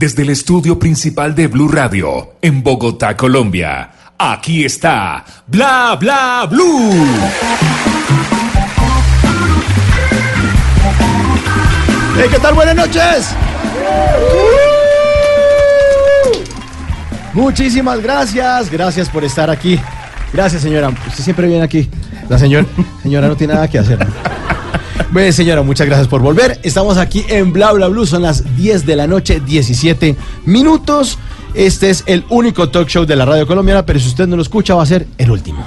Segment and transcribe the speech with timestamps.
[0.00, 3.90] desde el estudio principal de Blue Radio, en Bogotá, Colombia.
[4.16, 7.04] Aquí está Bla Bla Blue.
[12.16, 12.54] Hey, ¿Qué tal?
[12.54, 13.36] Buenas noches.
[17.34, 18.70] Muchísimas gracias.
[18.70, 19.78] Gracias por estar aquí.
[20.32, 20.88] Gracias, señora.
[20.88, 21.90] Usted siempre viene aquí.
[22.30, 22.66] La señora,
[23.02, 23.98] señora no tiene nada que hacer.
[25.10, 26.60] Bueno, señora, muchas gracias por volver.
[26.62, 30.14] Estamos aquí en Bla Bla Blue, son las 10 de la noche, 17
[30.44, 31.18] minutos.
[31.54, 34.42] Este es el único talk show de la radio colombiana, pero si usted no lo
[34.42, 35.66] escucha va a ser el último.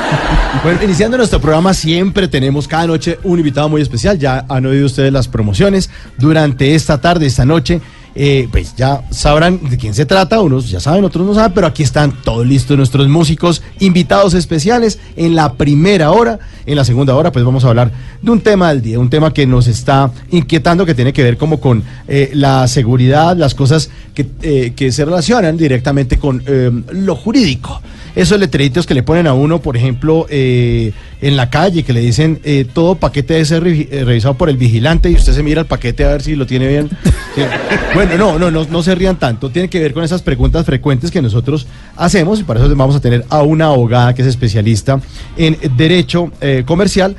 [0.62, 4.18] bueno, iniciando nuestro programa siempre tenemos cada noche un invitado muy especial.
[4.18, 5.88] Ya han oído ustedes las promociones.
[6.18, 7.80] Durante esta tarde, esta noche,
[8.18, 11.66] eh, pues ya sabrán de quién se trata, unos ya saben, otros no saben, pero
[11.66, 17.14] aquí están todos listos nuestros músicos, invitados especiales en la primera hora, en la segunda
[17.14, 17.92] hora pues vamos a hablar
[18.22, 21.36] de un tema del día, un tema que nos está inquietando, que tiene que ver
[21.36, 26.42] como con eh, la seguridad, las cosas que, eh, que se relacionan directamente con
[26.90, 27.82] lo jurídico
[28.16, 32.00] esos letreritos que le ponen a uno, por ejemplo, eh, en la calle, que le
[32.00, 35.60] dicen eh, todo paquete debe ser eh, revisado por el vigilante y usted se mira
[35.60, 36.88] el paquete a ver si lo tiene bien.
[37.94, 39.50] bueno, no, no, no, no se rían tanto.
[39.50, 43.00] Tiene que ver con esas preguntas frecuentes que nosotros hacemos y para eso vamos a
[43.00, 44.98] tener a una abogada que es especialista
[45.36, 46.32] en derecho
[46.64, 47.16] comercial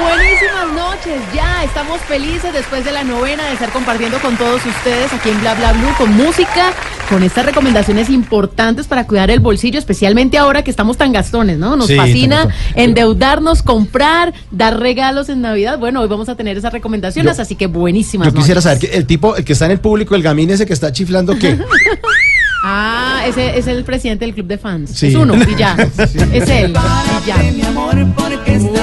[0.00, 5.12] Buenísimas noches, ya estamos felices después de la novena de estar compartiendo con todos ustedes
[5.12, 6.72] aquí en Bla Bla Blue con música,
[7.08, 11.76] con estas recomendaciones importantes para cuidar el bolsillo, especialmente ahora que estamos tan gastones, ¿no?
[11.76, 15.78] Nos fascina endeudarnos, comprar, dar regalos en Navidad.
[15.78, 18.28] Bueno, hoy vamos a tener esas recomendaciones, así que buenísimas.
[18.28, 20.66] Yo quisiera saber que el tipo, el que está en el público, el gamín ese
[20.66, 21.58] que está chiflando, ¿qué?
[22.62, 25.02] Ah, ese es el presidente del club de fans.
[25.02, 25.76] Es uno y ya.
[26.32, 27.36] Es él y ya.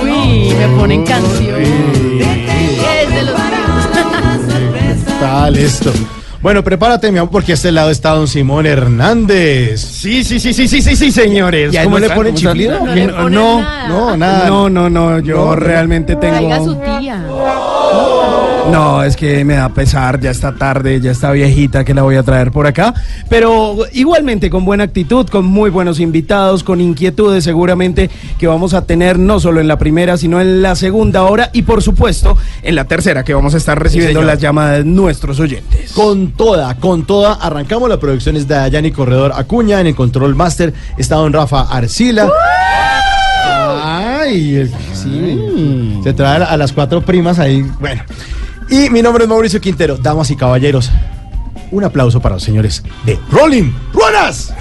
[0.01, 1.61] Uy, me ponen canción.
[1.61, 3.35] Es de los
[5.07, 5.91] Está listo.
[6.41, 9.81] Bueno, prepárate, mi amor, porque a este lado está don Simón Hernández.
[9.81, 11.73] Sí, sí, sí, sí, sí, sí, sí, señores.
[11.73, 12.79] ¿Y cómo le ponen chiflido?
[12.79, 13.87] No, le ponen no, nada.
[13.87, 14.47] No, nada.
[14.47, 16.99] no, no, no, yo realmente Traiga a su tengo...
[16.99, 17.25] tía.
[18.71, 22.15] No, es que me da pesar, ya está tarde, ya está viejita que la voy
[22.17, 22.93] a traer por acá.
[23.29, 28.85] Pero igualmente con buena actitud, con muy buenos invitados, con inquietudes seguramente que vamos a
[28.85, 32.75] tener no solo en la primera, sino en la segunda hora y por supuesto en
[32.75, 35.91] la tercera que vamos a estar recibiendo las llamadas de nuestros oyentes.
[35.93, 40.35] Con toda, con toda, arrancamos la producción es de Dayani Corredor Acuña, en el Control
[40.35, 42.29] Master está don Rafa Arcila.
[43.83, 48.03] Ay, el- sí, se trae a las cuatro primas ahí, bueno.
[48.69, 50.91] Y mi nombre es Mauricio Quintero, damas y caballeros.
[51.71, 54.53] Un aplauso para los señores de Rolling Ruanas.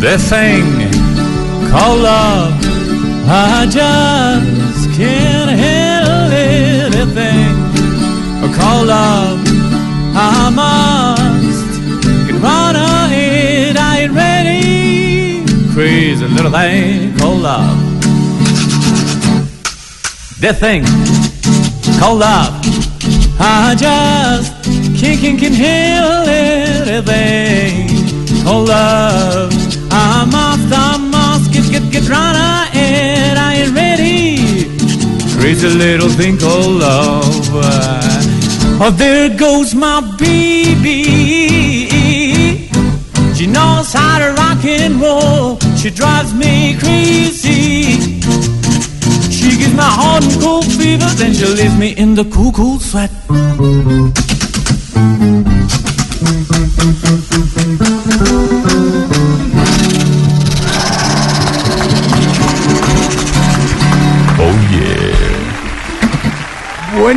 [0.00, 0.90] The thing
[1.70, 2.54] called love,
[3.26, 7.56] I just can't handle anything
[8.54, 9.40] called love.
[10.14, 10.77] I must
[16.18, 17.78] Crazy little thing called love.
[20.40, 20.82] The thing
[22.00, 22.60] called love,
[23.38, 24.52] I just
[25.00, 27.86] can't, can't, can't handle anything
[28.42, 29.52] called love.
[29.92, 34.38] I must, I must get, get, get run ahead, I ain't ready.
[35.38, 37.48] Crazy little thing called love.
[38.80, 41.04] Oh, there goes my baby.
[43.36, 45.67] She knows how to rock and roll.
[45.78, 48.10] She drives me crazy.
[49.30, 52.80] She gives my heart and cold fever, then she leaves me in the cool, cool
[52.80, 53.10] sweat.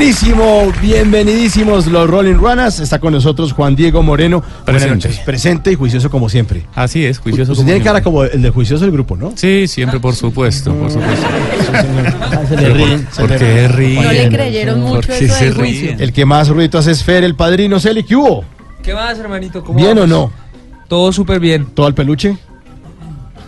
[0.02, 2.80] Buenísimo, bienvenidísimos los Rolling Runners.
[2.80, 4.40] Está con nosotros Juan Diego Moreno.
[4.40, 5.08] Buenas Presente.
[5.08, 5.20] noches.
[5.20, 6.66] Presente y juicioso como siempre.
[6.74, 7.54] Así es, juicioso.
[7.54, 8.04] Como tiene cara siempre.
[8.06, 9.34] como el de juicioso del grupo, ¿no?
[9.36, 11.28] Sí, siempre, por supuesto, por supuesto.
[12.50, 14.04] se le ríen, se ¿Por le qué ríen.
[14.04, 15.96] No le creyeron ¿Por mucho eso se del juicio.
[16.00, 18.02] El que más ruido hace es Fer, el padrino Celi.
[18.02, 18.44] ¿Qué hubo?
[18.82, 19.64] ¿Qué más, hermanito?
[19.64, 20.32] ¿Cómo ¿Bien o no?
[20.88, 21.68] Todo súper bien.
[21.76, 22.40] ¿Todo el peluche?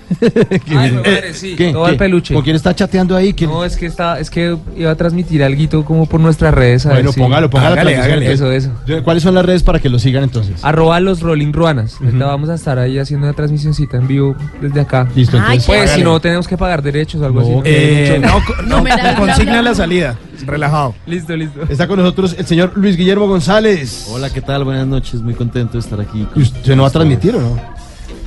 [0.70, 1.72] Ay, mi madre, sí, ¿Qué?
[1.72, 1.92] todo ¿Qué?
[1.92, 2.34] al peluche.
[2.34, 3.34] ¿Con quién está chateando ahí?
[3.34, 6.86] ¿Quién- No, es que está, es que iba a transmitir algo como por nuestras redes.
[6.86, 7.74] a ver Bueno, si- póngalo, póngalo.
[7.74, 8.32] Hágale, hágale.
[8.32, 8.72] Eso, eso.
[9.04, 10.64] ¿Cuáles son las redes para que lo sigan entonces?
[10.64, 11.98] Arroba los Rolling Ruanas.
[12.04, 15.08] Ahorita vamos a estar ahí haciendo una transmisioncita en vivo desde acá.
[15.16, 15.66] Listo, Ay, entonces.
[15.68, 17.56] Pues si no tenemos que pagar derechos o algo No, así.
[17.56, 17.62] ¿no?
[17.66, 19.76] Eh, no, co- no, Numeral, bla, consigna bla, la bla.
[19.76, 20.16] salida.
[20.46, 20.94] Relajado.
[21.06, 21.62] Listo, listo.
[21.70, 24.08] Está con nosotros el señor Luis Guillermo González.
[24.12, 24.64] Hola, ¿qué tal?
[24.66, 26.28] Buenas noches, muy contento de estar aquí.
[26.34, 27.60] con ¿Y ¿Usted no va a transmitir o no?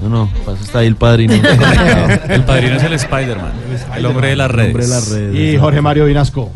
[0.02, 1.32] No, no, paso está ahí el padrino.
[2.28, 3.52] El padrino es el Spider-Man,
[3.96, 4.68] el hombre de las redes.
[4.74, 5.54] Hombre de las redes.
[5.54, 6.52] Y Jorge Mario Vinasco.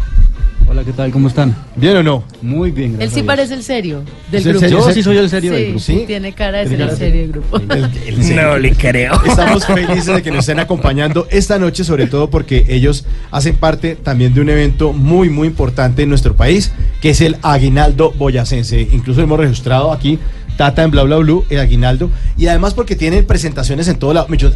[0.69, 1.11] Hola, ¿qué tal?
[1.11, 1.57] ¿Cómo están?
[1.75, 2.23] ¿Bien o no?
[2.43, 3.15] Muy bien, Él gracias.
[3.15, 3.27] sí a Dios.
[3.27, 4.61] parece el serio del ¿Es el grupo.
[4.69, 4.79] serio?
[4.87, 5.81] Yo sí soy el serio del Sí, grupo.
[5.81, 6.05] ¿Sí?
[6.07, 7.57] tiene cara de ser el serio del grupo.
[7.57, 7.73] El-
[8.07, 8.43] el serio.
[8.43, 9.21] No le creo.
[9.27, 13.97] Estamos felices de que nos estén acompañando esta noche, sobre todo porque ellos hacen parte
[13.97, 16.71] también de un evento muy, muy importante en nuestro país,
[17.01, 18.81] que es el Aguinaldo Boyacense.
[18.93, 20.21] Incluso hemos registrado aquí,
[20.61, 24.29] Tata en Bla Bla Blue, el Aguinaldo, y además porque tienen presentaciones en todo lado.
[24.35, 24.51] Yo,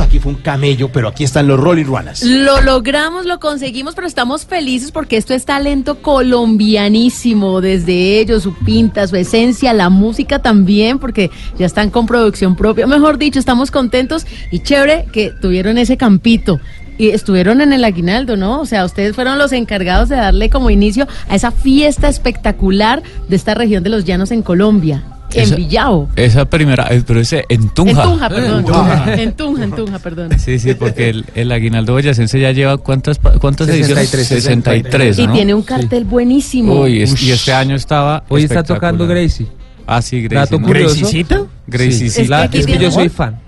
[0.00, 2.22] aquí fue un camello, pero aquí están los Rolling Runners.
[2.22, 7.60] Lo logramos, lo conseguimos, pero estamos felices porque esto es talento colombianísimo.
[7.60, 12.86] Desde ellos, su pinta, su esencia, la música también, porque ya están con producción propia.
[12.86, 16.58] Mejor dicho, estamos contentos y chévere que tuvieron ese campito.
[16.96, 18.62] Y estuvieron en el aguinaldo, ¿no?
[18.62, 23.36] O sea, ustedes fueron los encargados de darle como inicio a esa fiesta espectacular de
[23.36, 25.04] esta región de los llanos en Colombia,
[25.34, 26.08] en Esa- Villao.
[26.16, 28.02] Esa primera, eh, pero ese en Tunja.
[28.04, 28.64] En Tunja, perdón.
[28.64, 29.14] Tunja.
[29.14, 30.38] En Tunja, en Tunja, perdón.
[30.38, 34.64] Sí, sí, porque el, el aguinaldo boyacense ya lleva cuántas cuántas 63, ediciones?
[34.64, 35.32] 63, Y ¿no?
[35.32, 36.80] tiene un cartel buenísimo.
[36.82, 39.06] Uy, es- y este año estaba Hoy está tocando.
[39.06, 39.46] Gracie.
[39.86, 40.58] Ah, sí, Gracie.
[40.58, 40.66] ¿no?
[40.66, 41.42] ¿Graciecita?
[41.66, 42.10] Gracie, Sí.
[42.10, 42.22] sí.
[42.22, 43.40] Es que aquí es que yo soy fan.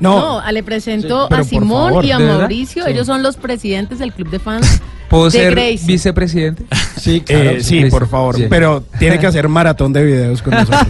[0.00, 2.18] No, le presentó Sí, pero a Simón favor, y a.
[2.18, 2.84] Mauricio.
[2.84, 2.90] Sí.
[2.90, 4.80] Ellos son los presidentes del club de fans.
[5.08, 5.86] ¿Puedo de ser Gracie.
[5.86, 6.64] vicepresidente?
[6.96, 8.36] Sí, Eh, sí, sí, por favor.
[8.48, 10.86] Pero tiene que hacer maratón de videos con nosotros.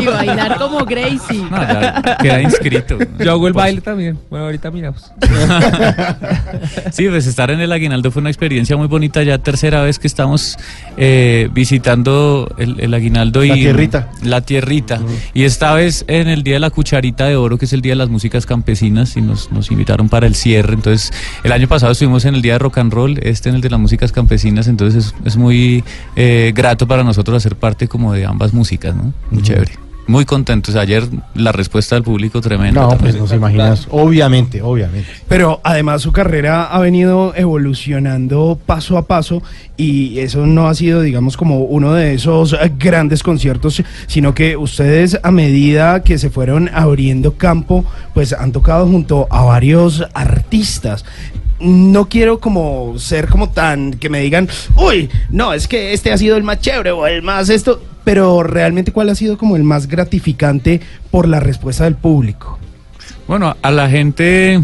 [0.00, 1.38] Y bailar como Gracie.
[1.50, 2.98] No, ya queda inscrito.
[3.18, 4.18] Yo hago el Por baile también.
[4.30, 5.10] Bueno, ahorita miramos.
[6.92, 9.22] Sí, pues estar en el Aguinaldo fue una experiencia muy bonita.
[9.22, 10.56] Ya tercera vez que estamos
[10.96, 14.08] eh, visitando el, el Aguinaldo y La tierrita.
[14.22, 15.00] La tierrita.
[15.34, 17.92] Y esta vez en el Día de la Cucharita de Oro, que es el Día
[17.92, 20.74] de las Músicas Campesinas, y nos, nos invitaron para el cierre.
[20.74, 21.12] Entonces,
[21.44, 23.70] el año pasado estuvimos en el Día de Rock and Roll, este en el de
[23.70, 24.68] las músicas campesinas.
[24.68, 25.84] Entonces, es, es muy
[26.16, 29.12] eh, grato para nosotros hacer parte como de ambas músicas, ¿no?
[29.30, 29.91] Muy chévere.
[30.12, 30.76] Muy contentos.
[30.76, 31.04] Ayer
[31.34, 32.82] la respuesta del público tremenda.
[32.82, 33.12] No, también.
[33.12, 33.88] pues no se imaginas.
[33.90, 35.08] Obviamente, obviamente.
[35.26, 39.42] Pero además su carrera ha venido evolucionando paso a paso
[39.78, 45.18] y eso no ha sido, digamos, como uno de esos grandes conciertos, sino que ustedes
[45.22, 51.06] a medida que se fueron abriendo campo, pues han tocado junto a varios artistas.
[51.58, 56.18] No quiero como ser como tan que me digan, uy, no, es que este ha
[56.18, 59.64] sido el más chévere o el más esto, pero realmente cuál ha sido como el
[59.64, 62.58] más gratificante por la respuesta del público.
[63.28, 64.60] Bueno, a la gente,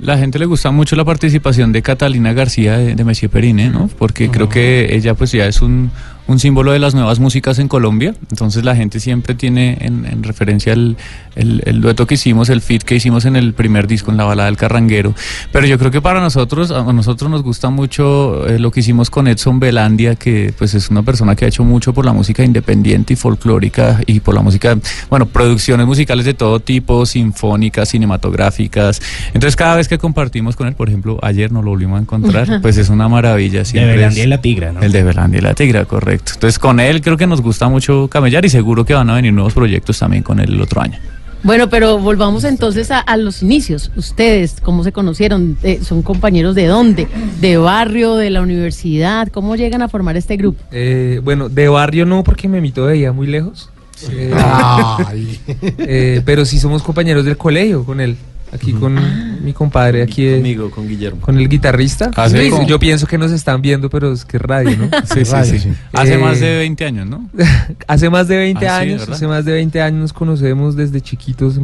[0.00, 3.88] la gente le gusta mucho la participación de Catalina García de, de Perine, ¿no?
[3.98, 5.90] Porque creo que ella pues ya es un,
[6.26, 8.14] un símbolo de las nuevas músicas en Colombia.
[8.30, 10.96] Entonces la gente siempre tiene en, en referencia el,
[11.36, 14.24] el, el dueto que hicimos, el fit que hicimos en el primer disco, en la
[14.24, 15.14] balada del carranguero.
[15.52, 19.10] Pero yo creo que para nosotros, a nosotros nos gusta mucho eh, lo que hicimos
[19.10, 22.44] con Edson Belandia, que pues es una persona que ha hecho mucho por la música
[22.44, 24.76] independiente y folclórica y por la música,
[25.10, 29.00] bueno, producciones musicales de todo tipo, sinfónicas, cinematográficas.
[29.34, 32.60] Entonces cada vez que compartimos con él, por ejemplo, ayer nos lo volvimos a encontrar,
[32.62, 33.64] pues es una maravilla.
[33.64, 34.80] siempre es- la Tigra, ¿no?
[34.82, 36.32] el de Belandia y la Tigra, correcto.
[36.34, 39.32] Entonces con él creo que nos gusta mucho camellar y seguro que van a venir
[39.32, 40.98] nuevos proyectos también con él el otro año.
[41.44, 43.92] Bueno, pero volvamos entonces a, a los inicios.
[43.96, 45.58] Ustedes, ¿cómo se conocieron?
[45.62, 47.06] Eh, ¿Son compañeros de dónde?
[47.40, 49.28] ¿De barrio, de la universidad?
[49.28, 50.62] ¿Cómo llegan a formar este grupo?
[50.72, 53.68] Eh, bueno, de barrio no, porque me mito veía muy lejos.
[54.10, 55.38] Eh, Ay.
[55.62, 58.16] eh, pero sí somos compañeros del colegio con él.
[58.54, 58.96] Aquí con
[59.44, 61.20] mi compadre, aquí eh, Conmigo, con Guillermo.
[61.20, 62.10] con el guitarrista.
[62.14, 64.84] Hace como- yo pienso que nos están viendo, pero es que es radio, ¿no?
[65.12, 65.58] Sí, sí, Radio, sí.
[65.58, 65.68] sí.
[65.92, 67.28] Hace Eh, más de 20 años, ¿no?
[67.88, 71.58] hace más de 20 Ah, años, hace más de 20 años nos conocemos desde chiquitos.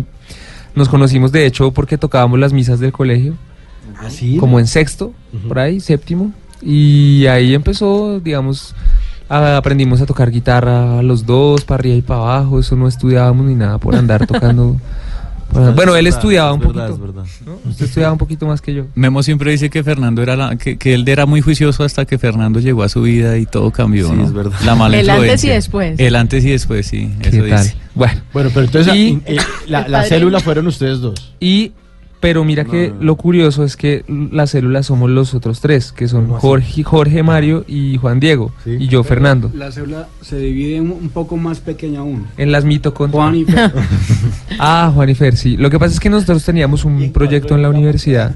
[0.75, 3.35] Nos conocimos de hecho porque tocábamos las misas del colegio,
[3.99, 4.37] Así.
[4.37, 5.13] como en sexto,
[5.49, 6.33] por ahí, séptimo.
[6.63, 8.75] Y ahí empezó, digamos,
[9.29, 12.59] a- aprendimos a tocar guitarra los dos, para arriba y para abajo.
[12.61, 14.77] Eso no estudiábamos ni nada por andar tocando
[15.53, 17.07] Bueno, bueno, él verdad, estudiaba un es verdad, poquito.
[17.07, 17.31] es verdad.
[17.47, 17.71] ¿no?
[17.71, 18.85] Usted estudiaba un poquito más que yo.
[18.95, 22.19] Memo siempre dice que Fernando era la- que, que él era muy juicioso hasta que
[22.19, 24.25] Fernando llegó a su vida y todo cambió, Sí, ¿no?
[24.27, 24.59] es verdad.
[24.65, 25.99] La mala El antes y después.
[25.99, 27.63] El antes y después, sí, ¿Qué eso tal?
[27.63, 27.77] dice.
[27.95, 31.35] Bueno, Bueno, pero entonces Y- eh, la, la célula fueron ustedes dos.
[31.41, 31.73] y
[32.21, 35.91] pero mira No, que no, lo curioso es que las células somos los otros tres,
[35.93, 36.29] que son.
[36.29, 38.77] Jorge, Jorge Mario y Juan Diego Sí.
[38.79, 39.51] y yo Fernando.
[39.55, 42.27] La célula se divide un, un poco más pequeña aún.
[42.37, 43.23] En las mitocondrias.
[43.23, 43.73] Juan y Fer.
[44.59, 45.57] Ah, Juan y Fer, sí.
[45.57, 48.35] Lo que pasa es que nosotros teníamos un proyecto en la universidad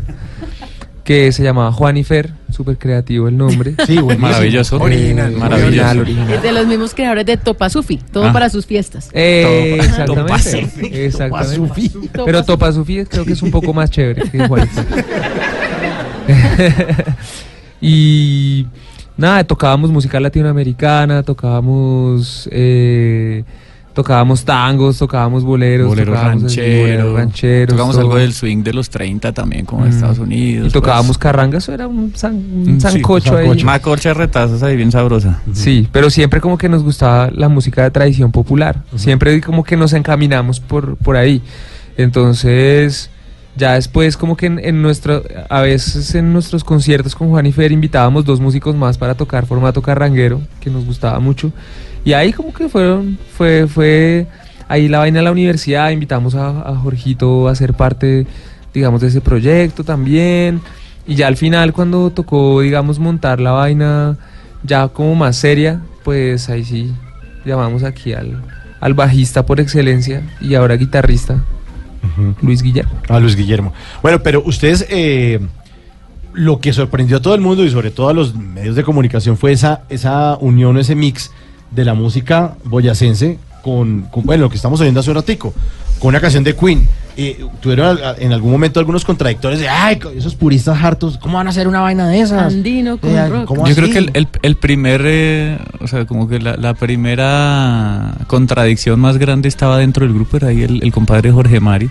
[1.05, 3.75] que se llamaba Juan y Fer, súper creativo el nombre.
[3.87, 4.17] Sí, buenísimo.
[4.29, 4.77] Maravilloso.
[4.81, 5.67] Original, Maravilloso.
[5.69, 6.33] original, original.
[6.33, 8.33] Es de los mismos creadores de Topasufi, todo Ah.
[8.33, 9.11] para sus fiestas.
[9.13, 11.05] Eh, exactamente.
[11.07, 11.57] exactamente.
[11.59, 11.93] Topa-Sufi.
[12.25, 15.05] Pero Topa Sufi creo que es un poco más chévere que Juan y Fer.
[17.81, 18.67] y
[19.17, 23.45] nada, tocábamos música latinoamericana, tocábamos eh,
[23.95, 28.05] tocábamos tangos, tocábamos boleros, Boleros tocábamos boleros rancheros, Tocamos todo.
[28.07, 29.95] algo del swing de los 30 también, como en Mm.
[29.95, 30.69] Estados Unidos.
[30.69, 31.19] Y tocábamos pues.
[31.19, 33.45] carranga, eso era un, san- un Mm, sí, sancocho ahí.
[33.47, 33.65] sancocho.
[33.65, 35.41] Una colcha de retazos ahí bien sabrosa.
[35.53, 38.83] Sí, pero siempre como que nos gustaba la música de tradición popular.
[38.97, 41.41] Siempre como que nos encaminamos por, por ahí.
[41.97, 43.11] Entonces,
[43.57, 47.53] ya después como que en, en nuestro, a veces en nuestros conciertos con Juan y
[47.53, 51.53] Fer invitábamos dos músicos más para tocar formato carranguero, que nos gustaba mucho.
[52.05, 54.27] Y ahí como que fueron, fue, fue
[54.69, 58.27] ahí la vaina de la universidad, invitamos a, a Jorgito a ser parte,
[58.73, 60.61] digamos, de ese proyecto también.
[61.07, 64.17] Y ya al final cuando tocó, digamos, montar la vaina
[64.63, 66.93] ya como más seria, pues ahí sí
[67.45, 68.43] llamamos aquí al,
[68.81, 71.43] al bajista por excelencia y ahora guitarrista,
[72.43, 72.93] Luis Guillermo.
[73.09, 73.73] A Luis Guillermo.
[74.03, 75.41] Bueno, pero ustedes, eh,
[76.33, 79.37] lo que sorprendió a todo el mundo y sobre todo a los medios de comunicación
[79.37, 81.31] fue esa, esa unión, ese mix
[81.71, 85.53] de la música boyacense con, con, bueno, lo que estamos oyendo hace un ratico,
[85.99, 86.87] con una canción de Queen.
[87.17, 91.51] Eh, tuvieron en algún momento algunos contradictores de, ay, esos puristas hartos, ¿cómo van a
[91.51, 92.53] hacer una vaina de esas?
[92.53, 93.45] Andino con Eh, rock.
[93.45, 96.75] ¿cómo Yo creo que el, el- el primer, eh, o sea, como que la, la
[96.75, 101.89] primera contradicción más grande estaba dentro del grupo, era ahí el, el compadre Jorge Mari,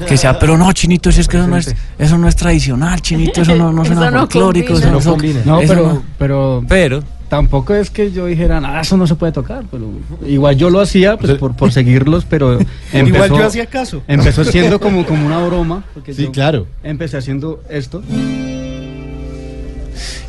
[0.00, 3.00] que decía, pero no, chinito, eso, es que eso, no es, eso no es tradicional,
[3.00, 5.16] chinito, eso no, no suena no folclórico, eso no, No.
[5.44, 6.02] No, pero, no".
[6.18, 9.64] pero Pero, tampoco es que yo dijera, nada, eso no se puede tocar.
[9.70, 9.90] Pero
[10.26, 12.58] igual yo lo hacía pues, por, por seguirlos, pero
[12.92, 14.02] empezó, Igual yo hacía caso.
[14.08, 15.84] empezó siendo como, como una broma.
[15.94, 16.66] Porque Sí, yo claro.
[16.82, 18.02] Empecé haciendo esto.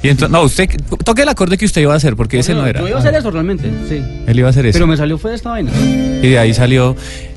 [0.04, 0.70] y entonces, no, usted,
[1.04, 2.80] toque el acorde que usted iba a hacer, porque ese Yo- no era.
[2.82, 4.02] Yo iba a hacer eso realmente, sí.
[4.28, 4.76] Él iba a hacer eso.
[4.76, 5.72] Pero me salió fue esta vaina.
[6.22, 6.96] Y de ahí salió.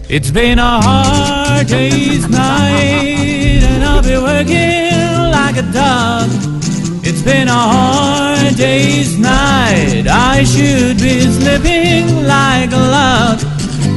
[0.08, 6.59] It's been a hard day's night, and I'll be working like a dog.
[7.10, 10.06] It's been a hard day's night.
[10.06, 13.40] I should be sleeping like a log.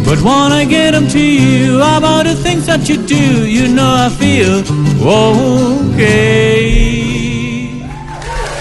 [0.03, 3.45] But wanna get 'em to you about the things that you do.
[3.45, 4.63] You know I feel
[5.93, 6.23] okay.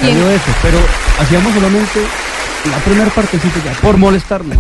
[0.03, 0.79] Salió eso, pero
[1.19, 2.01] hacíamos solamente
[2.71, 4.59] la primera partecita ya, por molestarnos.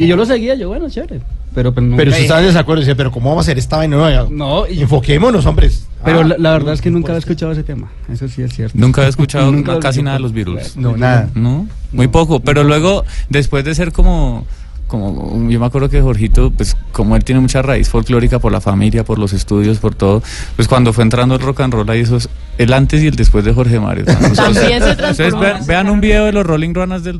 [0.00, 1.20] Y yo lo seguía, yo, bueno, chévere.
[1.54, 3.58] Pero, pues, nunca- Pero usted estaba en desacuerdo y decía, pero ¿cómo vamos a hacer
[3.58, 3.96] esta vaina?
[3.96, 5.86] No, No, y- Enfoquémonos, hombres.
[6.04, 7.90] pero Ah, la, la verdad es que nunca había escuchado ese tema.
[8.10, 8.76] Eso sí es cierto.
[8.78, 10.76] Nunca he escuchado Nunca casi nada de los Beatles.
[10.76, 11.28] No, nada.
[11.34, 12.40] No, muy poco.
[12.40, 14.46] Pero luego, después de ser como,
[14.86, 18.60] como, yo me acuerdo que Jorgito, pues como él tiene mucha raíz folclórica por la
[18.60, 20.22] familia, por los estudios, por todo,
[20.56, 22.28] pues cuando fue entrando el rock and roll ahí eso es
[22.58, 24.04] el antes y el después de Jorge Mario.
[24.06, 24.12] ¿no?
[24.32, 27.18] O sea, También se Ustedes vean, vean un video de los Rolling Runners del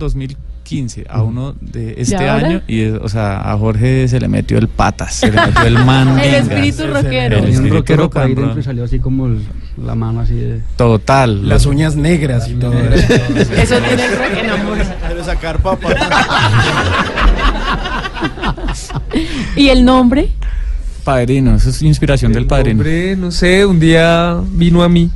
[0.62, 4.68] 2015 a uno de este año y o sea a Jorge se le metió el
[4.68, 7.36] patas se le metió el man El espíritu rockero.
[7.38, 9.42] El un espíritu rockero dentro y salió así como el-
[9.84, 10.60] la mano así de...
[10.76, 12.72] total Las uñas negras y todo.
[12.74, 14.96] Eso tiene el rock enamora.
[15.08, 15.88] Pero sacar papa.
[19.56, 20.28] ¿Y el nombre?
[21.04, 25.10] padrino eso es inspiración del padrino Hombre, no sé, un día vino a mí.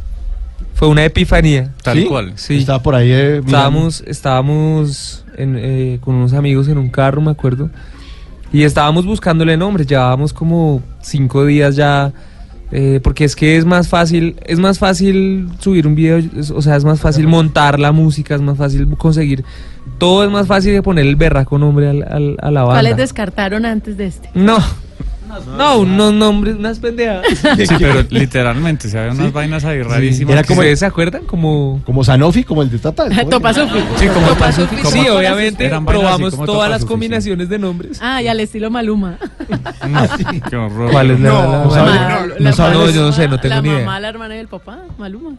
[0.75, 1.73] Fue una epifanía.
[1.83, 2.05] tal ¿Sí?
[2.07, 2.57] cual Sí.
[2.59, 3.11] Estaba por ahí.
[3.13, 3.37] eh.
[3.45, 7.71] Estábamos, estábamos en, eh, con unos amigos en un carro, me acuerdo.
[8.53, 9.87] Y estábamos buscándole nombres.
[9.87, 12.13] Llevábamos como cinco días ya.
[12.73, 16.61] eh, porque es que es más fácil, es más fácil subir un video, es- o
[16.61, 19.45] sea, es más fácil montar la música, es más fácil conseguir.
[19.99, 22.75] Todo es más fácil de poner el berraco nombre al, al- a la banda.
[22.81, 24.31] ¿Cuáles descartaron antes de este?
[24.35, 24.59] No.
[25.57, 27.27] No, unos nombres, unas pendejadas.
[27.57, 31.25] sí pero literalmente se había unas vainas ahí rarísimas Era como- se- ¿Ustedes se acuerdan?
[31.25, 31.81] Como...
[31.85, 33.09] Como Sanofi, como el de Tata.
[33.31, 33.79] Topasufi.
[33.99, 34.77] Sí, como Topasufi.
[34.77, 37.99] como- Sí, obviamente probamos todas las combinaciones de nombres.
[38.03, 39.19] Ah, y al estilo Maluma.
[40.51, 40.91] Qué horror.
[40.91, 43.81] ¿Cuál es la, No, la- la- la yo no sé, no tengo la ni idea.
[43.81, 45.37] mamá, la hermana y el papá, Maluma.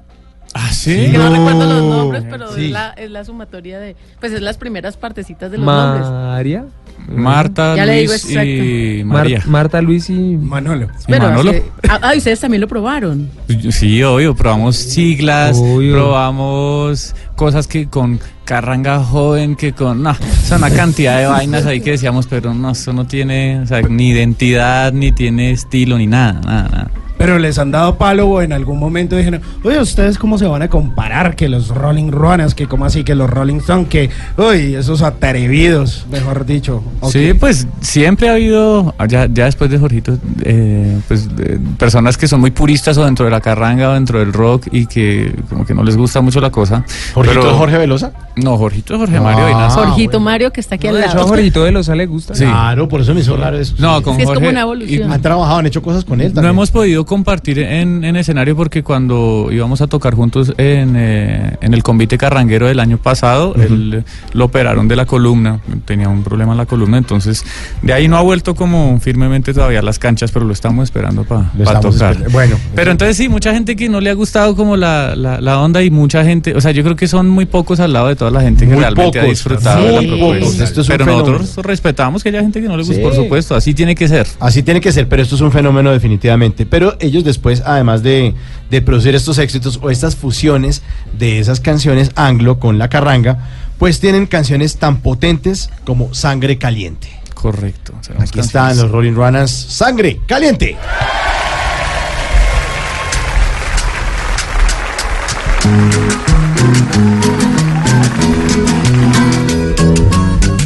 [0.53, 1.09] Ah, sí.
[1.11, 2.65] Que no recuerdo los nombres, pero Sí.
[2.67, 3.95] es, la, es la sumatoria de.
[4.19, 6.07] Pues es las primeras partecitas de los nombres.
[6.09, 6.65] María.
[7.09, 9.43] Marta, Ya le digo Luis y Mar- María.
[9.47, 10.87] Marta, Luis y Manolo.
[11.07, 11.51] ¿Y Pero Manolo?
[11.51, 13.29] hace- ah, ah, y ustedes también lo probaron.
[13.71, 15.93] Sí, obvio, probamos siglas, Obvio.
[15.93, 20.03] probamos cosas que con carranga joven, que con...
[20.03, 23.65] No, son una cantidad de vainas ahí que decíamos, pero no, eso no tiene o
[23.65, 26.91] sea, ni identidad, ni tiene estilo, ni nada, nada, nada.
[27.17, 30.61] Pero les han dado palo o en algún momento dijeron, oye, ¿ustedes cómo se van
[30.61, 34.75] a comparar que los Rolling Ruanas, que como así que los Rolling Stones, que, uy,
[34.75, 36.83] esos atrevidos, mejor dicho.
[37.01, 37.11] Ok.
[37.11, 42.27] Sí, pues siempre ha habido, ya, ya después de Jorgito, eh, pues eh, personas que
[42.27, 45.65] son muy puristas o dentro de la carranga o dentro del rock y que como
[45.65, 46.83] que no les gusta mucho la cosa.
[47.13, 48.11] ¿Jorgito Pero- es Jorge Velosa?
[48.35, 49.79] No, Jorgito es Jorge Mario Ah, Vinazo.
[49.85, 51.27] Jorgito Mario, que está aquí No, al de hecho, a lado.
[51.29, 52.35] Jorgito de Loza le gusta.
[52.35, 52.43] Sí.
[52.45, 53.73] Claro, por eso me hizo raro eso.
[53.79, 54.03] No, Sí.
[54.03, 55.11] con Es que es como Jorge una y- evolución.
[55.11, 56.51] Han trabajado, han hecho cosas con él No también.
[56.51, 61.73] hemos podido compartir en, en escenario porque cuando íbamos a tocar juntos en, eh, en
[61.73, 66.51] el convite carranguero del año pasado, él lo operaron de la columna, tenía un problema
[66.51, 67.43] en la columna, entonces
[67.81, 71.23] de ahí no ha vuelto como firmemente todavía a las canchas, pero lo estamos esperando
[71.23, 72.29] para tocar.
[72.29, 75.59] Bueno, Pero entonces sí, mucha gente que no le ha gustado como la, la, la
[75.61, 78.15] onda y mucha gente, o sea, yo creo que son muy pocos al lado de
[78.15, 80.63] toda la gente que Muy realmente ha disfrutado de la propuesta.
[80.63, 81.37] Esto es pero fenómeno.
[81.39, 83.01] nosotros respetamos que haya gente que no le guste, Sí.
[83.01, 84.27] por supuesto, así tiene que ser.
[84.39, 86.65] Así tiene que ser, pero esto es un fenómeno definitivamente.
[86.65, 88.33] Pero ellos después, además de,
[88.69, 90.81] de producir estos éxitos o estas fusiones
[91.17, 97.09] de esas canciones anglo con la carranga, pues tienen canciones tan potentes como Sangre Caliente.
[97.33, 97.93] Correcto.
[98.19, 99.51] Aquí están los Rolling Runners.
[99.51, 100.75] Sangre Caliente.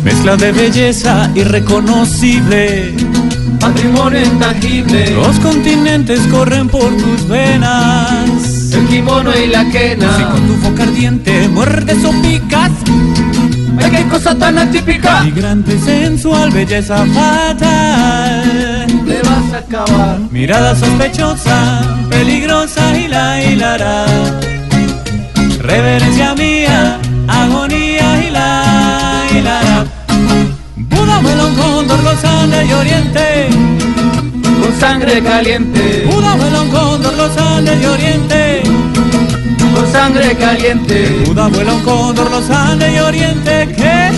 [0.04, 2.94] Mezcla de belleza irreconocible,
[3.60, 8.72] Patrimonio intangible, los continentes corren por tus venas.
[8.74, 10.30] el kimono y la Si quena.
[10.32, 12.72] con tu boca ardiente muerdes o picas,
[13.84, 15.22] Ay, qué cosa tan atípica.
[15.24, 18.88] migrante sensual, belleza fatal.
[19.06, 20.20] Te vas a acabar.
[20.32, 24.06] Mirada sospechosa, peligrosa y la hilará.
[25.60, 26.51] Reverencia mía, agonía
[31.22, 33.50] Buda, melón, cóndor, gozante y oriente.
[34.62, 36.08] Con sangre caliente.
[36.12, 38.64] Buda, melón, cóndor, gozante y oriente.
[39.76, 41.24] Con sangre caliente.
[41.50, 43.68] Melón, cóndor, los Andes y oriente.
[43.76, 44.12] ¿Qué?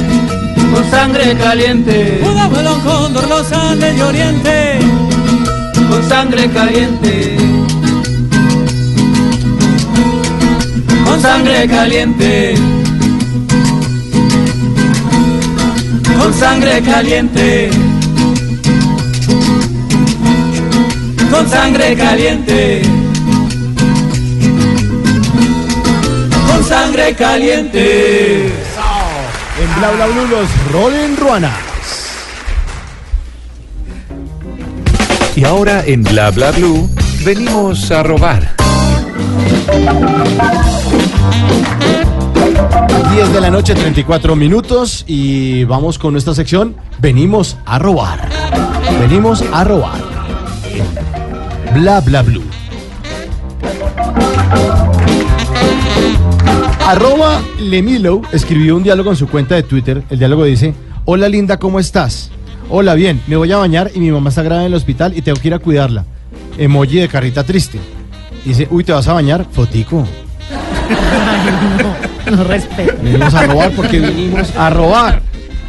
[0.73, 2.21] Con sangre caliente.
[2.21, 4.79] Melón, cóndor, los Andes y oriente.
[5.89, 7.37] Con sangre caliente.
[11.05, 12.82] Con sangre caliente.
[16.17, 17.69] Con sangre caliente.
[21.31, 22.81] Con sangre caliente.
[26.47, 28.45] Con sangre caliente.
[29.61, 31.73] En Bla Bla Blue, los Rolling Runners.
[35.35, 36.89] Y ahora en Bla Bla Blue
[37.23, 38.55] venimos a robar.
[43.13, 45.03] 10 de la noche, 34 minutos.
[45.07, 46.75] Y vamos con nuestra sección.
[46.99, 48.29] Venimos a robar.
[48.99, 50.01] Venimos a robar.
[51.75, 52.43] Bla Bla Blue.
[56.85, 60.03] Arroba Lemilo escribió un diálogo en su cuenta de Twitter.
[60.09, 60.73] El diálogo dice:
[61.05, 62.29] Hola linda, ¿cómo estás?
[62.69, 65.21] Hola, bien, me voy a bañar y mi mamá está grave en el hospital y
[65.21, 66.05] tengo que ir a cuidarla.
[66.57, 67.79] Emoji de carrita triste.
[68.43, 69.45] Dice, uy, ¿te vas a bañar?
[69.51, 70.05] Fotico.
[71.83, 71.92] No,
[72.35, 72.93] no respeto.
[73.01, 75.21] Venimos a robar porque vinimos a robar.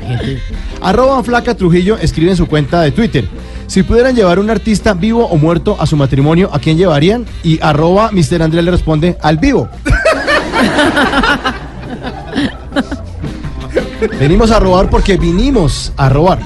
[0.80, 3.28] Arroba Flaca Trujillo escribe en su cuenta de Twitter.
[3.66, 7.24] Si pudieran llevar un artista vivo o muerto a su matrimonio, ¿a quién llevarían?
[7.42, 8.42] Y arroba Mr.
[8.42, 9.68] Andrés le responde, al vivo.
[14.20, 16.38] Venimos a robar porque vinimos a robar.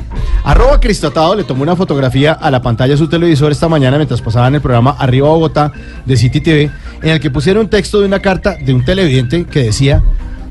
[0.44, 4.22] Arroba Cristotado le tomó una fotografía a la pantalla de su televisor esta mañana mientras
[4.22, 5.72] pasaban el programa Arriba Bogotá
[6.04, 6.70] de City TV,
[7.02, 10.02] en el que pusieron un texto de una carta de un televidente que decía,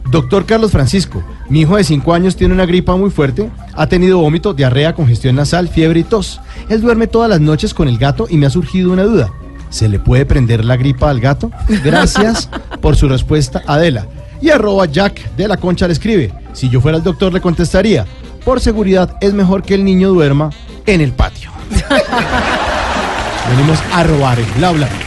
[0.10, 4.20] Doctor Carlos Francisco, mi hijo de 5 años tiene una gripa muy fuerte, ha tenido
[4.20, 6.40] vómito, diarrea, congestión nasal, fiebre y tos.
[6.70, 9.32] Él duerme todas las noches con el gato y me ha surgido una duda.
[9.70, 11.52] ¿Se le puede prender la gripa al gato?
[11.84, 12.50] Gracias
[12.82, 14.08] por su respuesta, Adela.
[14.42, 18.06] Y arroba Jack de la Concha le escribe, si yo fuera el doctor le contestaría,
[18.46, 20.52] por seguridad es mejor que el niño duerma
[20.86, 21.52] en el patio.
[23.50, 25.07] Venimos a robar el bla bla.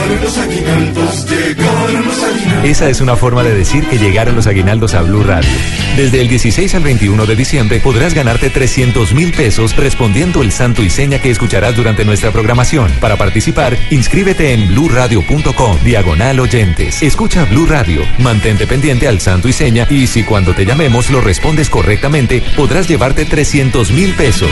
[0.00, 2.64] Llega Llegaron los aguinaldos, llegaron los aguinaldos.
[2.64, 5.50] Esa es una forma de decir que llegaron los aguinaldos a Blue Radio.
[5.96, 10.82] Desde el 16 al 21 de diciembre podrás ganarte 300 mil pesos respondiendo el santo
[10.82, 12.90] y seña que escucharás durante nuestra programación.
[13.00, 17.02] Para participar, inscríbete en bluradio.com, diagonal oyentes.
[17.02, 21.20] Escucha Blue Radio, mantente pendiente al santo y seña y si cuando te llamemos lo
[21.20, 24.50] respondes correctamente, podrás llevarte 300 mil pesos.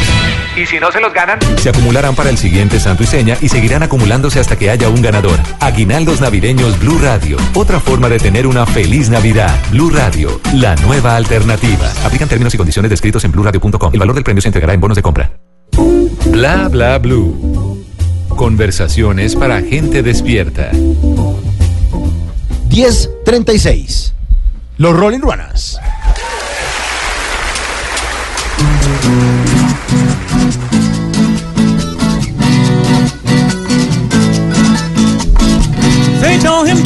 [0.57, 1.39] ¿Y si no se los ganan?
[1.59, 5.03] Se acumularán para el siguiente santo y seña y seguirán acumulándose hasta que haya un
[5.03, 5.38] ganador.
[5.61, 7.37] Aguinaldos navideños Blue Radio.
[7.55, 9.55] Otra forma de tener una feliz Navidad.
[9.71, 11.91] Blue Radio, la nueva alternativa.
[12.05, 13.93] Aplican términos y condiciones descritos en bluradio.com.
[13.93, 15.33] El valor del premio se entregará en bonos de compra.
[16.31, 17.85] Bla bla blue.
[18.29, 20.71] Conversaciones para gente despierta.
[22.71, 24.15] 1036.
[24.77, 25.79] Los Rolling Runners.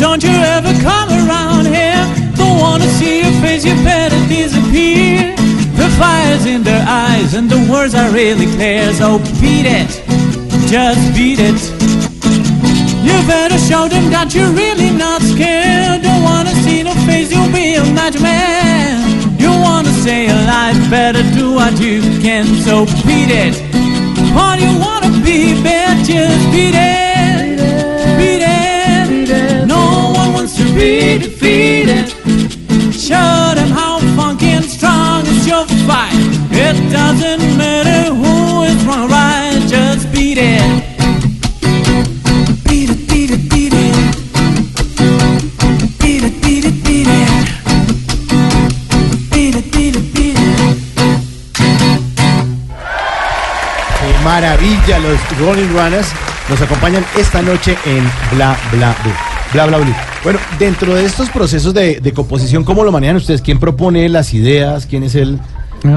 [0.03, 2.03] Don't you ever come around here.
[2.35, 5.31] Don't wanna see your face, you better disappear.
[5.81, 8.93] The fire's in their eyes and the words are really clear.
[8.95, 9.91] So beat it,
[10.67, 11.61] just beat it.
[13.07, 16.03] You better show them that you're really not scared.
[16.03, 18.99] Don't wanna see no face, you'll be a nightmare.
[19.39, 22.45] You wanna stay alive, better do what you can.
[22.67, 23.55] So beat it.
[24.35, 27.12] All you wanna be, bet just beat it.
[31.19, 32.09] Defeated.
[32.93, 36.15] Show them how funky and strong is your fight.
[36.51, 40.93] It doesn't matter who is wrong right, just beat it.
[54.25, 56.07] Maravilla, los Rolling Runners
[56.49, 59.32] nos acompañan esta noche en Bla Bla Blue.
[59.53, 59.95] Bla Bla Blue.
[60.25, 63.43] Bueno, dentro de estos procesos de, de composición, ¿cómo lo manejan ustedes?
[63.43, 64.87] ¿Quién propone las ideas?
[64.87, 65.39] ¿Quién es el...?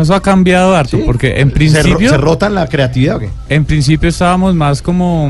[0.01, 1.03] Eso ha cambiado harto, Sí.
[1.05, 2.09] porque en ¿Se, ro- principio...
[2.09, 3.29] se rotan la creatividad o qué?
[3.49, 5.29] En principio estábamos más como...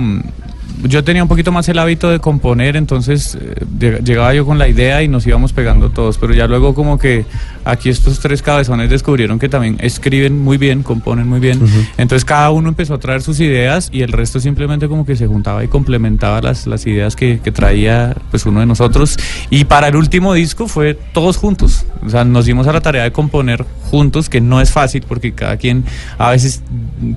[0.83, 4.57] Yo tenía un poquito más el hábito de componer, entonces eh, lleg- llegaba yo con
[4.57, 7.25] la idea y nos íbamos pegando todos, pero ya luego como que
[7.63, 11.59] aquí estos tres cabezones descubrieron que también escriben muy bien, componen muy bien,
[11.97, 15.25] entonces cada uno empezó a traer sus ideas y el resto simplemente como que se
[15.27, 19.17] juntaba y complementaba las, las ideas que, que traía pues uno de nosotros.
[19.49, 23.03] Y para el último disco fue todos juntos, o sea, nos dimos a la tarea
[23.03, 25.85] de componer juntos, que no es fácil porque cada quien
[26.17, 26.61] a veces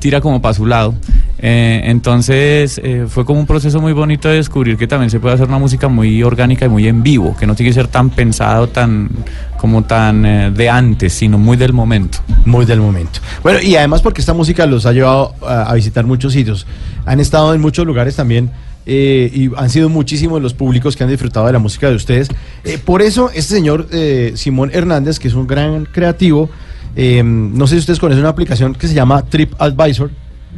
[0.01, 0.95] tira como para su lado.
[1.41, 5.35] Eh, entonces eh, fue como un proceso muy bonito de descubrir que también se puede
[5.35, 8.11] hacer una música muy orgánica y muy en vivo, que no tiene que ser tan
[8.11, 9.11] pensado, tan
[9.57, 12.19] como tan eh, de antes, sino muy del momento.
[12.45, 13.19] Muy del momento.
[13.43, 16.67] Bueno, y además porque esta música los ha llevado a, a visitar muchos sitios.
[17.07, 18.53] Han estado en muchos lugares también
[18.91, 22.29] eh, y han sido muchísimos los públicos que han disfrutado de la música de ustedes.
[22.65, 26.49] Eh, por eso, este señor eh, Simón Hernández, que es un gran creativo,
[26.97, 30.11] eh, no sé si ustedes conocen una aplicación que se llama TripAdvisor,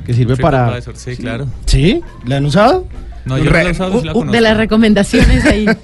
[0.04, 0.80] que sirve para...
[0.94, 1.46] Sí, claro.
[1.66, 2.02] ¿Sí?
[2.26, 2.86] ¿La han usado?
[3.24, 4.30] No, yo no la Uh.
[4.30, 5.66] De las recomendaciones ahí.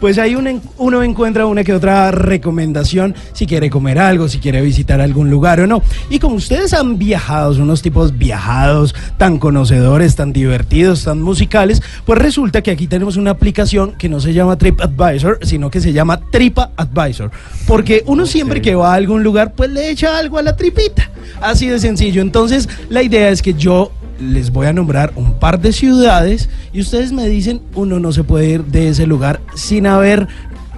[0.00, 4.60] Pues ahí uno, uno encuentra una que otra recomendación si quiere comer algo, si quiere
[4.62, 5.82] visitar algún lugar o no.
[6.08, 11.82] Y como ustedes han viajado, son unos tipos viajados, tan conocedores, tan divertidos, tan musicales,
[12.04, 15.92] pues resulta que aquí tenemos una aplicación que no se llama TripAdvisor, sino que se
[15.92, 17.30] llama Tripa Advisor.
[17.66, 21.10] Porque uno siempre que va a algún lugar, pues le echa algo a la tripita.
[21.40, 22.22] Así de sencillo.
[22.22, 26.80] Entonces, la idea es que yo les voy a nombrar un par de ciudades y
[26.80, 30.28] ustedes me dicen, uno no se puede ir de ese lugar sin haber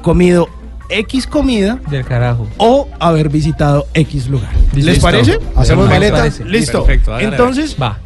[0.03, 0.49] comido
[0.89, 2.47] X comida Del carajo.
[2.59, 4.51] o haber visitado X lugar.
[4.75, 5.03] ¿Les Listo.
[5.03, 5.39] parece?
[5.57, 6.27] Hacemos maleta.
[6.45, 6.85] Listo.
[6.85, 7.99] Perfecto, hágale, Entonces, Va.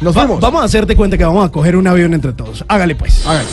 [0.00, 0.40] Nos va- vamos.
[0.40, 2.64] vamos a hacerte cuenta que vamos a coger un avión entre todos.
[2.68, 3.26] Hágale pues.
[3.26, 3.48] Háganlo.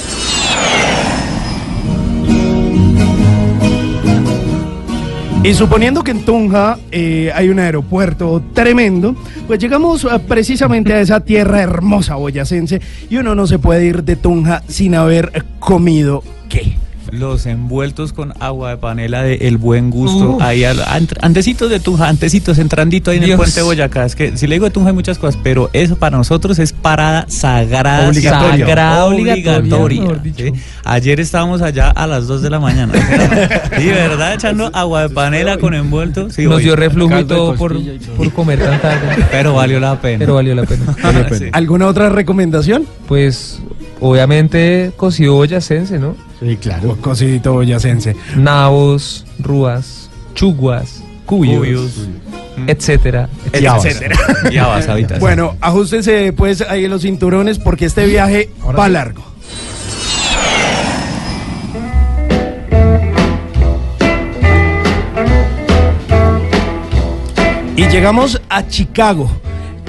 [5.43, 9.13] Y suponiendo que en Tunja eh, hay un aeropuerto tremendo,
[9.45, 12.79] pues llegamos eh, precisamente a esa tierra hermosa boyacense
[13.09, 16.77] y uno no se puede ir de Tunja sin haber comido qué.
[17.13, 21.79] Los envueltos con agua de panela de El Buen Gusto, ahí al- ant- antecitos de
[21.79, 24.03] Tunja, antecitos, entrandito ahí en el puente Boyacá.
[24.05, 26.73] Es que si le digo de Tunja hay muchas cosas, pero eso para nosotros es
[26.73, 28.65] parada sagrada, Obligatoria.
[28.65, 30.03] sagrada, Obligatoria.
[30.85, 32.93] Ayer estábamos allá a las 2 de la mañana.
[33.77, 34.33] Sí, ¿verdad?
[34.33, 36.29] Echando agua de panela con envuelto.
[36.29, 38.15] Sí, Nos dio reflujo y todo por, costilla y todo.
[38.15, 39.25] por comer tan tarde.
[39.31, 40.19] Pero valió la pena.
[40.19, 40.85] Pero valió la pena.
[41.51, 42.85] ¿Alguna otra recomendación?
[43.07, 43.59] Pues,
[43.99, 46.15] obviamente, cocido boyacense, ¿no?
[46.43, 46.97] Sí, claro.
[46.99, 48.15] Cosito boyacense.
[48.35, 52.07] Nabos, Rúas, Chuguas, Cuyos, Cuyos.
[52.57, 52.69] Mm.
[52.69, 53.29] etcétera.
[53.51, 54.17] etcétera.
[54.51, 55.19] Yabas, habitas.
[55.19, 59.23] Bueno, ajustense pues ahí en los cinturones porque este viaje va largo.
[67.75, 69.31] Y llegamos a Chicago.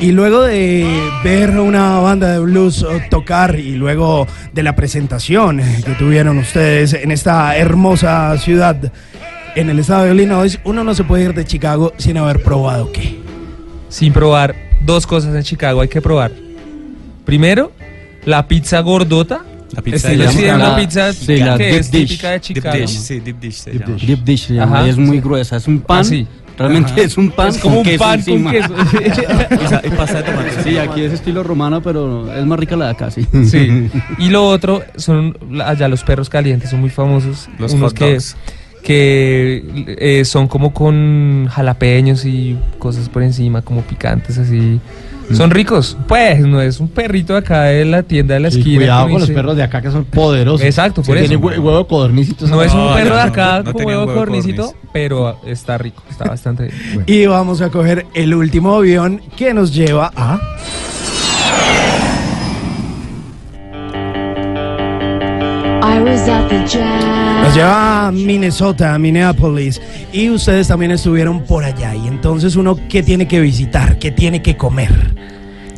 [0.04, 0.86] Y luego de
[1.24, 6.36] ver una banda de blues eh, tocar y luego de la presentación eh, que tuvieron
[6.36, 8.92] ustedes en esta hermosa ciudad
[9.56, 12.92] en el estado de Illinois, uno no se puede ir de Chicago sin haber probado
[12.92, 13.18] qué.
[13.88, 16.32] Sin probar dos cosas en Chicago hay que probar.
[17.24, 17.72] Primero,
[18.26, 19.42] la pizza gordota.
[19.72, 22.08] La pizza Estilo de una pizza Sí, la que deep es dish.
[22.08, 22.76] típica de Deep Chicago.
[22.76, 23.96] dish, sí, deep dish se llama.
[24.06, 25.22] Deep dish se llama, Ajá, y es muy sí.
[25.22, 26.00] gruesa, es un pan.
[26.00, 26.26] Ah, sí.
[26.56, 27.00] Realmente Ajá.
[27.02, 28.50] es un pan Es como con un queso pan con encima.
[28.52, 28.74] queso.
[29.64, 30.50] Y sa- y pasta de tomate.
[30.62, 33.26] Sí, aquí es estilo romano, pero es más rica la de acá, sí.
[33.44, 33.90] Sí.
[34.18, 37.48] Y lo otro son allá los perros calientes, son muy famosos.
[37.58, 38.36] Los unos hot que, dogs.
[38.82, 39.64] que
[39.98, 44.80] eh, son como con jalapeños y cosas por encima, como picantes así.
[45.32, 45.96] Son ricos.
[46.06, 48.78] Pues no es un perrito de acá de la tienda de la Sí, esquina.
[48.78, 50.62] cuidado con los perros de acá que son poderosos.
[50.66, 51.38] Exacto, por Tiene eso.
[51.38, 54.46] huevo todo No es un perro no, de acá no con huevo huevo corniz.
[54.92, 57.04] pero está rico, está bastante bien.
[57.06, 60.38] Y vamos a coger el último avión que nos lleva a...
[65.82, 67.13] I was at the jazz.
[67.44, 69.80] Nos lleva a Minnesota, a Minneapolis.
[70.12, 71.94] Y ustedes también estuvieron por allá.
[71.94, 73.98] Y entonces uno, ¿qué tiene que visitar?
[73.98, 74.90] ¿Qué tiene que comer?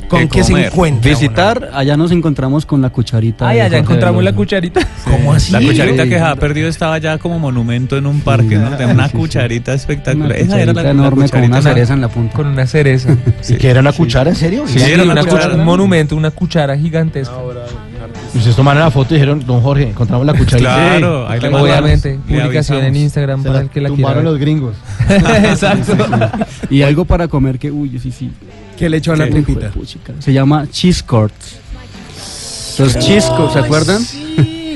[0.08, 1.10] ¿Con ¿Qué qué se encuentra?
[1.10, 3.48] Visitar, allá nos encontramos con la cucharita.
[3.48, 4.78] Ay, allá encontramos la cucharita.
[4.78, 5.16] uno?
[5.16, 5.50] ¿Cómo así?
[5.50, 6.08] La cucharita Sí.
[6.10, 8.70] que se ha perdido estaba ya como monumento en un parque, ¿no?
[8.76, 9.16] De una Sí, sí.
[9.18, 10.32] cucharita Una espectacular.
[10.36, 12.36] Esa era la, cucharita la enorme con cucharita una cereza en la punta.
[12.36, 13.16] Con una cereza.
[13.48, 14.30] ¿Y que era una cuchara?
[14.30, 14.62] ¿En serio?
[14.68, 15.54] Sí, Sí, era una una cuchara.
[15.56, 17.34] un monumento, una cuchara gigantesca.
[18.36, 20.74] Y ustedes tomaron la foto y dijeron, don Jorge, encontramos la cucharita.
[20.74, 22.94] Claro, ahí le Obviamente, publicación en.
[22.96, 24.12] Instagram Se para la el que la quiera.
[24.12, 24.24] ver.
[24.24, 24.74] los gringos.
[25.08, 25.96] Exacto.
[26.68, 28.30] Y algo para comer que, uy, sí, sí.
[28.76, 29.30] ¿Qué le echó a la Sí.
[29.30, 29.70] tripita?
[29.70, 30.12] Puchica.
[30.18, 31.60] Se llama cheese curds.
[32.78, 34.02] Los curds, ¿se acuerdan?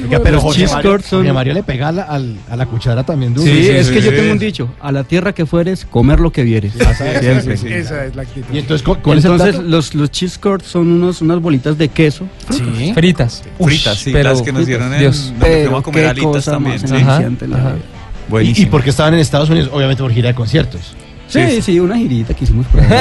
[0.04, 2.66] Oiga, pero Los Jorge cheese Mario, Jorge Mario le pega a la, al- a la
[2.66, 3.46] cuchara también duro.
[3.46, 4.16] Sí, sí, es sí, que yo sí.
[4.16, 6.72] tengo un dicho, a la tierra que fueres, comer lo que vieres.
[7.20, 7.56] Siempre.
[7.56, 7.68] sí.
[7.68, 8.52] Esa es la actitud.
[8.54, 9.68] Y entonces, ¿cu- ¿cuál es el Entonces, plato?
[9.70, 12.26] los, los cheese curds son unos, unas bolitas de queso.
[12.50, 12.92] Sí.
[12.94, 13.42] Fritas.
[13.60, 15.00] Fritas, sí, pero- las que nos dieron en...
[15.00, 15.32] Dios.
[15.38, 16.80] nos fuimos a comer alitas también.
[16.80, 16.96] más sí.
[16.96, 17.64] Ajá, deliciante, la ajá.
[17.66, 17.78] verdad.
[17.80, 18.70] ¿Y, y Buenísimo.
[18.70, 19.70] por qué estaban en Estados Unidos?
[19.72, 20.94] Obviamente por gira de conciertos.
[21.30, 22.88] Sí, sí, una girita que hicimos por ahí.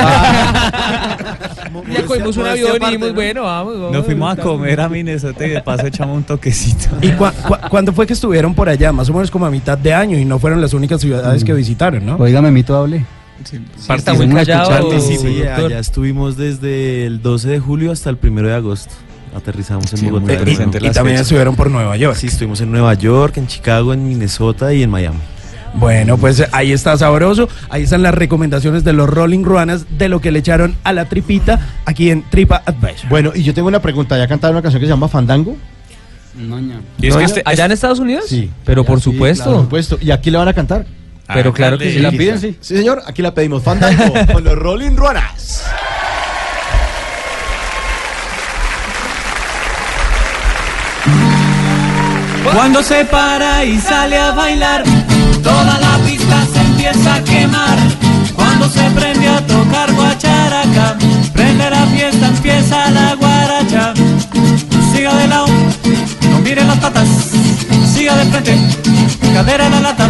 [1.93, 3.91] Ya cogimos un avión y dijimos, bueno, vamos, vamos.
[3.91, 6.87] Nos fuimos a comer a Minnesota y de paso echamos un toquecito.
[7.01, 8.91] ¿Y cua- cua- cuándo fue que estuvieron por allá?
[8.91, 11.53] Más o menos como a mitad de año y no fueron las únicas ciudades que
[11.53, 12.15] visitaron, ¿no?
[12.15, 13.05] Óigame, mito hable.
[13.43, 13.59] Sí,
[13.95, 14.71] está muy callado.
[14.91, 18.93] escuchar- Sí, sí, allá estuvimos desde el 12 de julio hasta el 1 de agosto.
[19.35, 20.33] Aterrizamos en Sí, Bogotá.
[20.33, 21.21] y, también fechas.
[21.21, 22.15] estuvieron por Nueva York.
[22.17, 25.19] Sí, estuvimos en Nueva York, en Chicago, en Minnesota y en Miami.
[25.75, 27.47] Bueno, pues eh, ahí está sabroso.
[27.69, 31.05] Ahí están las recomendaciones de los Rolling Ruanas de lo que le echaron a la
[31.05, 33.09] tripita aquí en Tripa Advisor.
[33.09, 34.17] Bueno, y yo tengo una pregunta.
[34.17, 35.55] ¿Ya cantaron una canción que se llama Fandango?
[36.35, 36.59] No.
[36.97, 38.25] Y es No, que este- ¿Allá en Estados Unidos?
[38.27, 38.49] Sí.
[38.65, 39.45] Pero por Sí, supuesto.
[39.51, 39.97] Por supuesto.
[40.01, 40.85] ¿Y aquí le van a cantar?
[41.31, 41.99] Pero claro que sí.
[41.99, 42.39] ¿La piden?
[42.39, 42.57] Sí.
[42.59, 43.01] Sí, señor.
[43.05, 43.61] Aquí la pedimos.
[43.63, 45.63] Fandango con los Rolling Ruanas.
[52.53, 54.83] Cuando se para y sale a bailar,
[58.69, 60.97] se prende a tocar guacharaca,
[61.33, 63.93] prende la fiesta, empieza la guaracha.
[64.93, 65.47] Siga de lado,
[66.29, 67.07] no mire las patas,
[67.93, 68.57] siga de frente,
[69.33, 70.07] cadera la lata.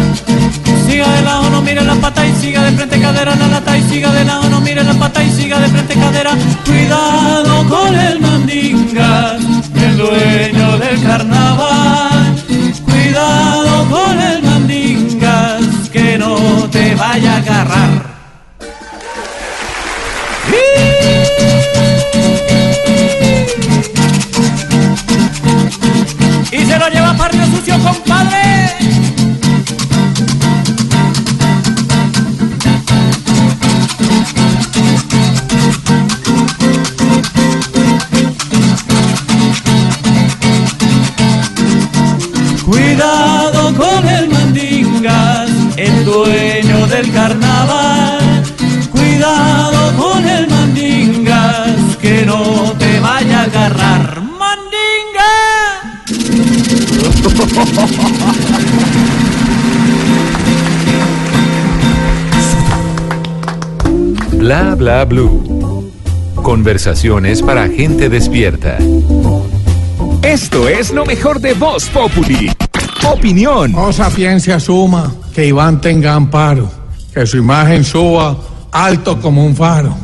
[0.86, 3.78] Siga de lado, no mire las patas y siga de frente, cadera la lata.
[3.78, 6.32] Y siga de lado, no mire las patas y siga de frente, cadera.
[6.64, 9.36] Cuidado con el mandinga,
[9.74, 12.36] el dueño del carnaval.
[12.84, 16.36] Cuidado con el mandingas, que no
[16.70, 18.19] te vaya a agarrar.
[26.52, 28.74] Y se lo lleva Parrio Sucio, compadre.
[42.64, 47.79] Cuidado con el mandingas, el dueño del carnaval.
[64.80, 65.92] Bla blue.
[66.36, 68.78] Conversaciones para gente despierta.
[70.22, 72.50] Esto es lo mejor de Voz Populi.
[73.06, 76.66] Opinión, Oh sapiencia suma, que Iván tenga amparo,
[77.12, 78.34] que su imagen suba
[78.72, 79.94] alto como un faro,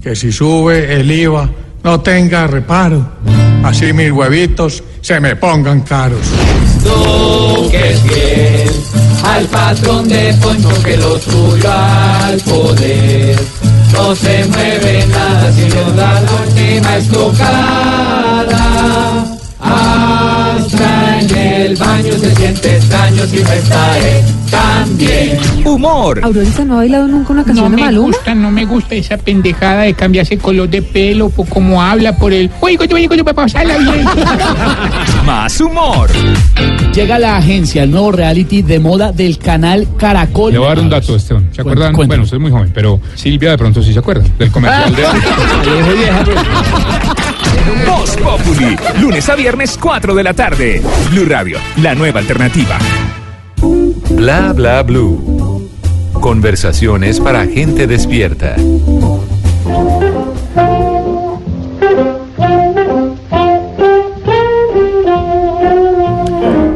[0.00, 1.50] que si sube el IVA
[1.82, 3.04] no tenga reparo,
[3.64, 6.24] así mis huevitos se me pongan caros.
[6.84, 8.70] Tú que es bien,
[9.24, 13.61] al patrón de Poncho que lo subió al poder.
[14.02, 18.61] No se mueve nada si no da la última estocada.
[21.72, 23.32] El baño se siente extraño no
[23.96, 25.38] él también.
[25.64, 26.20] Humor.
[26.22, 28.06] Aurorita no ha bailado nunca una No canción de me Maluma.
[28.08, 32.34] gusta, no me gusta esa pendejada de cambiarse color de pelo, por cómo habla, por
[32.34, 32.50] el...
[32.60, 34.04] Oigo, yo oigo, yo para pasarla bien.
[35.26, 36.10] Más humor.
[36.94, 40.52] Llega la agencia, el nuevo reality de moda del canal Caracol.
[40.52, 41.48] Le voy a dar un dato, Esteban.
[41.52, 41.94] ¿Se acuerdan?
[41.94, 45.02] Bueno, usted es muy joven, pero Silvia de pronto sí se acuerda del comercial de...
[47.86, 48.76] Voz Populi.
[49.00, 50.82] Lunes a viernes, 4 de la tarde.
[51.10, 52.78] Blue Radio, la nueva alternativa.
[54.10, 55.68] Bla bla blue.
[56.12, 58.56] Conversaciones para gente despierta.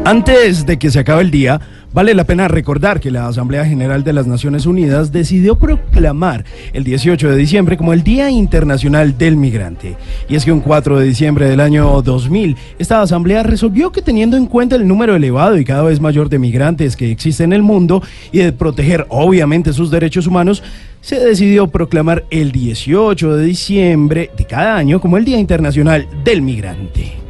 [0.04, 1.60] Antes de que se acabe el día,
[1.96, 6.84] vale la pena recordar que la Asamblea General de las Naciones Unidas decidió proclamar el
[6.84, 9.96] 18 de diciembre como el Día Internacional del Migrante.
[10.28, 14.36] Y es que un 4 de diciembre del año 2000, esta Asamblea resolvió que teniendo
[14.36, 17.62] en cuenta el número elevado y cada vez mayor de migrantes que existe en el
[17.62, 20.62] mundo y de proteger obviamente sus derechos humanos,
[21.00, 26.42] se decidió proclamar el 18 de diciembre de cada año como el Día Internacional del
[26.42, 27.25] Migrante.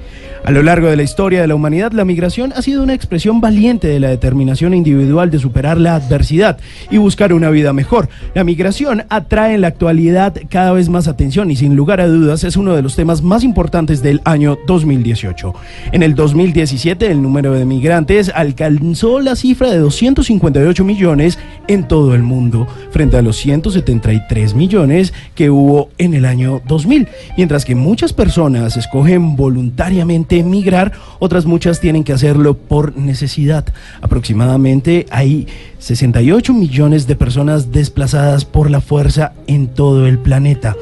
[0.46, 3.40] A lo largo de la historia de la humanidad, la migración ha sido una expresión
[3.40, 8.08] valiente de la determinación individual de superar la adversidad y buscar una vida mejor.
[8.32, 12.44] La migración atrae en la actualidad cada vez más atención y sin lugar a dudas
[12.44, 15.52] es uno de los temas más importantes del año 2018.
[15.90, 22.14] En el 2017 el número de migrantes alcanzó la cifra de 258 millones en todo
[22.14, 27.74] el mundo, frente a los 173 millones que hubo en el año 2000, mientras que
[27.74, 33.64] muchas personas escogen voluntariamente emigrar, otras muchas tienen que hacerlo por necesidad.
[34.00, 35.46] Aproximadamente hay
[35.78, 40.76] 68 millones de personas desplazadas por la fuerza en todo el planeta.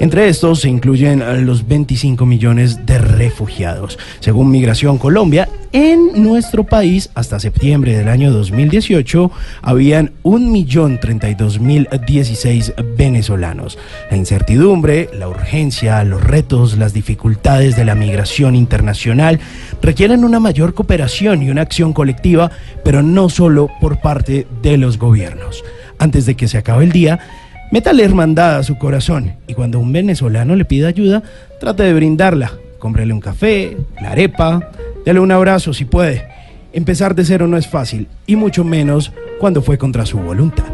[0.00, 3.98] Entre estos se incluyen los 25 millones de refugiados.
[4.20, 13.76] Según Migración Colombia, en nuestro país hasta septiembre del año 2018 habían 1.032.016 venezolanos.
[14.08, 19.40] La incertidumbre, la urgencia, los retos, las dificultades de la migración internacional
[19.82, 22.52] requieren una mayor cooperación y una acción colectiva,
[22.84, 25.64] pero no solo por parte de los gobiernos.
[25.98, 29.92] Antes de que se acabe el día, Métale hermandad a su corazón y cuando un
[29.92, 31.22] venezolano le pida ayuda,
[31.60, 32.52] trate de brindarla.
[32.78, 34.70] Cómprele un café, la arepa,
[35.04, 36.26] dele un abrazo si puede.
[36.72, 40.64] Empezar de cero no es fácil y mucho menos cuando fue contra su voluntad.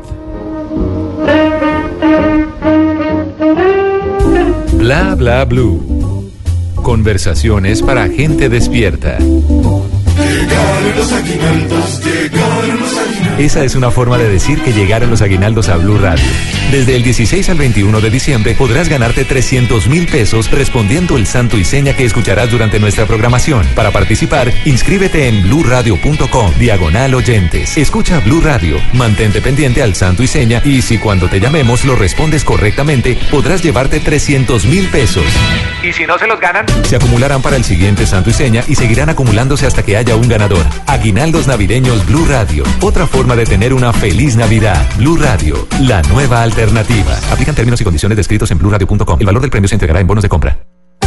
[4.75, 6.31] Bla bla blue.
[6.77, 9.19] Conversaciones para gente despierta.
[13.39, 16.25] Esa es una forma de decir que llegaron los aguinaldos a Blue Radio.
[16.71, 21.59] Desde el 16 al 21 de diciembre podrás ganarte 300 mil pesos respondiendo el santo
[21.59, 23.67] y seña que escucharás durante nuestra programación.
[23.75, 27.77] Para participar, inscríbete en bluradio.com, diagonal oyentes.
[27.77, 31.97] Escucha Blue Radio, mantente pendiente al santo y seña y si cuando te llamemos lo
[31.97, 35.25] respondes correctamente, podrás llevarte 300 mil pesos.
[35.83, 36.67] ¿Y si no se los ganan?
[36.85, 40.29] Se acumularán para el siguiente santo y seña y seguirán acumulándose hasta que haya un
[40.29, 40.65] ganador.
[40.87, 42.63] Aguinaldos navideños Blue Radio.
[42.81, 44.87] Otra forma de tener una feliz Navidad.
[44.99, 47.17] Blue Radio, la nueva alternativa.
[47.33, 49.19] Aplican términos y condiciones descritos en bluradio.com.
[49.19, 50.74] El valor del premio se entregará en bonos de compra.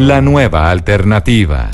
[0.00, 1.68] La nueva alternativa.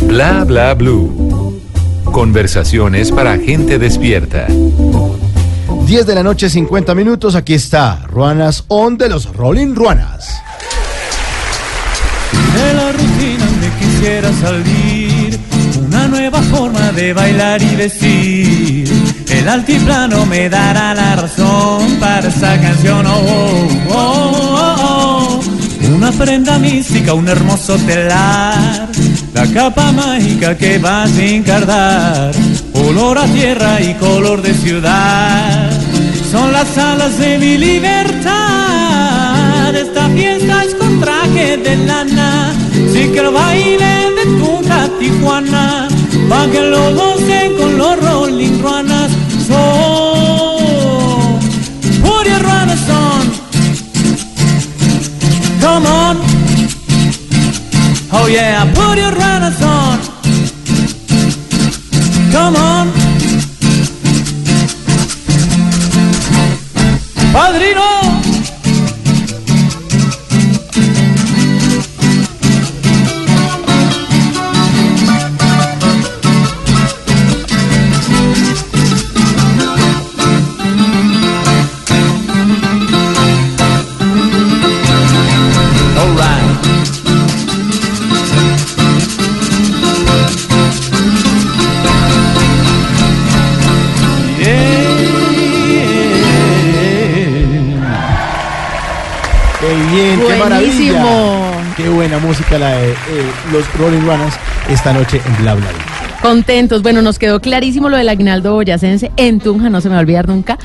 [0.00, 1.60] Bla bla blue.
[2.04, 4.46] Conversaciones para gente despierta.
[4.48, 7.34] 10 de la noche, 50 minutos.
[7.34, 10.40] Aquí está Ruanas On de los Rolling Ruanas.
[12.54, 15.38] De la rutina me quisiera salir,
[15.86, 18.88] una nueva forma de bailar y decir.
[19.28, 23.06] El altiplano me dará la razón para esta canción.
[23.06, 25.45] Oh, oh, oh, oh, oh.
[25.94, 28.88] Una prenda mística, un hermoso telar,
[29.32, 32.32] la capa mágica que vas a encargar.
[32.74, 35.70] Olor a tierra y color de ciudad,
[36.30, 38.36] son las alas de mi libertad.
[39.74, 42.52] Esta fiesta es con traje de lana,
[42.92, 45.88] sí que el baile de Tunja, Tijuana,
[46.28, 48.58] pa' que lo gocen con los Rolling
[58.26, 60.00] Oh yeah, put your runners on.
[62.32, 62.90] Come on.
[67.32, 67.95] Padrino.
[102.26, 102.94] Música la de eh,
[103.52, 104.34] los Rolling Runners
[104.68, 105.68] esta noche en Bla Bla.
[106.22, 106.82] Contentos.
[106.82, 110.02] Bueno, nos quedó clarísimo lo del aguinaldo boyacense en Tunja, no se me va a
[110.02, 110.58] olvidar nunca.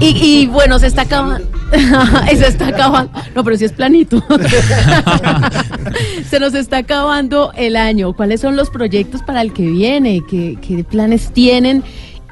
[0.00, 1.46] Y, y bueno, se está acabando.
[2.28, 3.12] se está acabando.
[3.34, 4.24] No, pero sí es planito.
[6.30, 8.14] se nos está acabando el año.
[8.14, 10.22] ¿Cuáles son los proyectos para el que viene?
[10.28, 11.82] ¿Qué, qué planes tienen?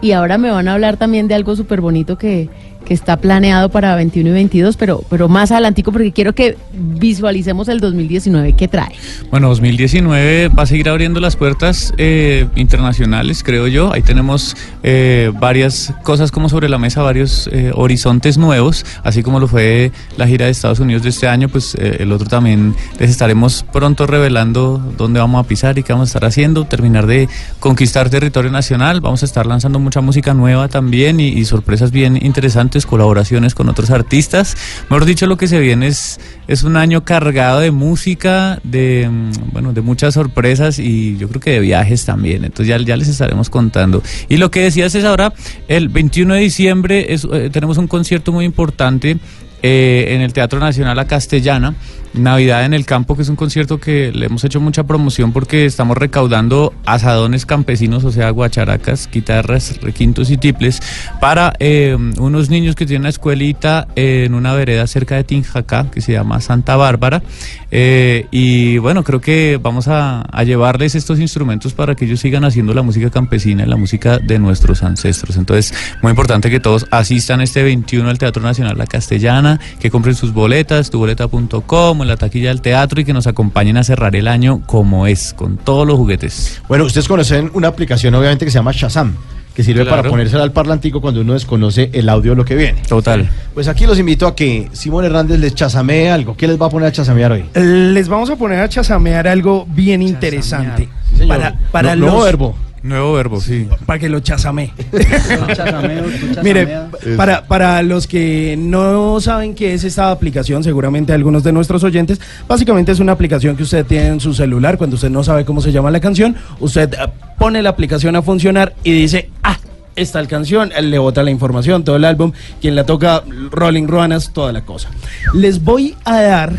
[0.01, 2.49] Y ahora me van a hablar también de algo súper bonito que,
[2.83, 7.69] que está planeado para 21 y 22, pero, pero más adelantico porque quiero que visualicemos
[7.69, 8.95] el 2019 que trae.
[9.31, 13.93] Bueno, 2019 va a seguir abriendo las puertas eh, internacionales, creo yo.
[13.93, 19.41] Ahí tenemos eh, varias cosas como sobre la mesa, varios eh, horizontes nuevos, así como
[19.41, 22.75] lo fue la gira de Estados Unidos de este año, pues eh, el otro también
[22.99, 27.07] les estaremos pronto revelando dónde vamos a pisar y qué vamos a estar haciendo, terminar
[27.07, 27.29] de
[27.61, 29.01] conquistar territorio nacional.
[29.01, 33.69] Vamos a estar lanzando mucha música nueva también y, y sorpresas bien interesantes, colaboraciones con
[33.69, 34.57] otros artistas.
[34.89, 36.19] Mejor dicho, lo que se viene es,
[36.49, 41.41] es un año cargado de música, de, mm, bueno, de muchas sorpresas y yo creo
[41.41, 42.45] que de viajes también.
[42.45, 44.03] Entonces ya, ya les estaremos contando.
[44.29, 45.33] Y lo que decías es ahora,
[45.69, 49.19] el 21 de diciembre es, eh, tenemos un concierto muy importante
[49.63, 51.75] eh, en el Teatro Nacional La Castellana.
[52.15, 55.65] Navidad en el Campo, que es un concierto que le hemos hecho mucha promoción porque
[55.67, 60.81] estamos recaudando asadones campesinos, o sea, guacharacas, guitarras, requintos y tiples,
[61.21, 66.01] para eh, unos niños que tienen una escuelita en una vereda cerca de Tinjacá, que
[66.01, 67.23] se llama Santa Bárbara.
[67.71, 72.45] Eh, y bueno, creo que vamos a, a llevarles estos instrumentos para que ellos sigan
[72.45, 75.37] haciendo la música campesina la música de nuestros ancestros.
[75.37, 80.15] Entonces, muy importante que todos asistan este 21 al Teatro Nacional La Castellana, que compren
[80.15, 84.29] sus boletas, tuboleta.com, en la taquilla del teatro y que nos acompañen a cerrar el
[84.29, 86.61] año como es, con todos los juguetes.
[86.69, 89.15] Bueno, ustedes conocen una aplicación obviamente que se llama Shazam,
[89.55, 92.81] que sirve para ponérsela al parlantico cuando uno desconoce el audio de lo que viene.
[92.89, 93.29] Total.
[93.55, 96.37] Pues aquí los invito a que Simón Hernández les chasamee algo.
[96.37, 97.45] ¿Qué les va a poner a chasamear hoy?
[97.55, 100.89] Les vamos a poner a chasamear algo bien interesante.
[101.17, 101.29] señor.
[101.29, 102.57] Para, para No- los, nuevo verbo.
[102.83, 103.69] Nuevo verbo, sí.
[103.87, 104.33] Para que lo tú
[106.43, 106.69] Mire,
[107.17, 112.21] para, para los que no saben qué es esta aplicación, seguramente algunos de nuestros oyentes,
[112.49, 114.79] básicamente es una aplicación que usted tiene en su celular.
[114.79, 116.97] Cuando usted no sabe cómo se llama la canción, usted eh,
[117.39, 119.59] pone la aplicación a funcionar y dice, ah,
[119.95, 123.23] esta es la canción, él le bota la información, todo el álbum, quien la toca,
[123.53, 124.91] Rolling Ruanas, toda la cosa.
[125.35, 126.53] Les voy a dar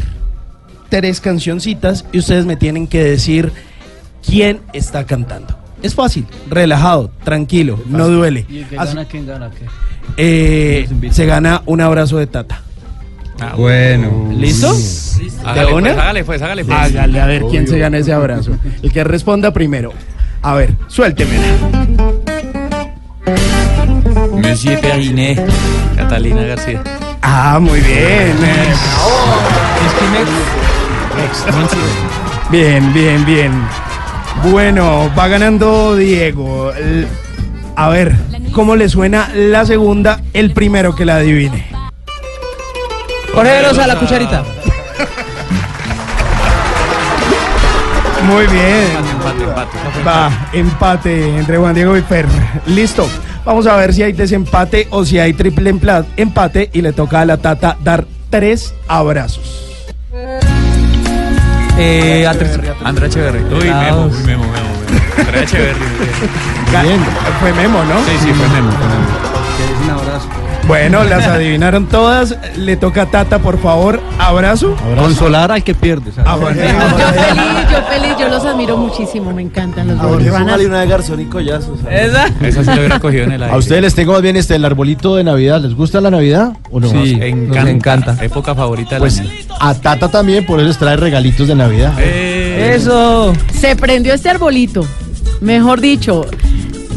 [0.87, 3.51] tres cancioncitas y ustedes me tienen que decir
[4.25, 5.62] quién está cantando.
[5.83, 8.45] Es fácil, relajado, tranquilo, no duele.
[8.49, 9.51] ¿Y el que Así- gana, quién gana?
[9.51, 9.65] ¿Qué?
[10.17, 12.61] eh, se gana un abrazo de tata.
[13.57, 14.29] Bueno.
[14.31, 14.73] ¿Listo?
[15.43, 15.89] Hágale, ¿De una?
[15.89, 16.77] pues, hágale, pues, hágale, pues.
[16.77, 18.51] Hágale, a ver quién se gana ese abrazo.
[18.81, 19.91] El que responda primero.
[20.41, 21.43] A ver, suéltemela.
[24.41, 25.37] Monsieur Periné,
[25.97, 26.81] Catalina García.
[27.21, 28.37] Ah, muy bien.
[28.43, 28.73] eh,
[32.49, 33.51] Bien, bien, bien.
[34.41, 36.71] Bueno, va ganando Diego.
[37.75, 38.15] A ver,
[38.51, 40.21] ¿cómo le suena la segunda?
[40.33, 41.67] El primero que la adivine.
[43.33, 44.43] Jorge Velosa, la cucharita.
[48.23, 48.87] Muy bien.
[49.11, 50.03] Empate, empate.
[50.05, 52.25] Va, empate entre Juan Diego y Fer.
[52.67, 53.09] Listo.
[53.43, 55.69] Vamos a ver si hay desempate o si hay triple
[56.15, 59.72] empate y le toca a la Tata dar tres abrazos.
[61.77, 63.43] Eh, Andrea Echeverry.
[63.45, 64.69] Uy, Memo, uy, Memo, Memo, Memo.
[65.17, 65.79] Andrea Echeverry.
[66.83, 66.99] Bien.
[67.39, 67.99] Fue Memo, ¿no?
[68.05, 69.07] Sí, sí, fue Memo, fue Memo.
[69.57, 70.27] ¿Quieres un abrazo?
[70.67, 72.35] Bueno, las adivinaron todas.
[72.57, 74.75] Le toca a Tata, por favor, abrazo.
[74.97, 76.11] Consolar al que pierde.
[76.25, 76.61] Ah, bueno.
[76.61, 80.39] Yo feliz, yo feliz, yo los admiro muchísimo, me encantan los Rolling Runners.
[80.39, 81.77] Póngale una de Garzón y Collazo.
[81.81, 82.09] ¿sabes?
[82.09, 82.27] ¿Esa?
[82.41, 83.55] Esa sí lo hubiera cogido en el aire.
[83.55, 85.61] A ustedes les tengo más bien este el arbolito de Navidad.
[85.61, 86.87] ¿Les gusta la Navidad o no?
[86.89, 87.17] Sí.
[87.21, 87.59] encanta.
[87.61, 88.17] Nos encanta.
[88.21, 89.29] Época favorita Pues año.
[89.59, 91.93] a Tata también, por eso les trae regalitos de Navidad.
[91.99, 93.33] Eh, Eso.
[93.59, 94.85] Se prendió este arbolito,
[95.41, 96.25] mejor dicho.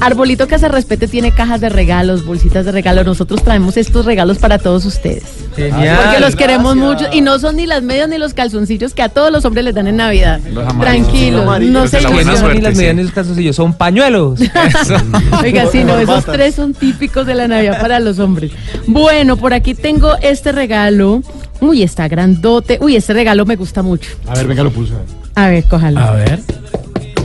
[0.00, 3.06] Arbolito que se respete tiene cajas de regalos, bolsitas de regalos.
[3.06, 5.24] Nosotros traemos estos regalos para todos ustedes.
[5.56, 5.98] Genial.
[6.02, 9.08] Porque los queremos mucho y no son ni las medias ni los calzoncillos que a
[9.08, 10.40] todos los hombres les dan en Navidad.
[10.80, 12.36] Tranquilos, no se ilusionen.
[12.36, 14.40] son ni las medias ni los calzoncillos, son pañuelos.
[15.42, 18.52] Oiga, sí, no, esos tres son típicos de la Navidad para los hombres.
[18.86, 21.22] Bueno, por aquí tengo este regalo.
[21.60, 22.78] Uy, está grandote.
[22.82, 24.10] Uy, este regalo me gusta mucho.
[24.26, 24.94] A ver, venga, lo puso.
[25.34, 26.00] A ver, cójalo.
[26.00, 26.40] A ver.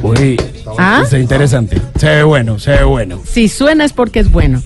[0.04, 0.40] Uy,
[0.78, 1.02] ¿Ah?
[1.04, 1.82] está interesante.
[1.98, 3.22] Se ve bueno, se ve bueno.
[3.26, 4.62] Si suena es porque es bueno.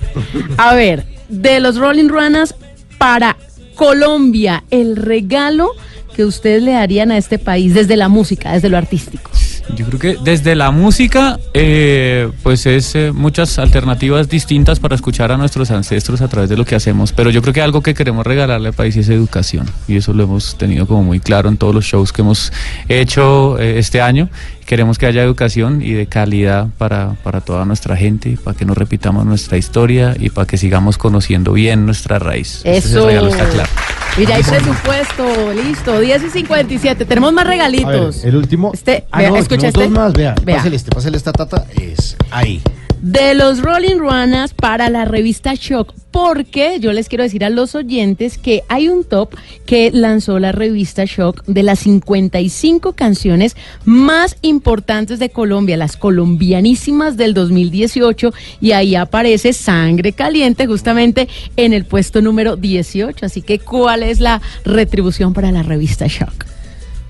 [0.58, 2.56] A ver, de los Rolling Runners
[2.98, 3.38] para
[3.76, 5.72] Colombia, el regalo
[6.16, 9.30] que ustedes le darían a este país desde la música, desde lo artístico.
[9.76, 15.32] Yo creo que desde la música, eh, pues es eh, muchas alternativas distintas para escuchar
[15.32, 17.12] a nuestros ancestros a través de lo que hacemos.
[17.12, 19.70] Pero yo creo que algo que queremos regalarle al país es educación.
[19.88, 22.54] Y eso lo hemos tenido como muy claro en todos los shows que hemos
[22.88, 24.30] hecho eh, este año.
[24.66, 28.74] Queremos que haya educación y de calidad para, para toda nuestra gente, para que no
[28.74, 32.62] repitamos nuestra historia y para que sigamos conociendo bien nuestra raíz.
[32.64, 33.08] Ese es el Eso.
[33.08, 33.70] regalo, está claro.
[34.18, 37.06] Mira, hay presupuesto, listo, 10 y 57.
[37.06, 38.24] Tenemos más ver, regalitos.
[38.24, 38.72] el último.
[38.74, 39.82] Este, Ah, vea, no, escucha este.
[39.84, 40.34] dos más, vea.
[40.44, 40.56] Vea.
[40.58, 41.66] Pásale este, pásale esta tata.
[41.80, 42.62] Es ahí.
[43.02, 47.76] De los Rolling Runners para la revista Shock, porque yo les quiero decir a los
[47.76, 49.36] oyentes que hay un top
[49.66, 57.18] que lanzó la revista Shock de las 55 canciones más importantes de Colombia, las colombianísimas
[57.18, 61.28] del 2018, y ahí aparece Sangre Caliente justamente
[61.58, 63.26] en el puesto número 18.
[63.26, 66.46] Así que, ¿cuál es la retribución para la revista Shock?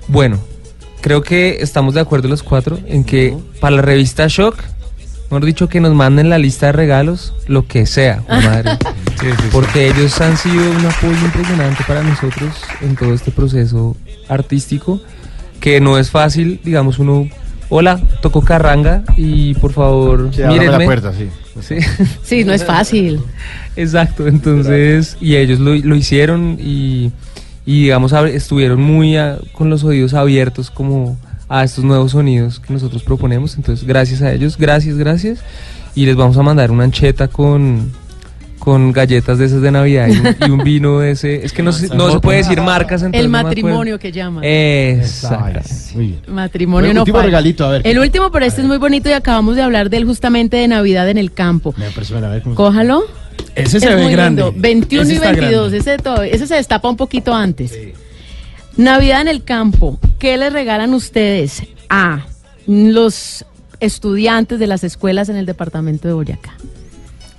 [0.08, 0.40] Bueno,
[1.02, 4.64] creo que estamos de acuerdo los cuatro en que para la revista Shock,
[5.36, 8.78] mejor dicho, que nos manden la lista de regalos, lo que sea, madre.
[9.52, 13.96] Porque ellos han sido un apoyo impresionante para nosotros en todo este proceso
[14.30, 15.02] artístico,
[15.60, 17.28] que no es fácil, digamos, uno,
[17.70, 20.86] hola, toco carranga y por favor, Sí, ábrame la mírenme.
[20.86, 21.30] puerta, sí.
[21.62, 21.76] Sí.
[22.24, 23.22] Sí, no es fácil.
[23.76, 27.12] Exacto, entonces, y ellos lo, lo hicieron y,
[27.66, 31.18] y, digamos, estuvieron muy a- con los oídos abiertos como
[31.48, 33.56] a estos nuevos sonidos que nosotros proponemos.
[33.56, 35.40] Entonces, gracias a ellos, gracias, gracias.
[35.96, 37.92] Y les vamos a mandar una ancheta con,
[38.60, 41.46] con galletas de esas de Navidad y un, y un vino de ese.
[41.46, 43.02] Es que no, se, no se puede decir marcas.
[43.04, 44.44] entonces El no matrimonio que llaman.
[44.44, 45.62] Exacto.
[45.94, 46.20] Muy bien.
[46.28, 47.26] Matrimonio Bueno, no último falla.
[47.28, 47.82] regalito, a ver.
[47.86, 50.68] El último, pero este es muy bonito y acabamos de hablar de él justamente de
[50.68, 51.74] Navidad en el campo.
[51.78, 53.04] Me parece, a ver cómo- Cójalo.
[53.56, 54.44] Ese se Es ve muy grande.
[54.44, 54.60] lindo.
[54.62, 55.62] 21 Ese y está 22.
[55.72, 55.78] grande.
[55.78, 57.78] Ese, todavía- ese se destapa un poquito antes.
[58.78, 60.00] Navidad en el campo.
[60.20, 62.26] ¿Qué le regalan ustedes a
[62.68, 63.46] los
[63.80, 66.54] estudiantes de las escuelas en el departamento de Boyacá?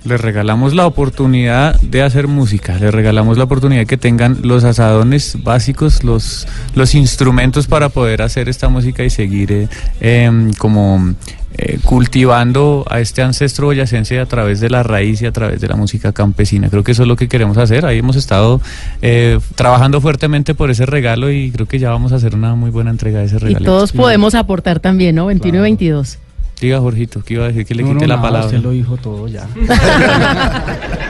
[0.03, 5.43] Les regalamos la oportunidad de hacer música, les regalamos la oportunidad que tengan los asadones
[5.43, 9.67] básicos, los, los instrumentos para poder hacer esta música y seguir eh,
[9.99, 11.13] em, como
[11.57, 15.67] eh, cultivando a este ancestro boyacense a través de la raíz y a través de
[15.67, 16.69] la música campesina.
[16.69, 17.85] Creo que eso es lo que queremos hacer.
[17.85, 18.61] Ahí hemos estado
[19.01, 22.69] eh, trabajando fuertemente por ese regalo y creo que ya vamos a hacer una muy
[22.69, 23.65] buena entrega de ese Y regalo.
[23.65, 25.25] todos podemos aportar también, ¿no?
[25.27, 26.19] 21 y 22.
[26.61, 28.47] Diga, Jorgito, que iba a decir que le No, quite no, la nada, palabra.
[28.47, 29.47] Usted lo dijo todo ya.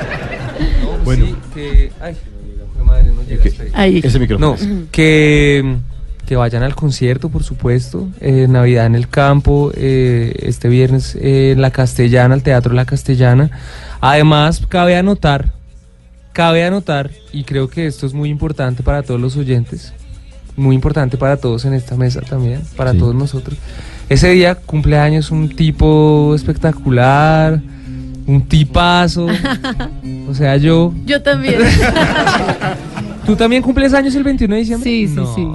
[1.04, 1.26] Bueno.
[1.54, 2.16] que, ay,
[2.84, 4.02] madre, no llega hasta Ahí.
[4.04, 4.58] Ese micrófono.
[4.60, 5.78] No, que,
[6.28, 8.08] que vayan al concierto, por supuesto.
[8.20, 12.86] eh, Navidad en el campo, eh, este viernes eh, en la Castellana, al Teatro La
[12.86, 13.50] Castellana.
[14.02, 15.54] Además, cabe anotar,
[16.34, 19.94] cabe anotar, y creo que esto es muy importante para todos los oyentes,
[20.56, 23.00] muy importante para todos en esta mesa también, para Sí.
[23.00, 23.58] todos nosotros.
[24.10, 27.60] Ese día cumpleaños un tipo espectacular,
[28.26, 29.28] un tipazo.
[30.30, 30.94] o sea, yo.
[31.06, 31.56] Yo también.
[33.26, 34.90] ¿Tú también cumples años el 21 de diciembre?
[34.90, 35.48] Sí, sí, No, sí.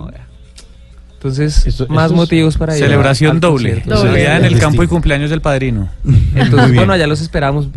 [1.25, 2.83] Entonces, más motivos para ir.
[2.83, 3.85] Celebración doble.
[3.87, 5.89] Navidad en el campo y cumpleaños del padrino.
[6.35, 7.69] Entonces, bueno, allá los esperamos.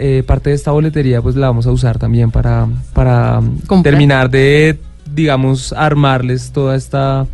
[0.00, 3.92] Eh, parte de esta boletería, pues la vamos a usar también para, para Comprar.
[3.92, 4.80] terminar de,
[5.14, 7.26] digamos, armarles toda esta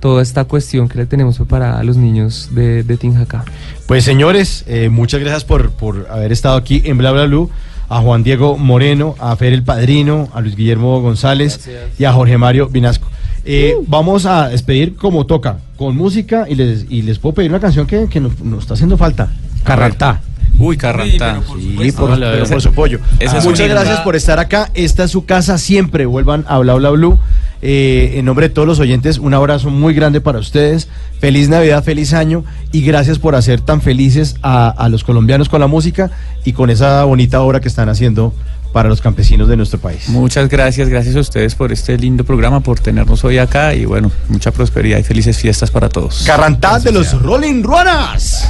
[0.00, 3.44] toda esta cuestión que le tenemos preparada a los niños de, de Tinjacá.
[3.86, 7.50] Pues señores, eh, muchas gracias por, por haber estado aquí en Bla Bla Blue.
[7.88, 12.38] A Juan Diego Moreno, a Fer el Padrino, a Luis Guillermo González y a Jorge
[12.38, 13.10] Mario Vinasco.
[13.52, 17.58] Eh, Vamos a despedir como toca, con música y les, y les puedo pedir una
[17.58, 19.32] canción que, que nos, nos está haciendo falta.
[19.64, 20.20] Carrantá.
[20.58, 21.40] Uy, Carrantá.
[21.58, 23.00] Sí, por, pero por su pollo.
[23.18, 24.70] Es Muchas gracias por estar acá.
[24.74, 26.06] Esta es su casa siempre.
[26.06, 27.18] Vuelvan a Bla Bla Blue.
[27.62, 30.88] Eh, en nombre de todos los oyentes, un abrazo muy grande para ustedes.
[31.18, 35.60] Feliz Navidad, feliz año y gracias por hacer tan felices a, a los colombianos con
[35.60, 36.10] la música
[36.44, 38.32] y con esa bonita obra que están haciendo
[38.72, 40.08] para los campesinos de nuestro país.
[40.08, 44.10] Muchas gracias, gracias a ustedes por este lindo programa, por tenernos hoy acá y bueno,
[44.28, 46.22] mucha prosperidad y felices fiestas para todos.
[46.26, 48.48] Carrantá de los Rolling Ruanas.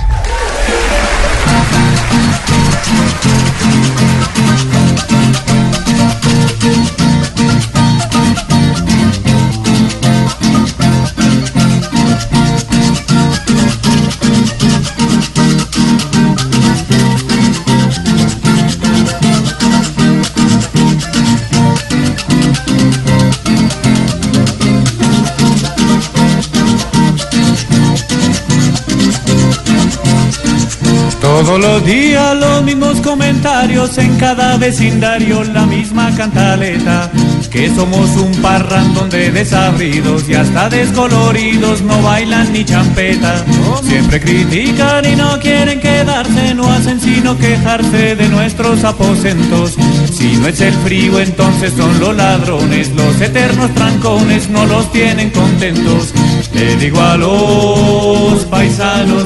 [31.40, 37.10] Todos los días los mismos comentarios en cada vecindario la misma cantaleta.
[37.50, 43.42] Que somos un parrandón de desabridos y hasta descoloridos no bailan ni champeta.
[43.82, 49.76] Siempre critican y no quieren quedarse no hacen sino quejarse de nuestros aposentos.
[50.12, 55.30] Si no es el frío entonces son los ladrones los eternos trancones no los tienen
[55.30, 56.12] contentos.
[56.52, 59.24] Le digo a los paisanos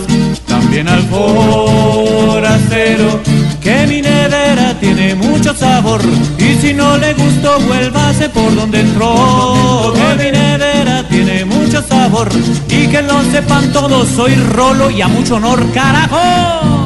[0.61, 3.21] también al forastero
[3.61, 6.01] que mi nevera tiene mucho sabor
[6.39, 9.93] y si no le gustó vuélvase por donde entró.
[9.95, 12.29] Que mi nevera tiene mucho sabor
[12.69, 16.84] y que lo sepan todos soy rolo y a mucho honor carajo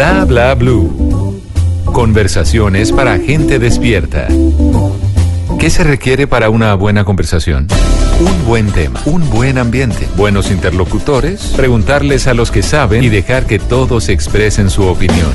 [0.00, 1.42] Bla bla blue.
[1.84, 4.28] Conversaciones para gente despierta.
[5.58, 7.66] ¿Qué se requiere para una buena conversación?
[8.18, 13.44] Un buen tema, un buen ambiente, buenos interlocutores, preguntarles a los que saben y dejar
[13.44, 15.34] que todos expresen su opinión.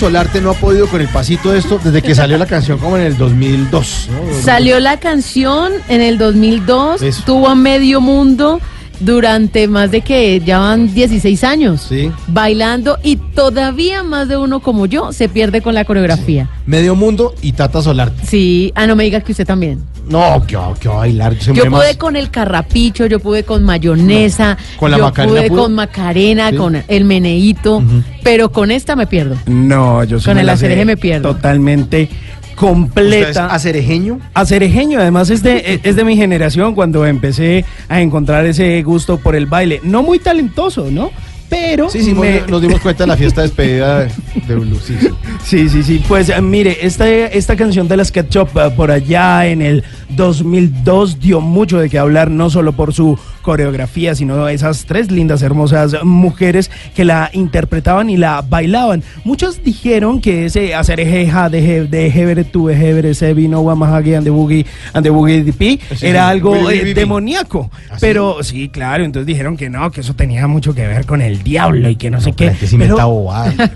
[0.00, 2.96] Solarte no ha podido con el pasito de esto desde que salió la canción como
[2.96, 4.08] en el 2002.
[4.10, 4.42] ¿no?
[4.42, 7.22] Salió la canción en el 2002, Eso.
[7.26, 8.62] tuvo a medio mundo
[9.00, 11.88] durante más de que ya van 16 años
[12.28, 16.48] bailando y todavía más de uno como yo se pierde con la coreografía.
[16.66, 18.12] Medio mundo y Tata Solar.
[18.22, 19.82] Sí, ah, no me diga que usted también.
[20.08, 21.36] No, que va que va a bailar.
[21.38, 25.48] Yo pude más- con el carrapicho, yo pude con mayonesa, ¿Con la yo Macarena pude
[25.48, 25.62] pudo?
[25.62, 26.56] con Macarena, Sí.
[26.56, 27.82] con el meneíto,
[28.24, 29.36] pero con esta me pierdo.
[29.46, 31.32] No, yo sí Con me el acereje me pierdo.
[31.34, 32.08] Totalmente
[32.56, 33.28] completa.
[33.28, 34.18] ¿Usted es acerejeño?
[34.34, 39.34] Acerejeño, además es de, es de mi generación cuando empecé a encontrar ese gusto por
[39.36, 39.80] el baile.
[39.82, 41.10] No muy talentoso, ¿no?
[41.48, 44.06] Pero Sí, sí, me- nos dimos cuenta de la fiesta de despedida
[44.46, 44.78] de, Blue.
[44.84, 45.08] Sí, sí.
[45.44, 46.04] Sí, sí, sí.
[46.06, 51.18] Pues eh, mire, esta, esta canción de las Ketchup eh, por allá en el 2002
[51.18, 55.96] dio mucho de qué hablar, no solo por su coreografía, sino esas tres lindas, hermosas
[56.04, 59.02] mujeres que la interpretaban y la bailaban.
[59.24, 64.24] Muchos dijeron que ese hacer ejeja de de Heber tu Heber ese vino Wamahagi and
[64.24, 67.70] the Boogie and the Boogie DP Sí, era algo eh, demoníaco.
[67.90, 67.96] ¿Ah?
[68.00, 71.42] Pero sí, claro, entonces dijeron que no, que eso tenía mucho que ver con el
[71.42, 72.48] diablo y que no sé qué.
[72.50, 73.54] gente sí Pero- inventa bobadas.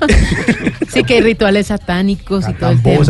[0.88, 3.04] Sí que hay rituales satánicos y todo el tema.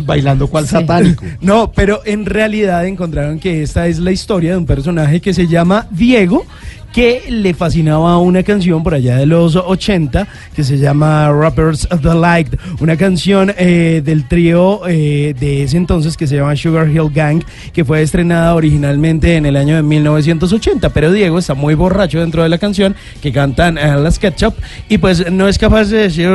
[0.00, 1.24] bailando cual satánico.
[1.40, 5.46] No, pero en realidad encontraron que esta es la historia de un personaje que se
[5.46, 6.44] llama Diego,
[6.92, 12.02] que le fascinaba una canción por allá de los 80 que se llama Rappers of
[12.02, 16.88] the Light, una canción eh, del trío eh, de ese entonces que se llama Sugar
[16.88, 21.74] Hill Gang, que fue estrenada originalmente en el año de 1980, pero Diego está muy
[21.74, 24.54] borracho dentro de la canción que cantan eh, las Ketchup
[24.88, 26.28] y pues no es capaz de decir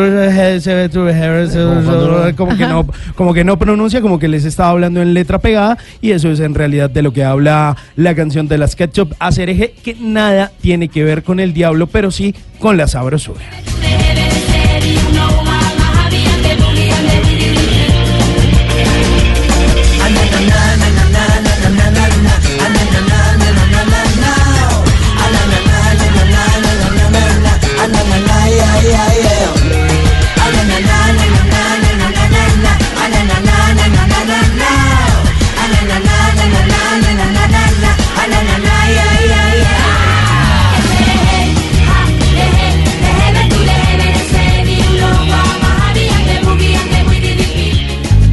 [2.36, 5.78] como que no como que no pronuncia como que les estaba hablando en letra pegada
[6.02, 9.74] y eso es en realidad de lo que habla la canción de las Ketchup Acereje
[9.84, 13.46] que nada tiene que ver con el diablo pero sí con la sabrosura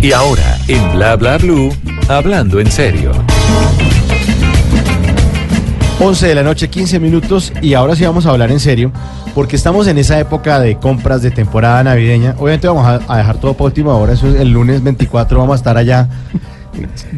[0.04, 1.74] Y ahora, en Bla Bla Blue,
[2.10, 3.10] hablando en serio.
[5.98, 8.92] 11 de la noche, 15 minutos y ahora sí vamos a hablar en serio
[9.34, 12.34] porque estamos en esa época de compras de temporada navideña.
[12.38, 15.56] Obviamente vamos a, dejar todo para última hora, eso es el lunes 24 vamos a
[15.56, 16.06] estar allá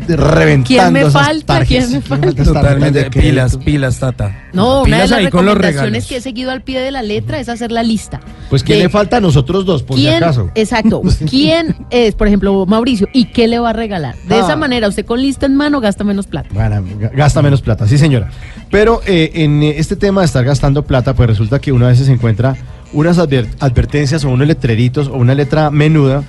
[0.09, 1.64] reventando ¿Quién me falta?
[1.64, 2.44] ¿Quién me falta?
[2.44, 4.44] Totalmente pilas, pilas, tata.
[4.52, 6.90] No, una de Pilas las ahí con los recomendaciones que he seguido al pie de
[6.90, 8.20] la letra es hacer la lista.
[8.50, 10.50] Pues ¿quién de le falta a nosotros dos, por si ¿Quién, acaso?
[10.54, 14.14] exacto, quién es, por ejemplo, Mauricio, y qué le va a regalar?
[14.28, 14.40] De Ah.
[14.40, 16.48] esa manera, usted con lista en mano gasta menos plata.
[16.52, 16.82] Bueno,
[17.14, 18.30] gasta menos plata, sí señora.
[18.70, 21.88] Pero eh, en eh, este tema de estar gastando plata, pues resulta que uno a
[21.88, 22.57] veces encuentra
[22.92, 26.22] unas adver- advertencias o unos letreritos o una letra menuda.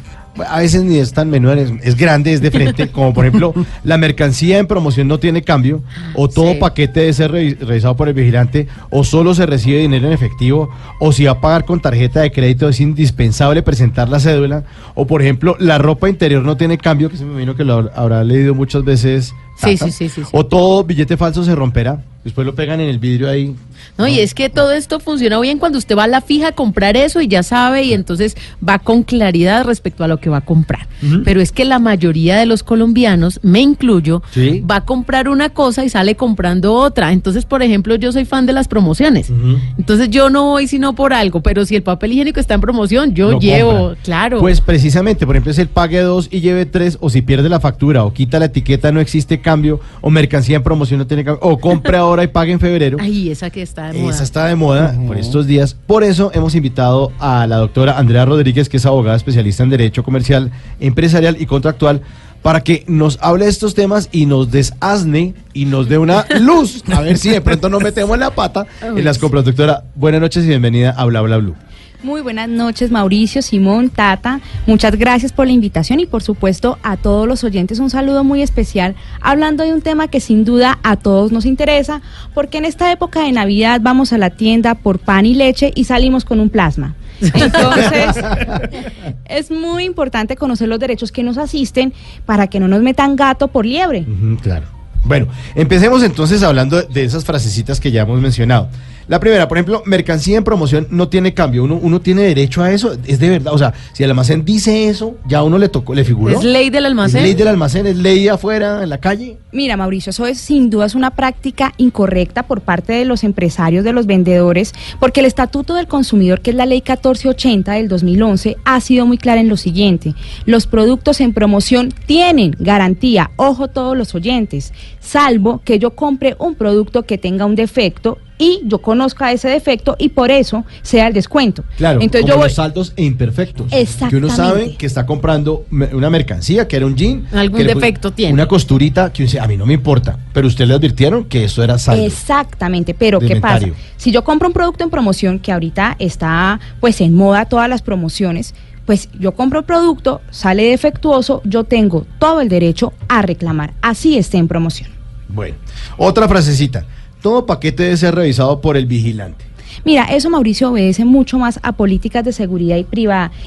[0.49, 3.53] A veces ni es tan menuda, es, es grande, es de frente, como por ejemplo,
[3.83, 5.81] la mercancía en promoción no tiene cambio,
[6.15, 6.57] o todo Sí.
[6.59, 10.69] paquete debe ser revi- revisado por el vigilante, o solo se recibe dinero en efectivo,
[10.99, 14.63] o si va a pagar con tarjeta de crédito es indispensable presentar la cédula,
[14.95, 17.89] o por ejemplo, la ropa interior no tiene cambio, que se me imagino que lo
[17.95, 19.33] habrá- leído muchas veces.
[19.57, 19.85] Sí, Tata.
[19.85, 20.29] sí, sí, sí, sí.
[20.33, 22.03] O todo billete falso se romperá.
[22.28, 23.55] Después lo pegan en el vidrio ahí.
[23.97, 26.51] No, y es que todo esto funciona bien cuando usted va a la fija a
[26.51, 28.36] comprar eso y ya sabe y entonces
[28.67, 30.88] va con claridad respecto a lo que va a comprar.
[31.23, 34.61] Pero es que la mayoría de los colombianos, me incluyo, Sí.
[34.69, 37.13] va a comprar una cosa y sale comprando otra.
[37.13, 39.32] Entonces, por ejemplo, yo soy fan de las promociones.
[39.78, 43.13] Entonces yo no voy sino por algo, pero si el papel higiénico está en promoción,
[43.13, 44.01] yo Lo llevo, compra.
[44.03, 44.39] claro.
[44.39, 47.61] Pues precisamente, por ejemplo, es el pague dos y lleve tres, o si pierde la
[47.61, 51.39] factura, o quita la etiqueta, no existe cambio, o mercancía en promoción no tiene cambio,
[51.47, 52.97] o compre ahora y pague en febrero.
[52.99, 54.13] Ay, esa que está de moda.
[54.13, 55.76] Esa está de moda por estos días.
[55.88, 60.03] Por eso hemos invitado a la doctora Andrea Rodríguez, que es abogada especialista en Derecho
[60.03, 62.01] Comercial, Empresarial y Contractual,
[62.41, 66.84] para que nos hable de estos temas y nos desasne y nos dé una luz.
[66.93, 69.43] A ver si de pronto no metemos la pata en las compras.
[69.45, 71.55] Doctora, buenas noches y bienvenida a Bla Bla Blue.
[72.04, 74.39] Muy buenas noches, Mauricio, Simón, Tata.
[74.68, 78.43] Muchas gracias por la invitación y por supuesto a todos los oyentes un saludo muy
[78.43, 82.02] especial hablando de un tema que sin duda a todos nos interesa
[82.36, 85.86] porque en esta época de Navidad vamos a la tienda por pan y leche y
[85.86, 86.95] salimos con un plasma.
[87.20, 88.16] Entonces,
[89.26, 91.93] es muy importante conocer los derechos que nos asisten
[92.28, 94.06] para que no nos metan gato por liebre.
[94.43, 94.68] Claro.
[95.04, 98.70] Bueno, empecemos entonces hablando de esas frasecitas que ya hemos mencionado.
[99.08, 101.64] La primera, por ejemplo, mercancía en promoción no tiene cambio.
[101.64, 102.91] Uno, uno tiene derecho a eso.
[103.05, 103.53] Es de verdad.
[103.53, 106.38] O sea, si el almacén dice eso, ya a uno le tocó, le figuró.
[106.38, 107.20] ¿Es ley del almacén?
[107.20, 109.38] Es ley del almacén, es ley afuera, en la calle.
[109.53, 113.86] Mira, Mauricio, eso es sin duda es una práctica incorrecta por parte de los empresarios,
[113.86, 118.58] de los vendedores, porque el Estatuto del Consumidor, que es la Ley 1480 del 2011,
[118.66, 120.16] ha sido muy clara en lo siguiente.
[120.45, 126.55] Los productos en promoción tienen garantía, ojo todos los oyentes, salvo que yo compre un
[126.55, 131.13] producto que tenga un defecto y yo conozca ese defecto y por eso sea el
[131.13, 131.63] descuento.
[131.77, 133.67] Claro, Entonces como yo voy- los saldos e imperfectos.
[133.71, 134.17] Que Exactamente.
[134.17, 137.27] uno sabe que está comprando una mercancía, que era un jean.
[137.33, 138.33] Algún que defecto tiene.
[138.33, 140.17] Una costurita que uno dice, a mí no me importa.
[140.33, 142.03] Pero ustedes le advirtieron que eso era saldo.
[142.05, 143.67] Exactamente, pero ¿qué pasa?
[143.97, 147.81] Si yo compro un producto en promoción que ahorita está pues en moda todas las
[147.81, 148.53] promociones,
[148.85, 154.17] pues yo compro el producto, sale defectuoso, yo tengo todo el derecho a reclamar, así
[154.17, 154.89] esté en promoción.
[155.27, 155.55] Bueno,
[155.97, 156.85] otra frasecita.
[157.22, 159.47] Todo paquete debe ser revisado por el vigilante.
[159.86, 162.86] Mira, eso Mauricio obedece mucho más a políticas de seguridad y,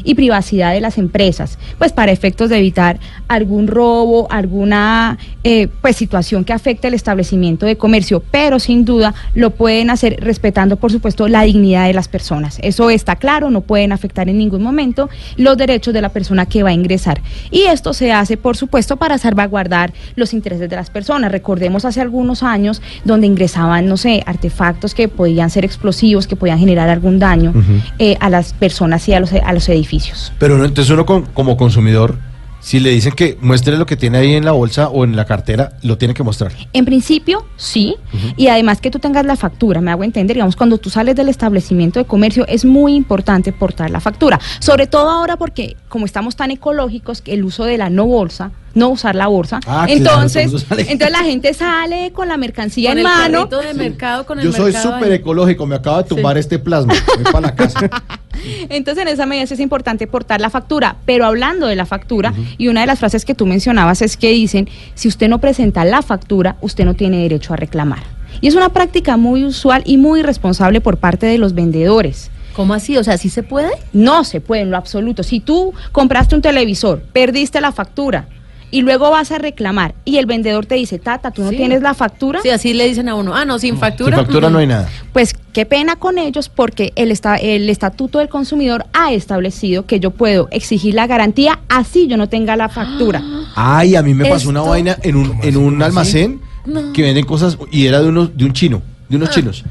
[0.04, 5.96] y privacidad de las empresas, pues para efectos de evitar algún robo, alguna eh, pues
[5.96, 10.92] situación que afecte el establecimiento de comercio, pero sin duda lo pueden hacer respetando, por
[10.92, 12.58] supuesto, la dignidad de las personas.
[12.62, 16.62] Eso está claro, no pueden afectar en ningún momento los derechos de la persona que
[16.62, 17.20] va a ingresar.
[17.50, 21.32] Y esto se hace, por supuesto, para salvaguardar los intereses de las personas.
[21.32, 26.58] Recordemos hace algunos años donde ingresaban, no sé, artefactos que podían ser explosivos, que podían
[26.58, 27.52] generar algún daño
[27.98, 30.32] eh, a las personas y a los, a los edificios.
[30.38, 32.18] Pero no, entonces uno con- como consumidor,
[32.62, 35.24] si le dicen que muestre lo que tiene ahí en la bolsa o en la
[35.24, 36.52] cartera, lo tiene que mostrar.
[36.74, 37.94] En principio, sí,
[38.36, 41.30] y además que tú tengas la factura, me hago entender, digamos, cuando tú sales del
[41.30, 46.36] establecimiento de comercio es muy importante portar la factura, sobre todo ahora porque como estamos
[46.36, 50.52] tan ecológicos, que el uso de la no bolsa, no usar la bolsa, Ah, entonces,
[50.70, 53.46] entonces la gente sale con la mercancía Con en el mano.
[53.46, 56.94] de mercado, con el Yo soy súper ecológico, me acaba de tumbar este plasma.
[57.16, 57.90] Voy para la casa.
[58.68, 60.96] Entonces, en esa medida es importante portar la factura.
[61.04, 64.30] Pero hablando de la factura, y una de las frases que tú mencionabas es que
[64.30, 68.02] dicen, si usted no presenta la factura, usted no tiene derecho a reclamar.
[68.40, 72.30] Y es una práctica muy usual y muy irresponsable por parte de los vendedores.
[72.54, 72.96] ¿Cómo así?
[72.96, 73.70] O sea, ¿sí se puede?
[73.92, 75.22] No se puede en lo absoluto.
[75.22, 78.26] Si tú compraste un televisor, perdiste la factura
[78.70, 81.56] y luego vas a reclamar y el vendedor te dice, Tata, tú no Sí.
[81.56, 82.40] tienes la factura.
[82.42, 83.34] Sí, así le dicen a uno.
[83.34, 84.16] Ah, no, sin factura.
[84.16, 84.88] Sin factura no hay nada.
[85.12, 89.98] Pues qué pena con ellos porque el, esta- el Estatuto del Consumidor ha establecido que
[90.00, 93.22] yo puedo exigir la garantía así yo no tenga la factura.
[93.56, 96.92] Ay, a mí me pasó una vaina en un, en un almacén No.
[96.92, 99.32] que venden cosas y era de unos de un chino, de unos Ah.
[99.32, 99.64] chinos.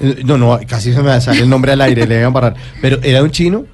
[0.00, 2.54] Eh, No, no, casi se me sale el nombre al aire, le voy a embarrar.
[2.80, 3.64] Pero era de un chino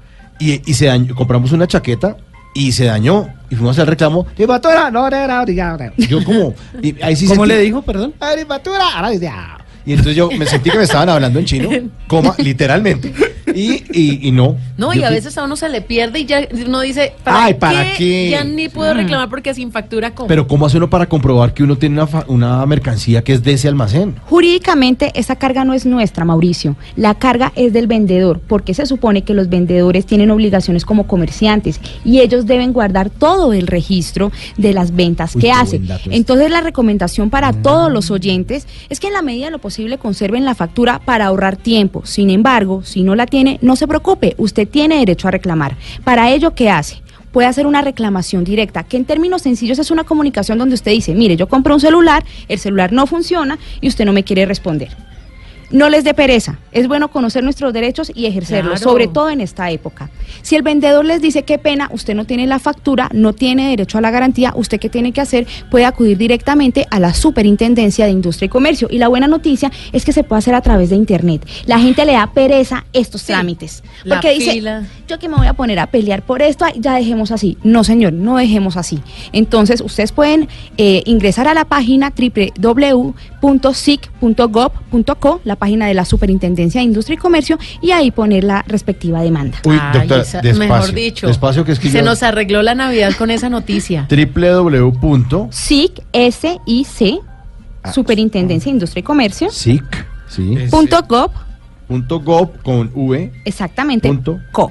[0.40, 2.16] y, y se dañó, compramos una chaqueta
[2.54, 4.26] y se dañó y fuimos al reclamo.
[4.38, 5.92] "Y factura, no, no, no".
[5.98, 8.14] Yo como y ahí sí ¿Cómo sentí- le dijo, perdón?
[8.20, 9.58] "Ay, factura, ay, ya".
[9.86, 11.68] Y entonces yo me sentí que me estaban hablando en chino,
[12.06, 13.12] coma, literalmente.
[13.54, 14.56] Y, y, y no.
[14.76, 17.94] No, y a veces a uno se le pierde y ya uno dice, Ay, ¿para
[17.96, 18.28] qué?
[18.30, 20.26] Ya ni puedo reclamar porque sin factura como.
[20.28, 23.42] Pero ¿cómo hace uno para comprobar que uno tiene una, fa- una mercancía que es
[23.42, 24.16] de ese almacén?
[24.28, 26.76] Jurídicamente esa carga no es nuestra, Mauricio.
[26.96, 31.80] La carga es del vendedor, porque se supone que los vendedores tienen obligaciones como comerciantes
[32.04, 35.78] y ellos deben guardar todo el registro de las ventas Uy, que qué hacen.
[35.80, 36.16] buen dato este.
[36.16, 39.98] Entonces la recomendación para todos los oyentes es que en la medida de lo posible
[39.98, 42.02] conserven la factura para ahorrar tiempo.
[42.04, 43.26] Sin embargo, si no la
[43.60, 45.76] no se preocupe, usted tiene derecho a reclamar.
[46.04, 47.02] Para ello, ¿qué hace?
[47.32, 51.14] Puede hacer una reclamación directa, que en términos sencillos es una comunicación donde usted dice,
[51.14, 54.90] mire, yo compré un celular, el celular no funciona y usted no me quiere responder.
[55.74, 58.90] No les dé pereza, es bueno conocer nuestros derechos y ejercerlos, Claro.
[58.92, 60.08] sobre todo en esta época.
[60.42, 63.98] Si el vendedor les dice qué pena, usted no tiene la factura, no tiene derecho
[63.98, 68.12] a la garantía, usted qué tiene que hacer, puede acudir directamente a la Superintendencia de
[68.12, 68.86] Industria y Comercio.
[68.88, 71.44] Y la buena noticia es que se puede hacer a través de Internet.
[71.66, 74.84] La gente le da pereza estos trámites, la porque dice, fila.
[75.08, 77.58] yo que me voy a poner a pelear por esto, ya dejemos así.
[77.64, 79.00] No, señor, no dejemos así.
[79.32, 80.46] Entonces, ustedes pueden
[80.78, 82.12] eh, ingresar a la página
[84.20, 89.22] www.sic.gov.co, la página de la Superintendencia de Industria y Comercio, y ahí poner la respectiva
[89.22, 89.58] demanda.
[89.64, 90.74] Uy, Ay, doctora, esa- despacio.
[90.74, 91.26] mejor dicho.
[91.26, 94.06] Despacio que es que Se yo- nos arregló la Navidad con esa noticia.
[94.08, 97.18] www.sic, SIC, S-I-C,
[97.92, 99.80] Superintendencia de Industria y Comercio, sí,
[100.70, 101.30] punto gov,
[101.86, 104.70] punto gov con V exactamente, punto co.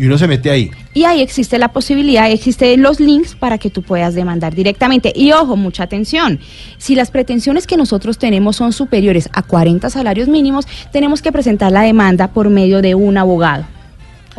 [0.00, 0.70] y uno se mete ahí.
[0.94, 5.12] Y ahí existe la posibilidad, existen los links para que tú puedas demandar directamente.
[5.14, 6.40] Y ojo, mucha atención,
[6.78, 11.70] si las pretensiones que nosotros tenemos son superiores a 40 salarios mínimos, tenemos que presentar
[11.70, 13.66] la demanda por medio de un abogado.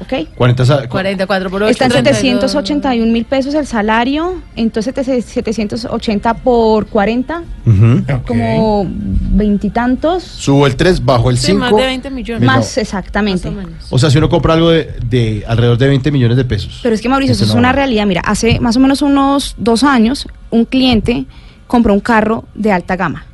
[0.02, 0.28] ¿Ok?
[0.36, 1.72] 40 sa- 44 por 8.
[1.72, 4.94] Está en 781 mil pesos el salario, entonces
[5.26, 8.04] 780 por 40, Ujú.
[8.28, 10.24] como veintitantos.
[10.24, 11.46] Subo el 3, bajo el 5.
[11.48, 12.46] Sí, más de 20 millones.
[12.46, 13.52] Más exactamente.
[13.90, 16.80] O sea, si uno compra algo de, de alrededor de 20 millones de pesos.
[16.84, 17.74] Pero es que Mauricio, eso Ese es no una va.
[17.74, 18.06] realidad.
[18.06, 21.26] Mira, hace más o menos unos dos años, un cliente
[21.68, 23.26] compró un carro de alta gama.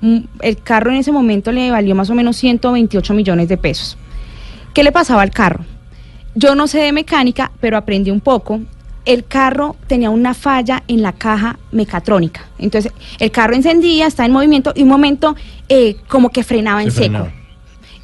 [0.00, 3.96] Mm, El carro en ese momento le valió más o menos 128 millones de pesos.
[4.72, 5.64] ¿Qué le pasaba al carro?
[6.34, 8.60] Yo no sé de mecánica, pero aprendí un poco.
[9.04, 12.46] El carro tenía una falla en la caja mecatrónica.
[12.58, 15.36] Entonces, el carro encendía, está en movimiento y un momento
[15.68, 17.10] eh, como que frenaba en Se seco.
[17.10, 17.32] frenaba.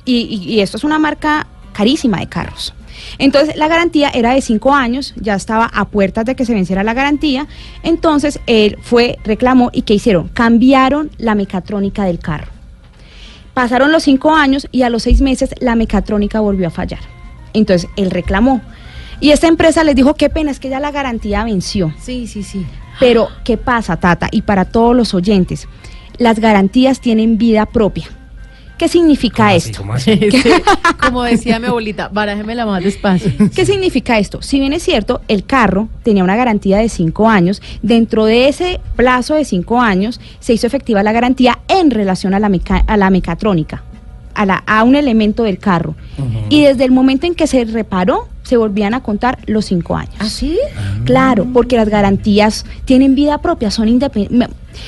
[0.04, 0.16] Y,
[0.46, 2.74] y- y esto es una marca carísima de carros.
[3.18, 6.84] Entonces la garantía era de cinco años, ya estaba a puertas de que se venciera
[6.84, 7.46] la garantía.
[7.82, 10.28] Entonces él fue, reclamó y ¿qué hicieron?
[10.28, 12.48] Cambiaron la mecatrónica del carro.
[13.54, 17.00] Pasaron los cinco años y a los seis meses la mecatrónica volvió a fallar.
[17.52, 18.60] Entonces él reclamó.
[19.20, 21.92] Y esta empresa les dijo, qué pena, es que ya la garantía venció.
[22.00, 22.64] Sí, sí, sí.
[22.98, 24.28] Pero, ¿qué pasa, Tata?
[24.30, 25.68] Y para todos los oyentes,
[26.18, 28.06] las garantías tienen vida propia.
[28.78, 29.84] ¿Qué significa esto?
[29.98, 30.18] Sí,
[30.98, 33.30] Como decía mi abuelita, barájemela más despacio.
[33.54, 34.40] ¿Qué significa esto?
[34.40, 38.80] Si bien es cierto, el carro tenía una garantía de cinco años, dentro de ese
[38.96, 42.96] plazo de cinco años se hizo efectiva la garantía en relación a la, meca- a
[42.96, 43.82] la mecatrónica,
[44.40, 45.94] a, la, a un elemento del carro.
[46.48, 50.14] Y desde el momento en que se reparó, se volvían a contar los cinco años.
[50.18, 50.58] ¿Ah, sí?
[51.04, 54.00] Claro, porque las garantías tienen vida propia, son,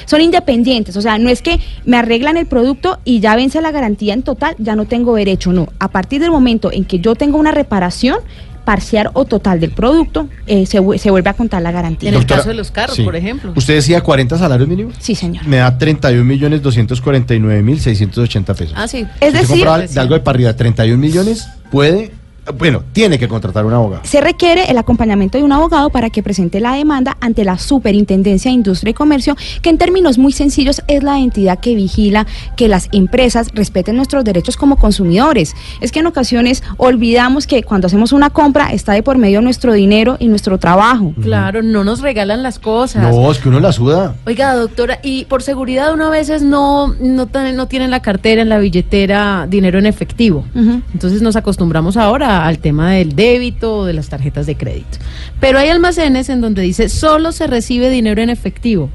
[0.07, 0.97] son independientes.
[0.97, 4.23] O sea, no es que me arreglan el producto y ya vence la garantía en
[4.23, 5.53] total, ya no tengo derecho.
[5.53, 8.17] No, a partir del momento en que yo tengo una reparación
[8.65, 12.09] parcial o total del producto, eh, se, se vuelve a contar la garantía.
[12.11, 13.03] En el caso de los carros, sí.
[13.03, 13.53] por ejemplo.
[13.57, 14.95] ¿Usted decía 40 salarios mínimos?
[14.99, 15.47] Sí, señor.
[15.47, 18.75] Me da 31 millones 249 mil 680 pesos.
[18.77, 19.07] Ah, sí.
[19.21, 22.13] Es Si decir- de algo de parrilla 31 millones, puede,
[22.59, 24.03] bueno, tiene que contratar un abogado.
[24.05, 28.51] Se requiere el acompañamiento de un abogado para que presente la demanda ante la Superintendencia
[28.51, 32.27] de Industria y Comercio, que en términos muy sencillos es la entidad que vigila
[32.57, 35.55] que las empresas respeten nuestros derechos como consumidores.
[35.81, 39.73] Es que en ocasiones olvidamos que cuando hacemos una compra está de por medio nuestro
[39.73, 41.15] dinero y nuestro trabajo.
[41.23, 43.03] Claro, no nos regalan las cosas.
[43.03, 44.17] No, es que uno la suda.
[44.27, 48.43] Oiga, doctora, y por seguridad uno a veces no, no, no tiene en la cartera,
[48.43, 50.45] en la billetera, dinero en efectivo.
[50.93, 54.99] Entonces nos acostumbramos ahora al tema del débito o de las tarjetas de crédito.
[55.41, 58.91] Pero hay almacenes en donde dice solo se recibe dinero en efectivo.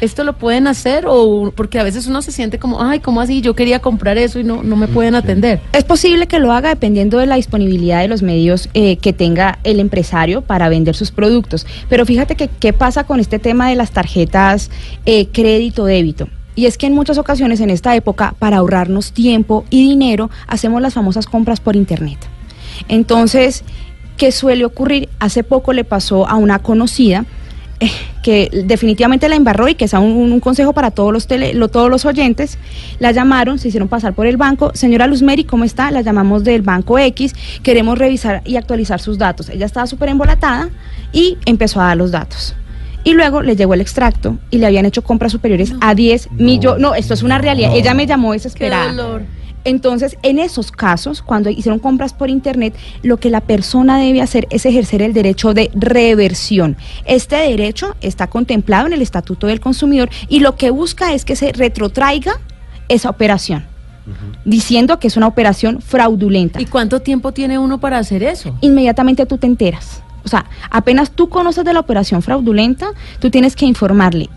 [0.00, 3.40] ¿Esto lo pueden hacer o porque a veces uno se siente como, ay, ¿cómo así?
[3.40, 5.60] Yo quería comprar eso y no, no me pueden atender.
[5.72, 9.58] Es posible que lo haga dependiendo de la disponibilidad de los medios eh, que tenga
[9.64, 11.66] el empresario para vender sus productos.
[11.88, 14.70] Pero fíjate que qué pasa con este tema de las tarjetas
[15.06, 16.28] eh, crédito-débito.
[16.54, 20.82] Y es que en muchas ocasiones en esta época, para ahorrarnos tiempo y dinero, hacemos
[20.82, 22.18] las famosas compras por internet.
[22.88, 23.64] Entonces,
[24.16, 25.08] ¿qué suele ocurrir?
[25.18, 27.24] Hace poco le pasó a una conocida
[27.80, 27.90] eh,
[28.22, 31.68] que definitivamente la embarró y que es un, un consejo para todos los tele- lo-
[31.68, 32.58] todos los oyentes.
[32.98, 34.72] La llamaron, se hicieron pasar por el banco.
[34.74, 35.90] Señora Luzmeri, ¿cómo está?
[35.90, 37.34] La llamamos del banco X.
[37.62, 39.48] Queremos revisar y actualizar sus datos.
[39.48, 40.68] Ella estaba súper embolatada
[41.12, 42.54] y empezó a dar los datos.
[43.02, 46.82] Y luego le llegó el extracto y le habían hecho compras superiores a 10 millones.
[46.82, 47.70] No, esto es una realidad.
[47.70, 47.76] No.
[47.76, 48.92] Ella me llamó Qué desesperada.
[48.92, 49.22] dolor.
[49.64, 54.46] Entonces, en esos casos, cuando hicieron compras por Internet, lo que la persona debe hacer
[54.50, 56.76] es ejercer el derecho de reversión.
[57.04, 61.36] Este derecho está contemplado en el Estatuto del Consumidor y lo que busca es que
[61.36, 62.40] se retrotraiga
[62.88, 63.64] esa operación,
[64.44, 66.60] diciendo que es una operación fraudulenta.
[66.60, 68.56] ¿Y cuánto tiempo tiene uno para hacer eso?
[68.60, 70.02] Inmediatamente tú te enteras.
[70.24, 72.90] O sea, apenas tú conoces de la operación fraudulenta,
[73.20, 74.28] tú tienes que informarle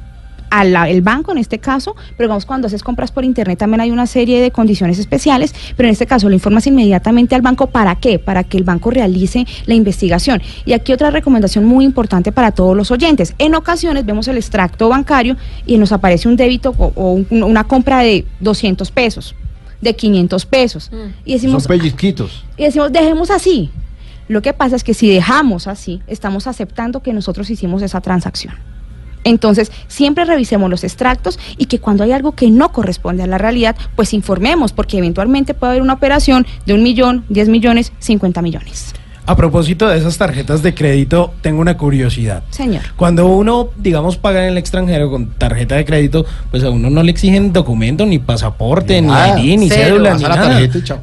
[0.60, 4.06] al banco en este caso, pero digamos cuando haces compras por internet también hay una
[4.06, 8.20] serie de condiciones especiales, pero en este caso lo informas inmediatamente al banco para qué,
[8.20, 10.42] para que el banco realice la investigación.
[10.66, 13.34] Y aquí otra recomendación muy importante para todos los oyentes.
[13.40, 17.64] En ocasiones vemos el extracto bancario y nos aparece un débito o, o un- una
[17.64, 19.34] compra de 200 pesos,
[19.82, 20.92] de 500 pesos.
[21.26, 22.44] Y decimos, Son pellizquitos.
[22.58, 23.72] y decimos, dejemos así.
[24.28, 28.54] Lo que pasa es que si dejamos así, estamos aceptando que nosotros hicimos esa transacción.
[29.24, 33.38] Entonces, siempre revisemos los extractos y que cuando hay algo que no corresponde a la
[33.38, 38.42] realidad, pues informemos, porque eventualmente puede haber una operación de un millón, 10 millones, 50
[38.42, 38.94] millones.
[39.26, 42.44] A propósito de esas tarjetas de crédito, tengo una curiosidad.
[42.50, 42.82] Señor.
[42.98, 47.02] Cuando uno, digamos, paga en el extranjero con tarjeta de crédito, pues a uno no
[47.04, 49.40] le exigen documento, ni pasaporte, ni Nada.
[49.40, 49.96] ID, ni Cero.
[49.96, 50.50] cédula, ni la nada.
[50.50, 51.00] tarjeta y chao.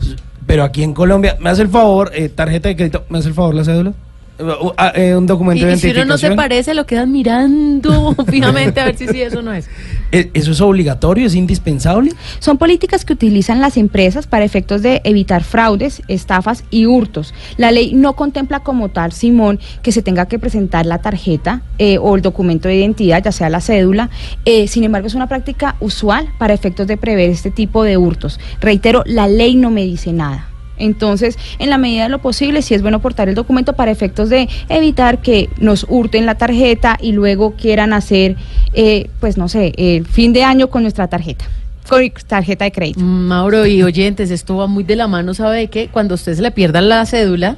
[0.46, 3.34] Pero aquí en Colombia, me hace el favor, eh, tarjeta de crédito, me hace el
[3.34, 3.94] favor la cédula.
[4.40, 6.36] Uh, ah, eh, un documento Y, de y si uno no se identificación.
[6.36, 9.68] parece, lo quedan mirando fijamente a ver si sí, eso no es.
[10.12, 11.26] ¿E- ¿Eso es obligatorio?
[11.26, 12.12] ¿Es indispensable?
[12.40, 17.32] Son políticas que utilizan las empresas para efectos de evitar fraudes, estafas y hurtos.
[17.56, 21.98] La ley no contempla como tal, Simón, que se tenga que presentar la tarjeta eh,
[21.98, 24.10] o el documento de identidad, ya sea la cédula.
[24.44, 28.40] Eh, sin embargo, es una práctica usual para efectos de prever este tipo de hurtos.
[28.60, 30.49] Reitero, la ley no me dice nada.
[30.80, 34.28] Entonces, en la medida de lo posible, sí es bueno portar el documento para efectos
[34.28, 38.36] de evitar que nos hurten la tarjeta y luego quieran hacer,
[38.72, 41.44] eh, pues no sé, el fin de año con nuestra tarjeta,
[41.88, 43.00] con tarjeta de crédito.
[43.00, 45.88] Mauro y oyentes, esto va muy de la mano, ¿sabe de qué?
[45.88, 47.56] Cuando a usted se le pierda la cédula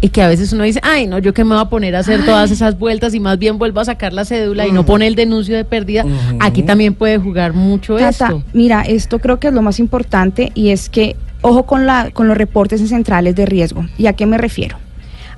[0.00, 2.00] y que a veces uno dice, ay, no, yo que me voy a poner a
[2.00, 5.06] hacer todas esas vueltas y más bien vuelvo a sacar la cédula y no pone
[5.06, 6.04] el denuncio de pérdida,
[6.40, 8.42] aquí también puede jugar mucho Tata, esto.
[8.52, 12.26] mira, esto creo que es lo más importante y es que, ojo con, la, con
[12.26, 13.84] los reportes en centrales de riesgo.
[13.98, 14.78] ¿Y a qué me refiero?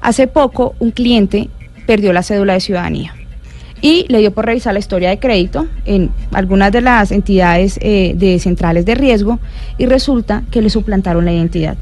[0.00, 1.50] Hace poco un cliente
[1.84, 3.14] perdió la cédula de ciudadanía
[3.82, 8.14] y le dio por revisar la historia de crédito en algunas de las entidades eh,
[8.16, 9.40] de centrales de riesgo
[9.78, 11.76] y resulta que le suplantaron la identidad.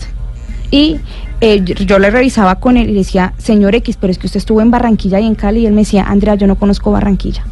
[0.70, 0.96] Y
[1.42, 4.38] eh, yo, le revisaba con él y le decía, señor X, pero es que usted
[4.38, 5.60] estuvo en Barranquilla y en Cali.
[5.60, 7.44] Y él me decía, Andrea, yo no conozco Barranquilla.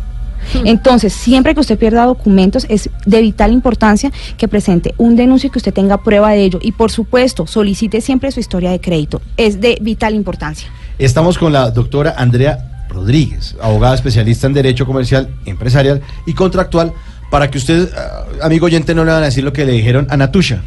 [0.64, 5.51] Entonces, siempre que usted pierda documentos, es de vital importancia que presente un denuncio y
[5.51, 6.59] que usted tenga prueba de ello.
[6.62, 9.20] Y por supuesto, solicite siempre su historia de crédito.
[9.36, 10.68] Es de vital importancia.
[10.99, 16.93] Estamos con la doctora Andrea Rodríguez, abogada especialista en Derecho Comercial, Empresarial y Contractual,
[17.30, 20.07] para que usted, ah, amigo oyente, no le van a decir lo que le dijeron
[20.11, 20.62] a Natusha.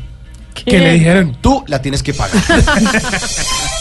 [0.65, 1.37] ¿Qué le dijeron?
[1.41, 2.41] Tú la tienes que pagar.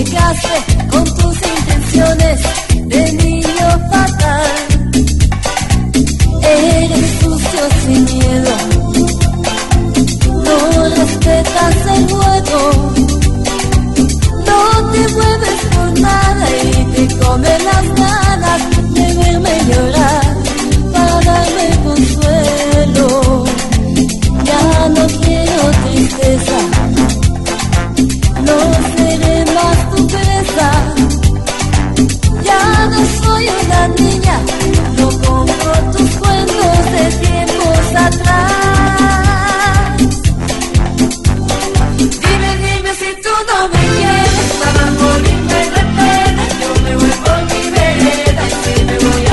[0.00, 2.69] bajo llegaste con tus intenciones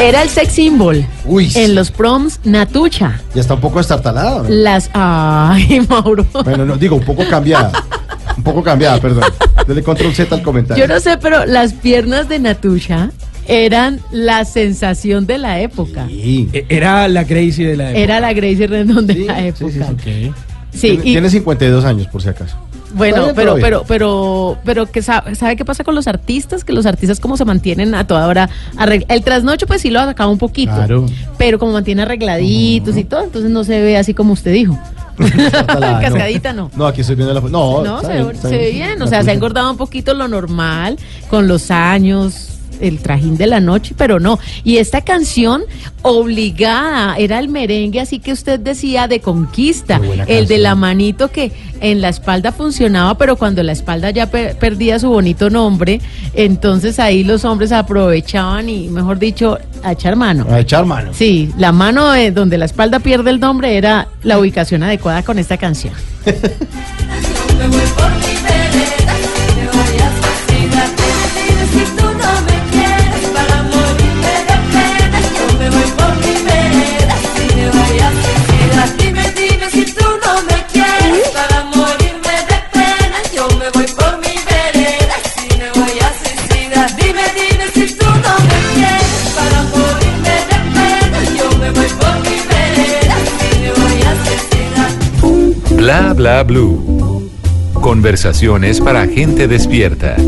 [0.08, 1.06] Era el sex symbol.
[1.56, 3.20] En los proms, Natucha.
[3.36, 4.44] Ya está un poco estartalada.
[4.44, 4.50] ¿no?
[4.50, 4.90] Las.
[4.94, 6.26] Ay, Mauro.
[6.44, 7.72] Bueno, no, digo, un poco cambiada.
[8.38, 9.24] Un poco cambiada, perdón.
[9.68, 10.86] Dele control Z al comentario.
[10.86, 13.10] Yo no sé, pero las piernas de Natucha
[13.48, 16.08] eran la sensación de la época.
[16.10, 18.00] E- Era la crazy de la época.
[18.04, 19.88] Era la Gracie Rendon de la época.
[20.72, 22.56] Sí, tiene, y- tiene 52 años, por si acaso.
[22.92, 26.64] Bueno, bien, pero, pero, pero, pero, que sabe, ¿sabe qué pasa con los artistas?
[26.64, 28.50] Que los artistas como se mantienen a toda hora.
[29.10, 30.74] El trasnocho pues sí lo acaba un poquito.
[30.74, 31.06] Claro.
[31.38, 34.80] Pero como mantiene arregladitos y todo, entonces no se ve así como usted dijo.
[35.18, 36.72] Cascadita no.
[36.76, 37.42] No, aquí estoy viendo la.
[37.42, 39.02] No, No, se, bien, se ve bien.
[39.02, 40.98] O sea, se ha engordado un poquito lo normal
[41.30, 42.47] con los años,
[42.82, 44.40] el trajín de la noche, pero no.
[44.64, 45.64] Y esta canción
[46.02, 51.52] obligada era el merengue, así que usted decía de conquista, el de la manito que
[51.80, 56.02] en la espalda funcionaba, pero cuando la espalda ya per- perdía su bonito nombre,
[56.34, 60.46] entonces ahí los hombres aprovechaban y, mejor dicho, a echar mano.
[60.50, 61.12] A echar mano.
[61.14, 65.38] Sí, la mano de donde la espalda pierde el nombre era la ubicación adecuada con
[65.40, 65.94] esta canción.
[95.88, 97.32] Bla bla blue.
[97.76, 100.18] Conversaciones para gente despierta.
[100.18, 100.26] ¡Ay,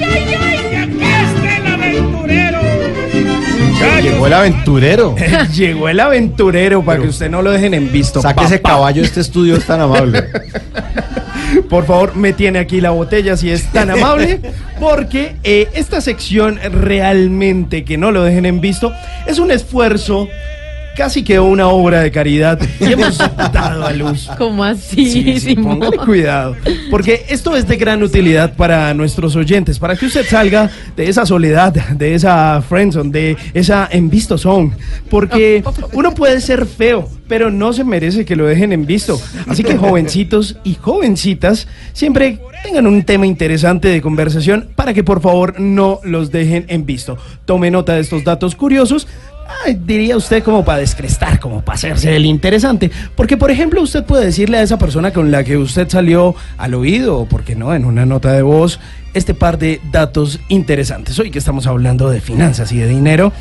[0.00, 0.76] ay, ay!
[0.76, 2.60] ¡Aquí está el aventurero!
[4.00, 5.16] Llegó el el aventurero.
[5.52, 8.22] Llegó el aventurero para que usted no lo dejen en visto.
[8.22, 8.76] Saque ese papá.
[8.76, 10.28] caballo, este estudio es tan amable.
[11.72, 14.40] Por favor, me tiene aquí la botella si es tan amable,
[14.78, 18.92] porque eh, esta sección realmente que no lo dejen en visto
[19.26, 20.28] es un esfuerzo,
[20.96, 23.18] casi que una obra de caridad que hemos
[23.52, 24.28] dado a luz.
[24.38, 26.56] ¿Cómo así, Sí, sí, póngale cuidado,
[26.90, 31.26] porque esto es de gran utilidad para nuestros oyentes, para que usted salga de esa
[31.26, 34.72] soledad, de esa friendzone, de esa en visto zone,
[35.10, 35.62] porque
[35.92, 39.20] uno puede ser feo, pero no se merece que lo dejen en visto.
[39.48, 45.20] Así que jovencitos y jovencitas, siempre tengan un tema interesante de conversación para que por
[45.20, 47.16] favor no los dejen en visto.
[47.44, 49.08] Tome nota de estos datos curiosos
[49.78, 52.90] Diría usted como para descrestar, como para hacerse el interesante.
[53.14, 56.74] Porque, por ejemplo, usted puede decirle a esa persona con la que usted salió al
[56.74, 58.80] oído, o por qué no, en una nota de voz,
[59.14, 61.18] este par de datos interesantes.
[61.18, 63.32] Hoy que estamos hablando de finanzas y de dinero,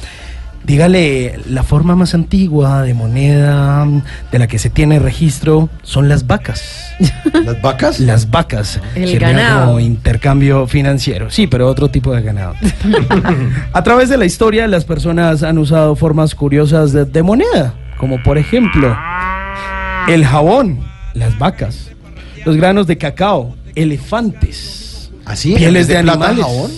[0.63, 3.87] dígale, la forma más antigua de moneda
[4.31, 6.93] de la que se tiene registro son las vacas.
[7.45, 7.99] ¿Las vacas?
[7.99, 8.79] Las vacas.
[8.95, 9.65] El ganado.
[9.67, 11.29] como intercambio financiero.
[11.31, 12.53] Sí, pero otro tipo de ganado.
[13.73, 18.21] A través de la historia, las personas han usado formas curiosas de, de moneda, como
[18.23, 18.95] por ejemplo
[20.07, 20.79] el jabón,
[21.13, 21.91] las vacas,
[22.45, 25.53] los granos de cacao, elefantes, ¿Así?
[25.55, 26.45] pieles ¿En de de plata, animales.
[26.45, 26.71] jabón?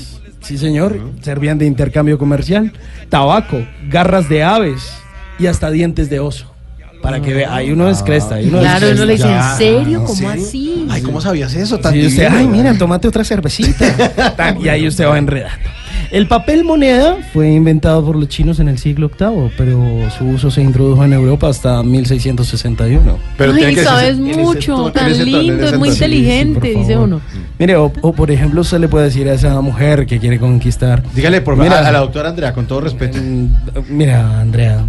[0.44, 2.74] Sí, señor, servían de intercambio comercial,
[3.10, 4.94] tabaco, garras de aves
[5.40, 6.54] y hasta dientes de oso.
[7.02, 8.36] Para que vea, ahí uno descresta.
[8.36, 10.04] ahí uno Claro, uno le dice, ¿en serio?
[10.06, 10.46] ¿Cómo serio?
[10.46, 10.88] así?
[10.90, 11.78] Ay, ¿cómo sabías eso?
[11.78, 14.36] Tan Sí, usted, ay, mira, tomate otra cervecita.
[14.62, 15.70] Y ahí usted va enredando.
[16.12, 19.82] El papel moneda fue inventado por los chinos en el siglo VIII, pero
[20.18, 23.18] su uso se introdujo en Europa hasta 1661.
[23.38, 27.22] Pero Ay, tiene que sabes mucho, tan lindo, es muy inteligente, dice uno.
[27.58, 31.04] Mire, o, o, por ejemplo, usted le puede decir a esa mujer que quiere conquistar.
[31.14, 33.18] Dígale, por favor, Mira, a, a la doctora Andrea, con todo respeto.
[33.22, 33.48] Mm,
[33.90, 34.86] Mira, Andrea,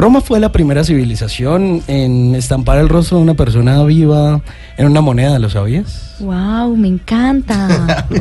[0.00, 4.40] Roma fue la primera civilización en estampar el rostro de una persona viva
[4.78, 6.16] en una moneda, ¿lo sabías?
[6.20, 8.06] Wow, me encanta.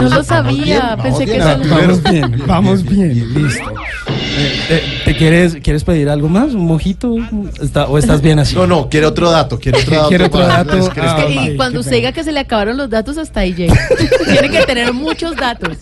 [0.00, 1.68] No lo sabía, pensé que eso no.
[1.76, 3.70] Vamos bien, vamos bien, listo.
[4.10, 6.54] Eh, eh, ¿Te quieres, quieres pedir algo más?
[6.54, 7.16] ¿Un mojito?
[7.60, 8.54] Está- ¿O estás bien así?
[8.54, 10.08] No, no, quiere otro dato, quiere otro dato.
[10.08, 10.72] Quiere otro dato.
[10.74, 13.54] Ah, Es que- y cuando usted diga que se le acabaron los datos, hasta ahí
[13.54, 13.74] llega.
[14.24, 15.78] Tiene que tener muchos datos.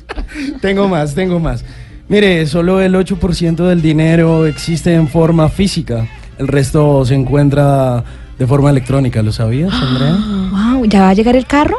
[0.63, 1.63] Tengo más, tengo más.
[2.09, 6.07] Mire, solo el 8% del dinero existe en forma física.
[6.39, 8.05] El resto se encuentra
[8.39, 9.23] de forma electrónica.
[9.23, 10.17] ¿Lo sabías, Andrea?
[10.53, 11.79] wow, ¿ya va a llegar el carro?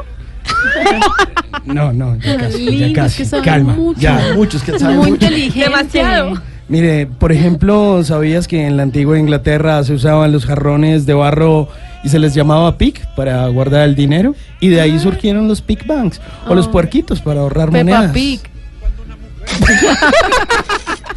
[1.66, 3.24] No, no, ya casi, ya casi.
[3.44, 4.00] Calma, mucho.
[4.00, 4.32] ya.
[4.36, 5.26] Muchos que saben Muy mucho.
[5.26, 5.70] inteligente.
[5.70, 6.34] Demasiado.
[6.70, 11.70] Mire, por ejemplo, ¿sabías que en la antigua Inglaterra se usaban los jarrones de barro
[12.04, 14.36] y se les llamaba pick para guardar el dinero?
[14.60, 16.72] Y de ahí surgieron los pick banks o los Oh.
[16.72, 18.12] puerquitos para ahorrar Peppa monedas.
[18.12, 18.42] Pig.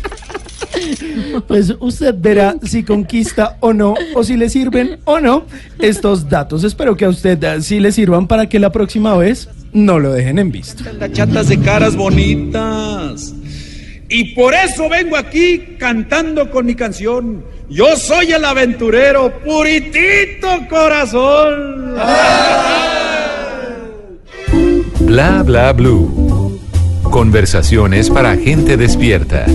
[1.47, 5.45] Pues usted verá si conquista o no, o si le sirven o no
[5.79, 6.65] estos datos.
[6.65, 10.13] Espero que a usted eh, sí le sirvan para que la próxima vez no lo
[10.13, 10.85] dejen en visto.
[11.13, 13.35] chatas de caras bonitas.
[14.09, 17.45] Y por eso vengo aquí cantando con mi canción.
[17.69, 21.95] Yo soy el aventurero, puritito corazón.
[25.01, 26.20] Bla bla blue.
[27.11, 29.47] Conversaciones para gente despierta.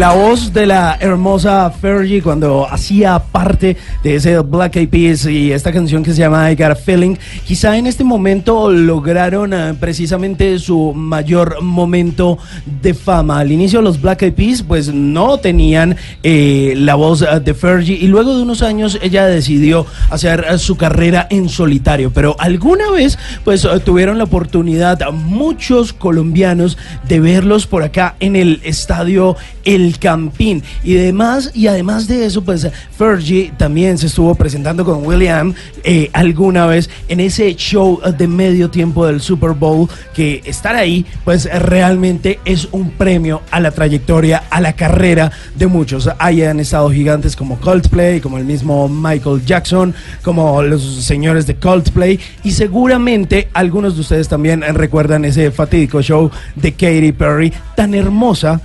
[0.00, 5.52] La voz de la hermosa Fergie cuando hacía parte de ese Black Eyed Peas y
[5.52, 7.16] esta canción que se llama I Got a Feeling,
[7.46, 12.38] quizá en este momento lograron eh, precisamente su mayor momento
[12.80, 13.40] de fama.
[13.40, 17.98] Al inicio los Black Eyed Peas pues no tenían eh, la voz eh, de Fergie
[18.00, 23.18] y luego de unos años ella decidió hacer su carrera en solitario, pero alguna vez
[23.44, 29.36] pues tuvieron la oportunidad a muchos colombianos de verlos por acá en el estadio
[29.66, 30.62] El Campín.
[30.82, 35.54] Y demás y además de eso pues Fergie también se estuvo presentando con William
[35.84, 41.04] eh, alguna vez en ese show de medio tiempo del Super Bowl que estar ahí
[41.24, 46.08] pues realmente es un premio a la trayectoria a la carrera de muchos.
[46.18, 51.56] Ahí han estado gigantes como Coldplay como el mismo Michael Jackson como los señores de
[51.56, 52.18] Coldplay.
[52.42, 58.60] Y seguramente algunos de ustedes también recuerdan ese fatídico show de Katy Perry tan hermosa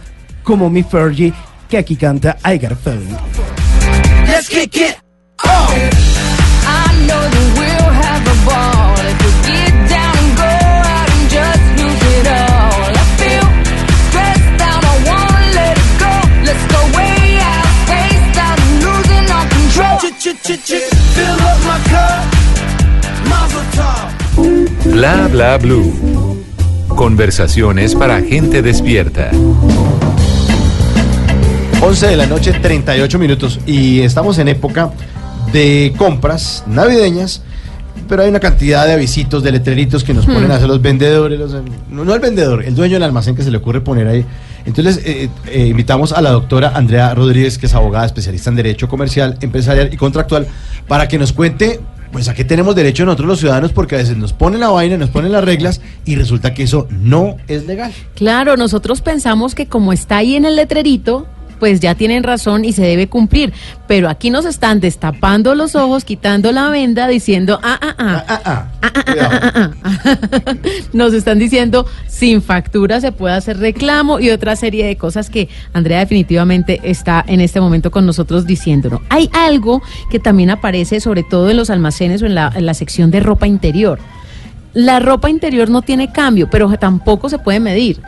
[0.45, 1.34] como mi Fergie
[1.67, 3.17] que aquí canta I Got a Feeling.
[4.27, 4.95] Let's kick it
[5.43, 5.73] off.
[6.67, 11.26] I know that we'll have a ball if we get down and go out and
[11.30, 12.93] just lose it all.
[12.93, 13.47] I feel
[14.09, 16.13] stressed out, I wanna let it go.
[16.45, 19.97] Let's go way out, spaced out, and losing all control.
[21.15, 22.23] Fill up my cup,
[23.30, 24.93] mazel tov.
[24.93, 25.91] Bla bla blue.
[26.95, 29.31] Conversaciones para gente despierta.
[31.81, 33.60] 11 de la noche, 38 minutos.
[33.65, 34.91] Y estamos en época
[35.52, 37.41] de compras navideñas,
[38.10, 40.52] pero hay una cantidad de avisitos, de letreritos que nos ponen Hmm.
[40.52, 41.39] a hacer los vendedores.
[41.39, 41.53] los-
[41.91, 44.26] no, no el vendedor, el dueño del almacén que se le ocurre poner ahí.
[44.65, 48.88] Entonces, eh, eh, invitamos a la doctora Andrea Rodríguez, que es abogada especialista en Derecho
[48.88, 50.47] Comercial, Empresarial y Contractual,
[50.88, 51.80] para que nos cuente.
[52.11, 54.95] Pues a qué tenemos derecho nosotros los ciudadanos, porque a veces nos ponen la vaina,
[54.95, 57.91] nos ponen las reglas y resulta que eso no es legal.
[58.15, 61.27] Claro, nosotros pensamos que como está ahí en el letrerito,
[61.60, 63.53] pues ya tienen razón y se debe cumplir.
[63.88, 68.26] Pero aquí nos están destapando los ojos, quitando la venda, diciendo, ah, ah, ah.
[68.27, 68.65] Ah, ah.
[68.82, 70.56] Ah, ah, ah, ah, ah.
[70.94, 75.49] Nos están diciendo, sin factura se puede hacer reclamo y otra serie de cosas que
[75.73, 79.02] Andrea definitivamente está en este momento con nosotros diciéndonos.
[79.10, 82.73] Hay algo que también aparece sobre todo en los almacenes o en la, en la
[82.73, 83.99] sección de ropa interior.
[84.73, 88.02] La ropa interior no tiene cambio, pero tampoco se puede medir.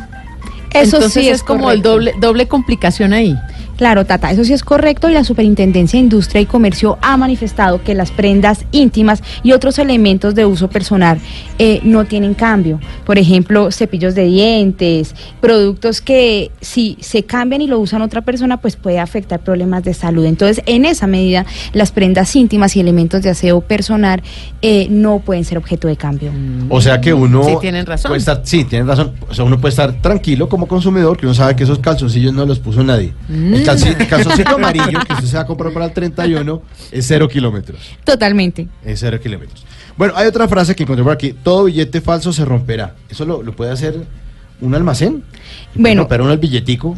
[0.72, 1.90] Eso Entonces sí es, es como el correcto.
[1.92, 3.36] doble, doble complicación ahí.
[3.78, 7.84] Claro, Tata, eso sí es correcto y la Superintendencia de Industria y Comercio ha manifestado
[7.84, 11.20] que las prendas íntimas y otros elementos de uso personal
[11.60, 12.80] eh, no tienen cambio.
[13.06, 18.58] Por ejemplo, cepillos de dientes, productos que si se cambian y lo usan otra persona,
[18.58, 20.26] pues puede afectar problemas de salud.
[20.26, 24.24] Entonces, en esa medida, las prendas íntimas y elementos de aseo personal
[24.62, 26.32] eh, no pueden ser objeto de cambio.
[26.70, 27.44] O sea que uno.
[27.44, 28.10] Sí, tienen razón.
[28.10, 29.12] puede estar- sí, tienen razón.
[29.30, 32.46] O sea, uno puede estar tranquilo como consumidor, que uno sabe que esos calzoncillos no
[32.46, 33.14] los puso nadie.
[33.30, 36.62] El, calci- el calzoncito amarillo que usted se va a comprar para el 31
[36.92, 37.80] es cero kilómetros.
[38.04, 38.68] Totalmente.
[38.84, 39.66] Es cero kilómetros.
[39.98, 41.34] Bueno, hay otra frase que encontré por aquí.
[41.34, 42.96] Todo billete falso se romperá.
[43.10, 44.06] ¿Eso lo, lo puede hacer
[44.62, 45.24] un almacén?
[45.76, 46.02] Bueno.
[46.02, 46.98] Romper uno el billetico.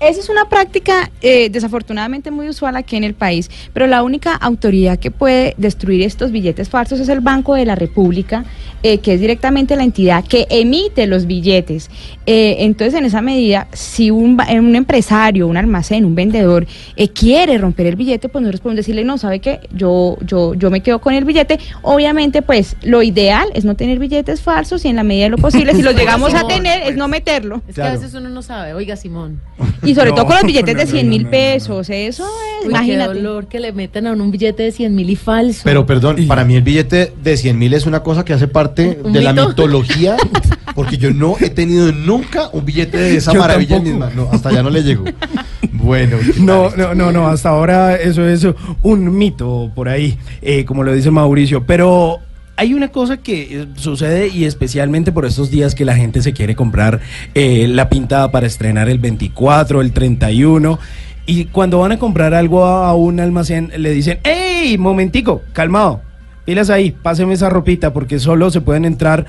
[0.00, 4.34] Esa es una práctica eh, desafortunadamente muy usual aquí en el país, pero la única
[4.34, 8.46] autoridad que puede destruir estos billetes falsos es el Banco de la República,
[8.82, 11.90] eh, que es directamente la entidad que emite los billetes.
[12.26, 16.66] Eh, entonces, en esa medida, si un, ba- un empresario, un almacén, un vendedor
[16.96, 19.60] eh, quiere romper el billete, pues nosotros podemos decirle, no, ¿sabe qué?
[19.74, 21.58] Yo, yo, yo me quedo con el billete.
[21.82, 25.38] Obviamente, pues lo ideal es no tener billetes falsos y en la medida de lo
[25.38, 27.62] posible, si los llegamos a tener, es no meterlo.
[27.68, 28.74] Es que a veces uno no sabe.
[28.74, 29.40] Oiga, Simón.
[29.82, 32.24] Y sobre No, todo con los billetes no, de no, 100 mil no, pesos, eso
[32.26, 33.12] es, Uy, imagínate.
[33.14, 35.62] Qué dolor que le metan a uno un billete de 100 mil y falso.
[35.64, 38.69] Pero perdón, para mí el billete de 100 mil es una cosa que hace parte
[39.04, 39.48] ¿Un de la mito?
[39.48, 40.16] mitología,
[40.74, 43.90] porque yo no he tenido nunca un billete de esa Yo maravilla tampoco.
[44.06, 44.10] misma.
[44.14, 45.04] No, hasta allá no le llego.
[45.72, 48.46] Bueno, No, no, no, no, hasta ahora eso es
[48.82, 52.18] un mito por ahí, eh, como lo dice Mauricio, pero
[52.56, 56.32] hay una cosa que eh, sucede y especialmente por estos días que la gente se
[56.34, 57.00] quiere comprar
[57.34, 60.78] eh, la pintada para estrenar el 24, el 31.
[61.26, 64.76] Y cuando van a comprar algo a, a un almacén, le dicen, ¡Ey!
[64.78, 66.02] Momentico, calmado,
[66.50, 69.24] pilas ahí, páseme esa ropita, porque solo se pueden entrar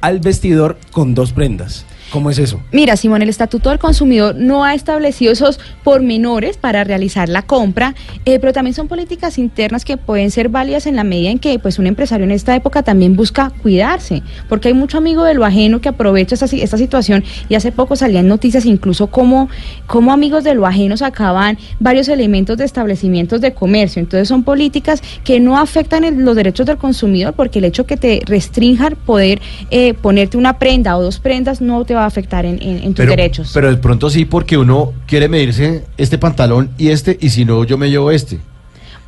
[0.00, 1.84] al vestidor con dos prendas.
[2.14, 2.60] ¿Cómo es eso?
[2.70, 7.96] Mira, Simón, el Estatuto del Consumidor no ha establecido esos pormenores para realizar la compra,
[8.24, 11.58] eh, pero también son políticas internas que pueden ser válidas en la medida en que
[11.58, 15.44] pues, un empresario en esta época también busca cuidarse, porque hay mucho amigo de lo
[15.44, 19.48] ajeno que aprovecha esta, si- esta situación y hace poco salían noticias incluso como,
[19.88, 23.98] como amigos de lo ajeno sacaban varios elementos de establecimientos de comercio.
[23.98, 28.20] Entonces son políticas que no afectan los derechos del consumidor porque el hecho que te
[28.24, 29.42] restrinjan poder
[29.72, 32.78] eh, ponerte una prenda o dos prendas no te va va a afectar en, en-
[32.78, 33.50] en tus Pero, derechos.
[33.52, 37.64] pero de pronto sí, porque uno quiere medirse este pantalón y este, y si no,
[37.64, 38.38] yo me llevo este.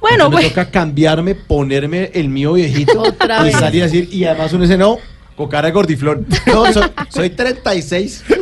[0.01, 3.57] bueno, Entonces me pues, toca cambiarme, ponerme el mío viejito Otra y vez.
[3.57, 4.97] salir a decir, y además uno dice, no,
[5.37, 6.27] con cara de gordiflón.
[6.47, 8.25] No, soy, soy 36.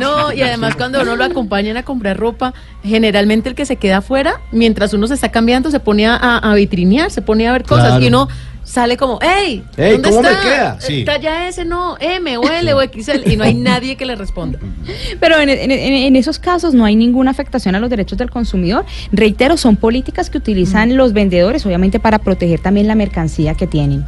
[0.00, 2.52] No, y además cuando uno lo acompañan a comprar ropa,
[2.82, 6.54] generalmente el que se queda afuera, mientras uno se está cambiando, se pone a, a
[6.54, 8.04] vitrinear, se pone a ver cosas Claro.
[8.04, 8.28] y uno
[8.66, 10.42] sale como, hey, Ey, ¿dónde ¿cómo me está?
[10.42, 10.80] queda?
[10.80, 11.04] Sí.
[11.04, 14.58] Talla S no, M o L o XL y no hay nadie que le responda.
[15.20, 18.28] pero en, en- en- en esos casos no hay ninguna afectación a los derechos del
[18.30, 18.84] consumidor.
[19.12, 24.04] Reitero, son políticas que utilizan los vendedores, obviamente para proteger también la mercancía que tienen.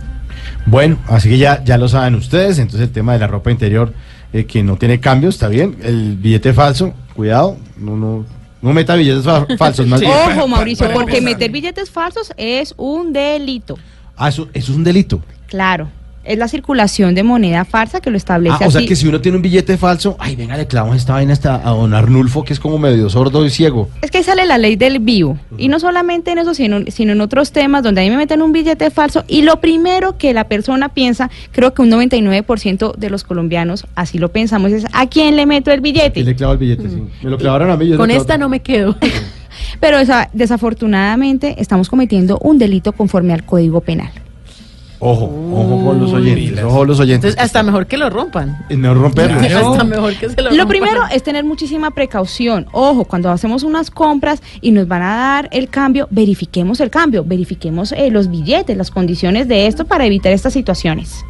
[0.67, 2.59] Bueno, así que ya, ya lo saben ustedes.
[2.59, 3.93] Entonces el tema de la ropa interior
[4.33, 5.77] eh, que no tiene cambio, está bien.
[5.83, 8.27] El billete falso, cuidado, no, no,
[8.61, 9.87] no meta billetes fa- falsos.
[9.87, 10.13] más bien.
[10.13, 13.79] Ojo, Mauricio, porque meter billetes falsos es un delito.
[14.19, 15.23] Ah, eso, eso es un delito.
[15.47, 15.89] Claro,
[16.29, 19.21] es la circulación de moneda falsa que lo establece Ah, o sea que si uno
[19.21, 22.53] tiene un billete falso, ay, venga, le clavamos esta vaina hasta a don Arnulfo, que
[22.53, 23.89] es como medio sordo y ciego.
[24.03, 25.39] Es que ahí sale la ley del vivo.
[25.57, 28.43] Y no solamente en eso, sino, sino en otros temas donde a mí me meten
[28.43, 29.25] un billete falso.
[29.27, 34.19] Y lo primero que la persona piensa, creo que un 99% de los colombianos así
[34.19, 36.23] lo pensamos, es ¿a quién le meto el Y billete?
[36.25, 37.03] le clavo el billete, sí.
[37.23, 37.89] Me lo clavaron a mí.
[37.89, 38.97] yo Con esta no me quedo.
[39.81, 44.11] Pero esa- desafortunadamente estamos cometiendo un delito conforme al Código Penal.
[45.01, 47.31] Ojo, ojo con los oyentes, ojo con los oyentes.
[47.31, 48.65] Entonces, hasta mejor que lo rompan.
[48.69, 49.39] Es mejor romperlo.
[49.71, 50.69] Hasta mejor que se lo Lo rompan.
[50.69, 52.67] primero es tener muchísima precaución.
[52.73, 57.25] Ojo, cuando hacemos unas compras y nos van a dar el cambio, verifiquemos el cambio,
[57.25, 61.25] verifiquemos eh, los billetes, las condiciones de esto para evitar estas situaciones.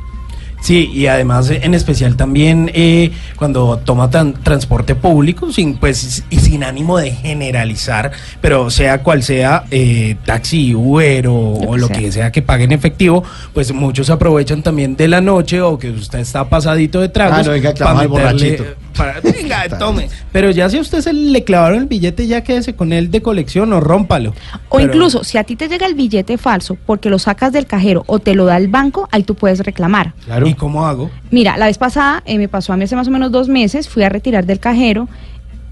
[0.60, 6.24] Sí, y además eh, en especial también eh, cuando toma tan- transporte público, sin pues
[6.30, 8.10] y sin ánimo de generalizar,
[8.40, 12.72] pero sea cual sea eh, taxi, Uber o, o lo que sea que pague en
[12.72, 13.22] efectivo,
[13.54, 17.38] pues muchos aprovechan también de la noche o que usted está pasadito de tragos.
[17.38, 18.24] Ah, no, venga, pa' clava al meterle,
[18.56, 18.64] borrachito.
[18.98, 20.08] Para- venga, tome.
[20.32, 23.22] Pero ya si a usted se le clavaron el billete, ya quédese con él de
[23.22, 24.34] colección o rómpalo.
[24.68, 27.66] O Pero- incluso, si a ti te llega el billete falso porque lo sacas del
[27.66, 30.12] cajero o te lo da el banco, ahí tú puedes reclamar.
[30.44, 31.10] ¿Y cómo hago?
[31.30, 33.88] Mira, la vez pasada eh, me pasó a mí hace más o menos dos meses,
[33.88, 35.08] fui a retirar del cajero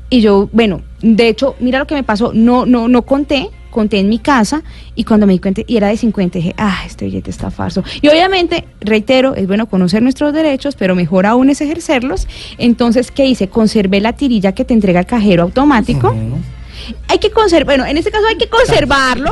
[0.09, 3.99] y yo, bueno, de hecho, mira lo que me pasó, no, no, no conté, conté
[3.99, 4.63] en mi casa
[4.95, 7.85] y cuando me di cuenta y era de 50 dije, ah, este billete está falso.
[8.01, 12.27] Y obviamente, reitero, es bueno conocer nuestros derechos, pero mejor aún es ejercerlos.
[12.57, 13.49] Entonces, ¿qué hice?
[13.49, 16.15] Conservé la tirilla que te entrega el cajero automático.
[17.09, 19.31] Hay que conservar, bueno, en este caso hay que conservarlo.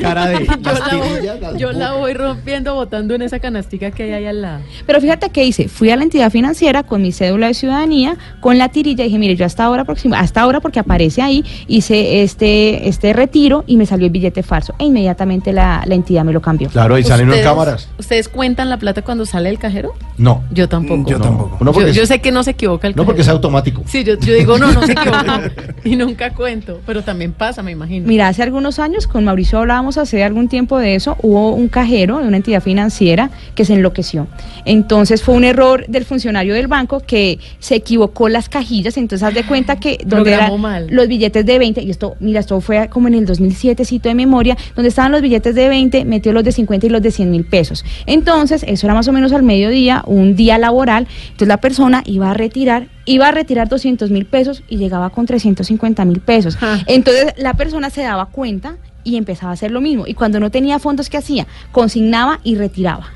[0.00, 4.12] cara de Yo la, voy, yo la voy rompiendo, botando en esa canastica que hay
[4.12, 4.60] ahí al lado.
[4.86, 8.58] Pero fíjate qué hice, fui a la entidad financiera con mi cédula de ciudadanía, con
[8.58, 12.22] la tirilla y dije, mire, yo hasta ahora próxima, hasta ahora porque aparece ahí, hice
[12.22, 14.74] este, este retiro y me salió el billete falso.
[14.78, 16.68] E inmediatamente la, la entidad me lo cambió.
[16.68, 17.88] Claro, y salen en ¿Ustedes- cámaras.
[17.98, 19.92] ¿Ustedes cuentan la plata cuando sale del cajero?
[20.18, 20.44] No.
[20.52, 21.08] Yo tampoco.
[21.10, 21.58] Yo tampoco.
[21.60, 23.82] No, Yo, porque, yo sé que no se equivoca el no porque es automático.
[23.86, 25.50] Sí, yo, yo digo, no, no se equivoca.
[25.84, 26.80] y nunca cuento.
[26.86, 28.06] Pero también pasa, me imagino.
[28.06, 32.18] Mira, hace algunos años, con Mauricio hablábamos hace algún tiempo de eso, hubo un cajero
[32.18, 34.26] de una entidad financiera que se enloqueció.
[34.64, 39.34] Entonces fue un error del funcionario del banco que se equivocó las cajillas, entonces haz
[39.34, 40.86] de cuenta que donde Programó eran mal.
[40.90, 44.14] los billetes de 20, y esto, mira, esto fue como en el 2007, cito de
[44.14, 47.30] memoria, donde estaban los billetes de 20, metió los de 50 y los de 100
[47.30, 47.84] mil pesos.
[48.06, 52.30] Entonces, eso era más o menos al mediodía, un día laboral, entonces la persona iba
[52.30, 56.56] a retirar iba a retirar 200 mil pesos y llegaba con 350 mil pesos.
[56.86, 60.06] Entonces la persona se daba cuenta y empezaba a hacer lo mismo.
[60.06, 61.46] Y cuando no tenía fondos, ¿qué hacía?
[61.72, 63.06] Consignaba y retiraba.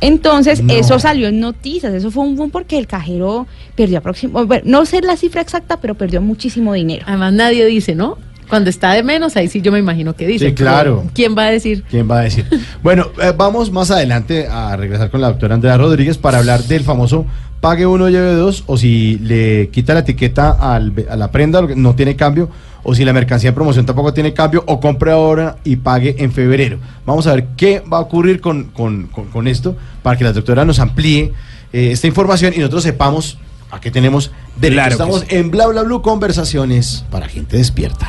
[0.00, 0.72] Entonces, No.
[0.74, 5.00] eso salió en noticias, eso fue un boom porque el cajero perdió aproximadamente, no sé
[5.00, 7.04] la cifra exacta, pero perdió muchísimo dinero.
[7.08, 8.18] Además, nadie dice, ¿no?
[8.54, 10.50] Cuando está de menos, ahí sí yo me imagino que dice.
[10.50, 11.02] Sí, claro.
[11.12, 11.82] ¿Quién va a decir?
[11.90, 12.46] ¿Quién va a decir?
[12.84, 16.84] Bueno, eh, vamos más adelante a regresar con la doctora Andrea Rodríguez para hablar del
[16.84, 17.26] famoso
[17.60, 21.96] pague uno, lleve dos, o si le quita la etiqueta al- a la prenda, no
[21.96, 22.48] tiene cambio,
[22.84, 26.30] o si la mercancía en promoción tampoco tiene cambio, o compre ahora y pague en
[26.30, 26.78] febrero.
[27.06, 30.32] Vamos a ver qué va a ocurrir con, con- con- con esto para que la
[30.32, 31.32] doctora nos amplíe
[31.72, 33.38] eh, esta información y nosotros sepamos
[33.74, 34.74] a qué tenemos derecho.
[34.74, 35.26] Claro que Estamos sí.
[35.30, 38.08] en Bla Bla Blue Conversaciones para gente despierta.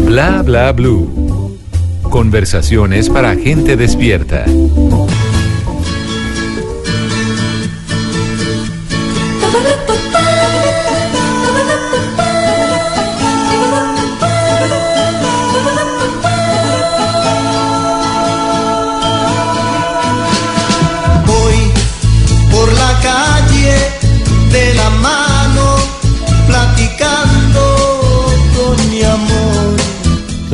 [0.00, 1.58] Bla bla blue.
[2.10, 4.44] Conversaciones para gente despierta.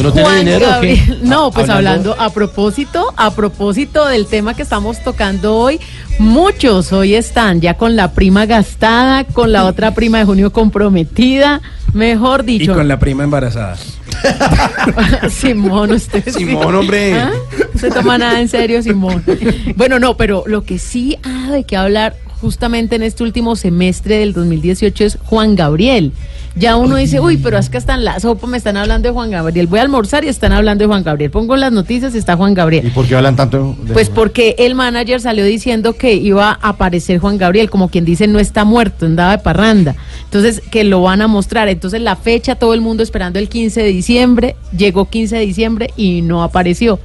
[0.04, 0.66] No tiene Juan dinero.
[0.66, 5.80] Gabriel- No, pues Hablando- hablando, a propósito, a propósito del tema que estamos tocando hoy,
[6.18, 11.60] muchos hoy están ya con la prima gastada, con la otra prima de junio comprometida,
[11.92, 12.74] mejor Y dicho.
[12.74, 13.76] con la prima embarazada.
[15.30, 16.28] Simón, usted.
[16.30, 17.14] Simón, hombre.
[17.14, 17.32] ¿Ah?
[17.74, 19.22] No se toma nada en serio, Simón.
[19.76, 24.18] Bueno, no, pero lo que sí ha de qué hablar justamente en este último semestre
[24.18, 26.12] del 2018 es Juan Gabriel.
[26.56, 29.12] Ya uno dice, uy, pero es que hasta en la sopa me están hablando de
[29.12, 29.66] Juan Gabriel.
[29.66, 31.32] Voy a almorzar y están hablando de Juan Gabriel.
[31.32, 32.86] Pongo las noticias y está Juan Gabriel.
[32.86, 36.68] ¿Y por qué hablan tanto de Pues porque el manager salió diciendo que iba a
[36.68, 39.96] aparecer Juan Gabriel, como quien dice no está muerto, andaba de parranda.
[40.24, 41.68] Entonces, que lo van a mostrar.
[41.68, 45.90] Entonces, la fecha, todo el mundo esperando el 15 de diciembre, llegó 15 de diciembre
[45.96, 47.00] y no apareció.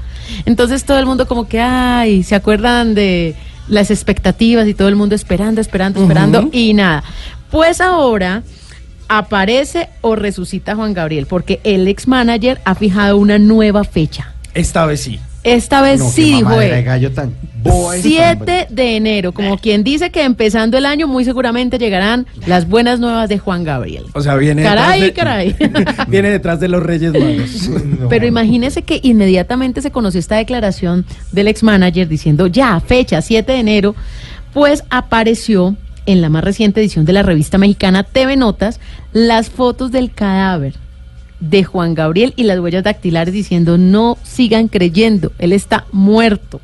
[0.46, 3.36] Entonces, todo el mundo como que, ay, ¿se acuerdan de
[3.68, 7.04] las expectativas y todo el mundo esperando, esperando, esperando y nada?
[7.50, 8.44] Pues ahora
[9.10, 14.34] aparece o resucita Juan Gabriel, porque el ex manager ha fijado una nueva fecha.
[14.54, 15.20] Esta vez sí.
[15.44, 16.84] Esta vez No, sí, dijo él.
[16.84, 17.34] gallo tan
[17.64, 21.78] boba esa, tan 7 de enero, como quien dice que empezando el año muy seguramente
[21.78, 24.04] llegarán las buenas nuevas de Juan Gabriel.
[24.14, 25.96] O sea, viene Caray, detrás de, caray.
[26.08, 27.70] viene detrás de los Reyes Magos.
[28.10, 33.50] Pero imagínese que inmediatamente se conoció esta declaración del ex manager diciendo ya, fecha 7
[33.50, 33.96] de enero,
[34.54, 35.78] pues apareció
[36.10, 38.80] en la más reciente edición de la revista mexicana TV Notas
[39.14, 40.74] las fotos del cadáver
[41.40, 46.62] de Juan Gabriel y las huellas dactilares diciendo no sigan creyendo, él está muerto.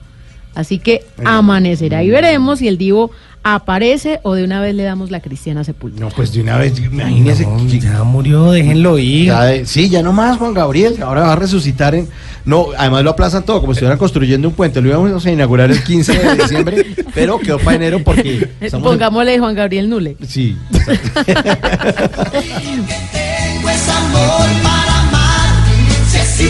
[0.55, 3.11] Así que amanecerá y veremos si el divo
[3.47, 6.03] aparece o de una vez le damos la cristiana sepultura.
[6.07, 7.47] No, pues de una vez, imagínese.
[7.79, 9.27] ya murió, déjenlo ir.
[9.27, 12.09] Ya de- sí, ya no más Juan Gabriel, ahora va a resucitar en...
[12.45, 14.81] No, además lo aplazan todo, como si estuvieran construyendo un puente.
[14.81, 18.49] Lo íbamos a inaugurar el 15 de diciembre, pero quedó para enero porque...
[18.61, 20.17] en- Pongámosle Juan Gabriel Nule.
[20.27, 20.57] Sí.
[20.71, 20.89] Tengo
[23.69, 25.65] amor para amar.
[26.35, 26.47] Si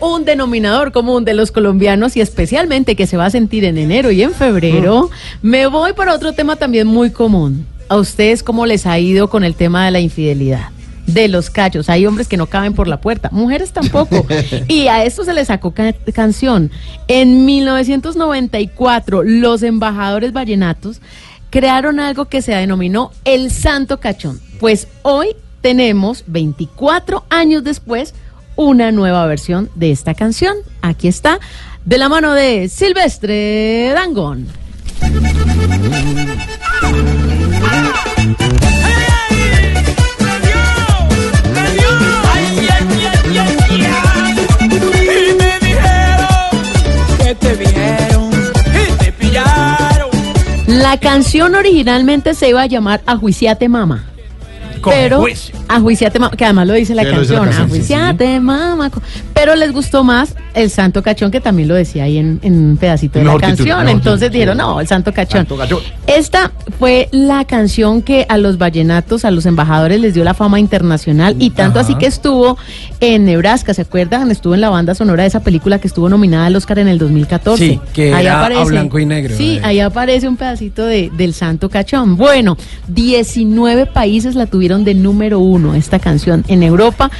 [0.00, 4.12] un denominador común de los colombianos y especialmente que se va a sentir en enero
[4.12, 5.10] y en febrero,
[5.42, 7.66] me voy para otro tema también muy común.
[7.88, 10.68] ¿A ustedes cómo les ha ido con el tema de la infidelidad?
[11.08, 11.88] De los cachos.
[11.88, 14.24] Hay hombres que no caben por la puerta, mujeres tampoco.
[14.68, 16.70] y a esto se le sacó ca- canción.
[17.08, 21.00] En 1994, los embajadores vallenatos
[21.50, 24.38] crearon algo que se denominó el Santo Cachón.
[24.60, 25.28] Pues hoy
[25.60, 28.14] tenemos, 24 años después,
[28.58, 30.56] una nueva versión de esta canción.
[30.82, 31.38] Aquí está,
[31.84, 34.48] de la mano de Silvestre Dangón.
[50.66, 54.04] La canción originalmente se iba a llamar Ajuiciate Mama.
[54.80, 55.54] Con Pero juicio.
[55.68, 58.90] Ajuiciate que además lo dice la Sí, lo dice la canción, canción, sí, Ajuiciate Mama.
[59.38, 62.76] Pero les gustó más el Santo Cachón, que también lo decía ahí en, en un
[62.76, 63.88] pedacito de la título, canción.
[63.88, 65.46] Entonces dijeron, no, el Santo Cachón.
[65.46, 65.78] Santo Cachón.
[66.08, 70.58] Esta fue la canción que a los vallenatos, a los embajadores les dio la fama
[70.58, 72.58] internacional y tanto así que estuvo
[72.98, 74.32] en Nebraska, ¿se acuerdan?
[74.32, 76.98] Estuvo en la banda sonora de esa película que estuvo nominada al Oscar en el
[76.98, 77.64] 2014.
[77.64, 81.68] Sí, que era a blanco y negro, Sí, ahí aparece un pedacito de, del Santo
[81.68, 82.16] Cachón.
[82.16, 82.56] Bueno,
[82.88, 87.10] 19 países la tuvieron de número uno esta canción en Europa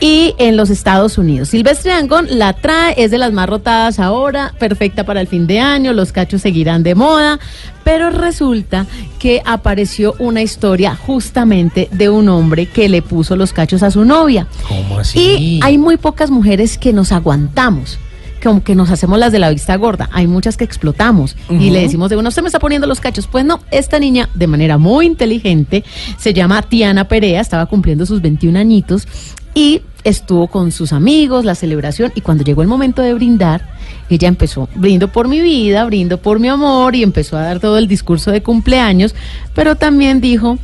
[0.00, 1.54] y en los Estados Unidos.
[1.74, 5.92] Silvestre la trae, es de las más rotadas ahora, perfecta para el fin de año,
[5.92, 7.38] los cachos seguirán de moda,
[7.84, 8.86] pero resulta
[9.18, 14.06] que apareció una historia justamente de un hombre que le puso los cachos a su
[14.06, 14.46] novia.
[14.66, 15.18] ¿Cómo así?
[15.18, 17.98] Y hay muy pocas mujeres que nos aguantamos.
[18.42, 20.08] Como que nos hacemos las de la vista gorda.
[20.12, 23.26] Hay muchas que explotamos y le decimos de uno, usted me está poniendo los cachos.
[23.26, 25.84] Pues no, esta niña, de manera muy inteligente,
[26.18, 29.08] se llama Tiana Perea, estaba cumpliendo sus 21 añitos
[29.54, 32.12] y estuvo con sus amigos, la celebración.
[32.14, 33.62] Y cuando llegó el momento de brindar,
[34.10, 37.78] ella empezó, brindo por mi vida, brindo por mi amor, y empezó a dar todo
[37.78, 39.14] el discurso de cumpleaños,
[39.54, 40.58] pero también dijo,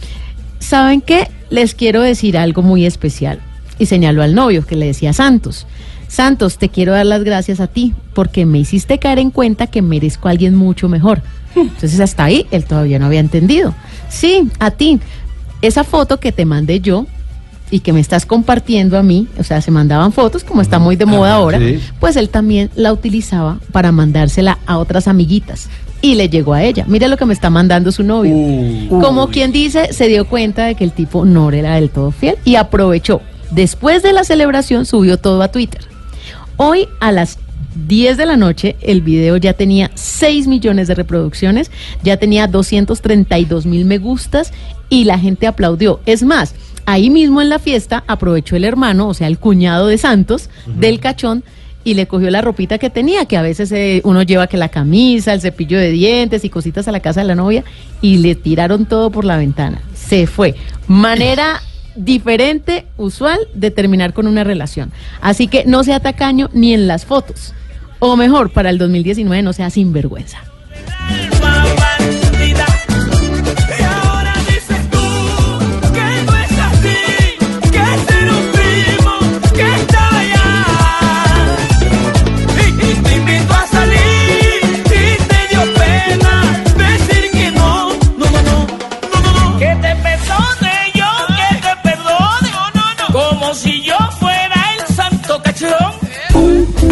[0.58, 1.28] ¿saben qué?
[1.50, 3.40] Les quiero decir algo muy especial.
[3.78, 5.66] Y señaló al novio, que le decía Santos.
[6.08, 9.82] Santos, te quiero dar las gracias a ti, porque me hiciste caer en cuenta que
[9.82, 11.22] merezco a alguien mucho mejor.
[11.56, 13.74] Entonces hasta ahí él todavía no había entendido.
[14.08, 15.00] Sí, a ti.
[15.60, 17.06] Esa foto que te mandé yo
[17.70, 20.97] y que me estás compartiendo a mí, o sea, se mandaban fotos como está muy
[20.97, 21.81] de moda Ah, ahora, sí.
[21.99, 25.69] pues él también la utilizaba para mandársela a otras amiguitas.
[26.03, 26.85] Y le llegó a ella.
[26.86, 28.35] Mira lo que me está mandando su novio.
[29.01, 32.36] Como quien dice, se dio cuenta de que el tipo no era del todo fiel
[32.45, 33.23] y aprovechó.
[33.51, 35.81] Después de la celebración subió todo a Twitter.
[36.59, 37.39] Hoy a las
[37.89, 41.70] 10 de la noche, el video ya tenía 6 millones de reproducciones,
[42.03, 44.53] ya tenía 232 mil me gustas
[44.91, 46.01] y la gente aplaudió.
[46.07, 46.55] Es más,
[46.86, 51.01] ahí mismo en la fiesta aprovechó el hermano, o sea, el cuñado de Santos, del
[51.01, 51.44] cachón,
[51.85, 54.70] y le cogió la ropita que tenía, que a veces eh, uno lleva que la
[54.70, 57.62] camisa, el cepillo de dientes y cositas a la casa de la novia,
[58.01, 59.82] y le tiraron todo por la ventana.
[59.94, 60.55] Se fue.
[60.89, 61.61] Manera
[61.97, 64.93] diferente, usual, de terminar con una relación.
[65.20, 67.55] Así que no sea tacaño ni en las fotos.
[67.98, 70.39] O mejor, para el 2019 no sea sinvergüenza.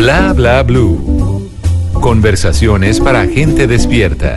[0.03, 1.49] Bla bla blue.
[1.93, 4.35] Conversaciones para gente despierta.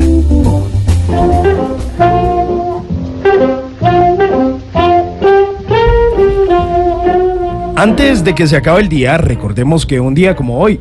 [7.75, 10.79] Antes de que se acabe el día, recordemos que un día como hoy,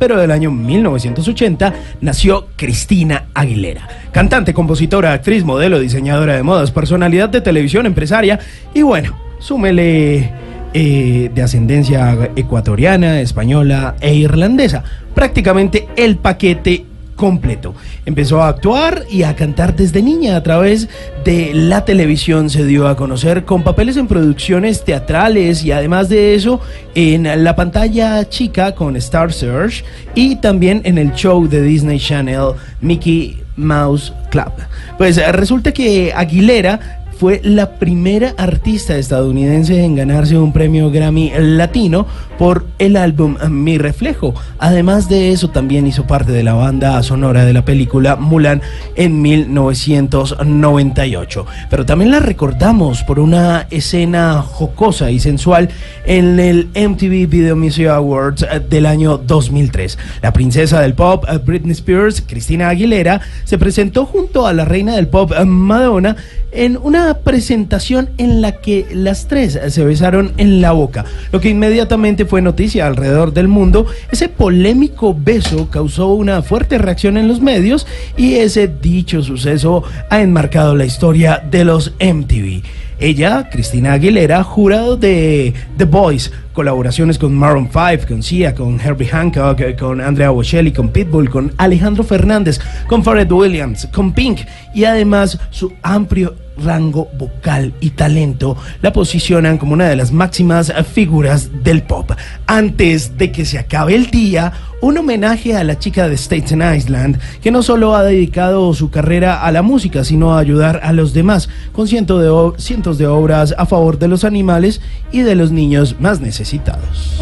[0.00, 3.86] pero del año 1980, nació Cristina Aguilera.
[4.10, 8.40] Cantante, compositora, actriz, modelo, diseñadora de modas, personalidad de televisión, empresaria
[8.74, 10.32] y bueno, súmele
[10.76, 14.82] eh, de ascendencia ecuatoriana, española e irlandesa.
[15.14, 16.84] Prácticamente el paquete
[17.14, 17.74] completo.
[18.04, 20.88] Empezó a actuar y a cantar desde niña a través
[21.24, 22.50] de la televisión.
[22.50, 26.60] Se dio a conocer con papeles en producciones teatrales y además de eso
[26.94, 29.84] en la pantalla chica con Star Search
[30.14, 34.52] y también en el show de Disney Channel Mickey Mouse Club.
[34.98, 42.06] Pues resulta que Aguilera fue la primera artista estadounidense en ganarse un premio Grammy latino
[42.38, 44.34] por el álbum Mi Reflejo.
[44.58, 48.62] Además de eso, también hizo parte de la banda sonora de la película Mulan
[48.96, 51.46] en 1998.
[51.70, 55.70] Pero también la recordamos por una escena jocosa y sensual
[56.06, 59.98] en el MTV Video Music Awards eh, del año 2003.
[60.22, 64.96] La princesa del pop, eh, Britney Spears, Cristina Aguilera, se presentó junto a la reina
[64.96, 66.16] del pop, eh, Madonna,
[66.54, 71.50] en una presentación en la que las tres se besaron en la boca, lo que
[71.50, 73.86] inmediatamente fue noticia alrededor del mundo.
[74.10, 77.86] Ese polémico beso causó una fuerte reacción en los medios
[78.16, 82.62] y ese dicho suceso ha enmarcado la historia de los MTV.
[83.00, 89.08] Ella, Cristina Aguilera, jurado de The Voice, colaboraciones con Maroon 5, con Sia, con Herbie
[89.08, 94.40] Hancock, con Andrea Bocelli, con Pitbull, con Alejandro Fernández, con Pharrell Williams, con Pink
[94.74, 100.72] y además su amplio rango vocal y talento la posicionan como una de las máximas
[100.92, 102.12] figuras del pop.
[102.46, 107.18] Antes de que se acabe el día, un homenaje a la chica de Staten Island,
[107.42, 111.14] que no solo ha dedicado su carrera a la música, sino a ayudar a los
[111.14, 115.52] demás, con cientos de, cientos de obras a favor de los animales y de los
[115.52, 117.20] niños más necesitados.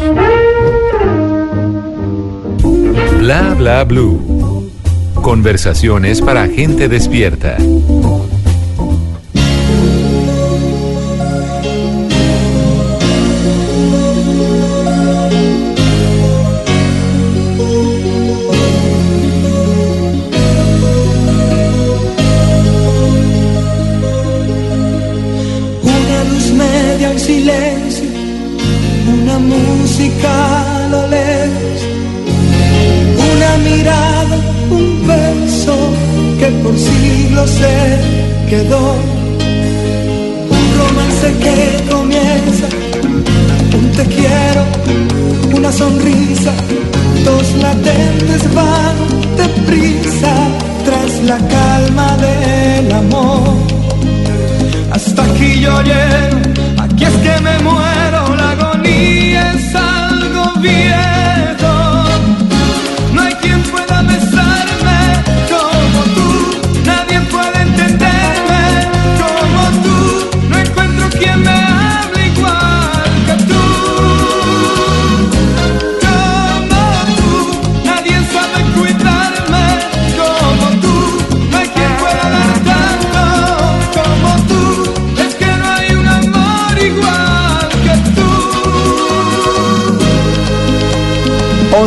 [3.19, 4.69] Bla bla blue.
[5.15, 7.57] Conversaciones para gente despierta.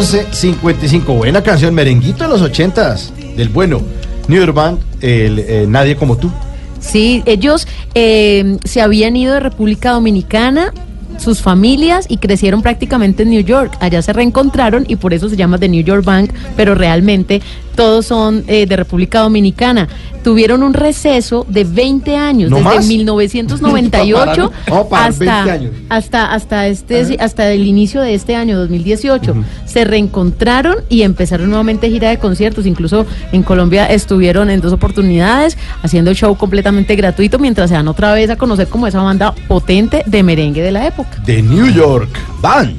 [0.07, 3.81] 11.55, buena canción, merenguito de los ochentas, del bueno.
[4.29, 6.31] New York Band, el, eh, Nadie como tú.
[6.79, 10.73] Sí, ellos eh, se habían ido de República Dominicana
[11.19, 13.77] sus familias y crecieron prácticamente en New York.
[13.81, 17.43] Allá se reencontraron y por eso se llama The New York Bank, pero realmente
[17.77, 19.89] todos son eh, de República Dominicana.
[20.25, 22.87] Tuvieron un receso de 20 años, ¿No desde más?
[22.87, 25.71] 1998 Vamos a parar 20 hasta, años.
[25.89, 29.37] hasta, hasta, este, hasta el inicio de este año, 2018.
[29.67, 32.67] Se reencontraron y empezaron nuevamente gira de conciertos.
[32.67, 38.13] Incluso en Colombia estuvieron en dos oportunidades haciendo show completamente gratuito mientras se dan otra
[38.13, 41.23] vez a conocer como esa banda potente de merengue de la época.
[41.25, 42.75] The New York Band.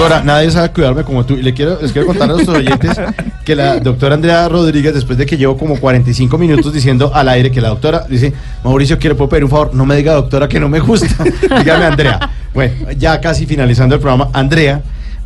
[0.00, 1.34] Doctora, nadie sabe cuidarme como tú.
[1.34, 2.98] Y le quiero, les quiero contar a nuestros oyentes
[3.44, 7.50] que la doctora Andrea Rodríguez, después de que llevo como 45 minutos diciendo al aire
[7.50, 8.32] que la doctora dice,
[8.64, 11.22] Mauricio, quiero pedir un favor, no me diga doctora que no me gusta.
[11.58, 12.30] Dígame Andrea.
[12.54, 14.80] Bueno, ya casi finalizando el programa, Andrea,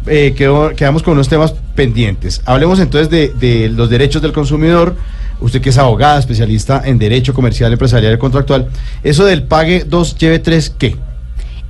[0.09, 2.43] eh, quedamos con unos temas pendientes.
[2.45, 4.97] Hablemos entonces de, de los derechos del consumidor.
[5.41, 8.69] Usted que es abogada, especialista en derecho comercial, empresarial y contractual.
[9.05, 10.97] Eso del pague 2, lleve 3, ¿qué?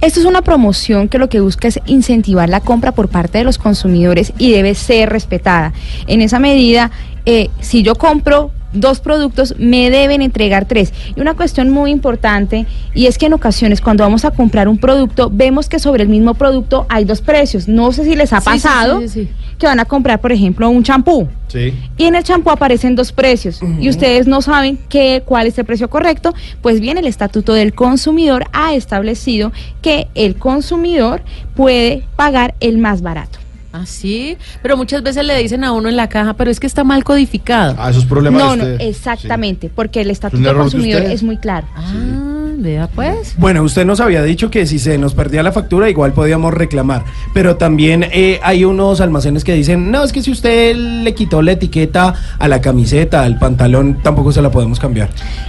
[0.00, 3.44] Esto es una promoción que lo que busca es incentivar la compra por parte de
[3.44, 5.72] los consumidores y debe ser respetada.
[6.06, 6.90] En esa medida,
[7.24, 10.92] eh, si yo compro dos productos, me deben entregar tres.
[11.16, 14.78] Y una cuestión muy importante, y es que en ocasiones cuando vamos a comprar un
[14.78, 17.68] producto, vemos que sobre el mismo producto hay dos precios.
[17.68, 19.28] No sé si les ha Sí, pasado sí, sí, sí.
[19.58, 21.28] que van a comprar, por ejemplo, un champú.
[21.48, 21.72] Sí.
[21.96, 25.64] Y en el champú aparecen dos precios y ustedes no saben qué, cuál es el
[25.64, 26.34] precio correcto.
[26.62, 31.22] Pues bien, el Estatuto del Consumidor ha establecido que el consumidor
[31.54, 33.38] puede pagar el más barato.
[33.76, 36.66] Ah, sí, pero muchas veces le dicen a uno en la caja, pero es que
[36.68, 37.74] está mal codificado.
[37.76, 41.38] Ah, esos problemas No, de no, exactamente, porque el Estatuto del de Consumidor es muy
[41.38, 41.66] claro.
[41.74, 43.34] Ah, vea pues.
[43.36, 47.04] Bueno, usted nos había dicho que si se nos perdía la factura igual podíamos reclamar,
[47.32, 51.42] pero también eh, hay unos almacenes que dicen, no, es que si usted le quitó
[51.42, 55.08] la etiqueta a la camiseta, al pantalón, tampoco se la podemos cambiar.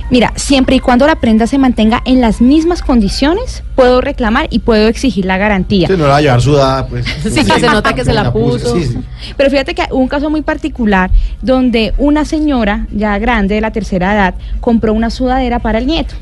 [0.09, 4.59] Mira, siempre y cuando la prenda se mantenga en las mismas condiciones, puedo reclamar y
[4.59, 5.87] puedo exigir la garantía.
[5.87, 7.05] Sí, no la va a llevar sudada, pues.
[7.23, 8.75] Sí, que se nota que se la puso.
[8.75, 8.99] sí, sí.
[9.37, 11.11] Pero fíjate que hubo un caso muy particular
[11.41, 16.15] donde una señora ya grande de la tercera edad compró una sudadera para el nieto.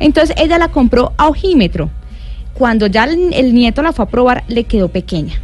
[0.00, 1.90] Entonces ella la compró a ojímetro.
[2.54, 5.34] Cuando ya el, el nieto la fue a probar, le quedó pequeña.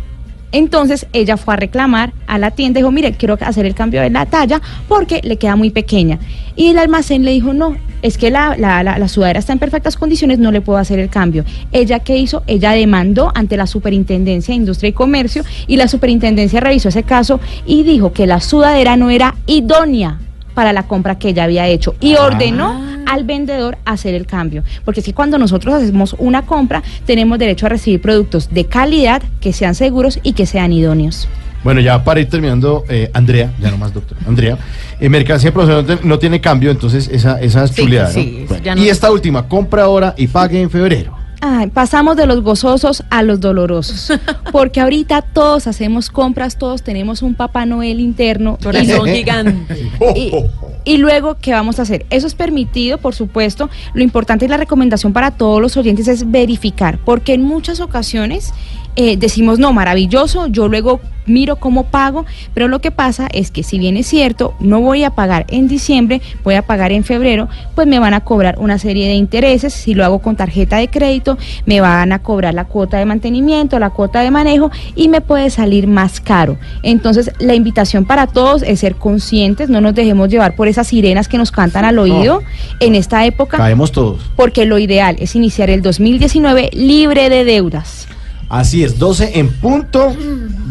[0.53, 4.01] Entonces ella fue a reclamar a la tienda y dijo, mire, quiero hacer el cambio
[4.03, 6.19] de la talla porque le queda muy pequeña.
[6.55, 9.97] Y el almacén le dijo, no, es que la, la, la- sudadera está en perfectas
[9.97, 11.45] condiciones, no le puedo hacer el cambio.
[11.73, 12.43] Ella, ¿qué hizo?
[12.47, 17.41] Ella demandó ante la Superintendencia de Industria y Comercio y la Superintendencia revisó ese caso
[17.67, 20.19] y dijo que la sudadera no era idónea
[20.55, 24.65] para la compra que ella había hecho y ordenó al vendedor hacer el cambio.
[24.87, 29.23] Porque es que cuando nosotros hacemos una compra, tenemos derecho a recibir productos de calidad,
[29.41, 31.29] que sean seguros y que sean idóneos.
[31.63, 34.57] Bueno, ya para ir terminando, eh, Andrea, ya no más doctor, Andrea,
[34.99, 38.15] eh, mercancía profesional no, tiene cambio, entonces esa, esa es Sí, chuleada, ¿no?
[38.15, 41.15] sí, Bueno, ya no- Y esta última, compra ahora y pague en febrero.
[41.45, 44.13] Ay, pasamos de los gozosos a los dolorosos.
[44.53, 48.59] Porque ahorita todos hacemos compras, todos tenemos un Papá Noel interno.
[48.63, 49.91] Corazón y- gigante.
[50.17, 50.33] Y,
[50.85, 52.07] y luego, ¿qué vamos a hacer?
[52.11, 53.71] Eso es permitido, por supuesto.
[53.93, 58.53] Lo importante y la recomendación para todos los oyentes es verificar, porque en muchas ocasiones
[58.97, 63.63] eh, decimos, no, maravilloso, yo luego miro cómo pago, pero lo que pasa es que
[63.63, 67.49] si bien es cierto, no voy a pagar en diciembre, voy a pagar en febrero,
[67.75, 70.89] pues me van a cobrar una serie de intereses, si lo hago con tarjeta de
[70.89, 75.21] crédito, me van a cobrar la cuota de mantenimiento, la cuota de manejo y me
[75.21, 76.59] puede salir más caro.
[76.83, 81.29] Entonces, la invitación para todos es ser conscientes, no nos dejemos llevar por esas sirenas
[81.29, 82.43] que nos cantan al oído
[82.81, 84.21] en esta época, Caemos todos.
[84.37, 88.09] porque lo ideal es iniciar el 2019 libre de deudas.
[88.53, 90.15] Así es, 12 en punto,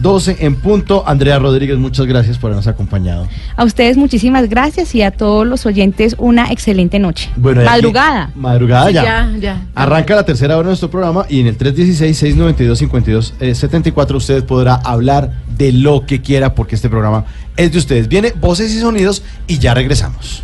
[0.02, 1.04] 12 en punto.
[1.08, 3.28] Andrea Rodríguez, muchas gracias por habernos acompañado.
[3.56, 7.32] A ustedes muchísimas gracias y a todos los oyentes una excelente noche.
[7.36, 8.30] Bueno, aquí- Madrugada.
[8.36, 9.04] Madrugada Sí, ya.
[9.04, 9.62] ya, ya.
[9.74, 15.72] Arranca la tercera hora de nuestro programa y en el 316-692-5274 usted podrá hablar de
[15.72, 17.26] lo que quiera porque este programa
[17.58, 18.08] es de ustedes.
[18.08, 20.44] Viene Voces y Sonidos y ya regresamos.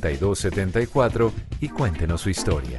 [0.00, 2.76] 316-692-5274 y cuéntenos su historia.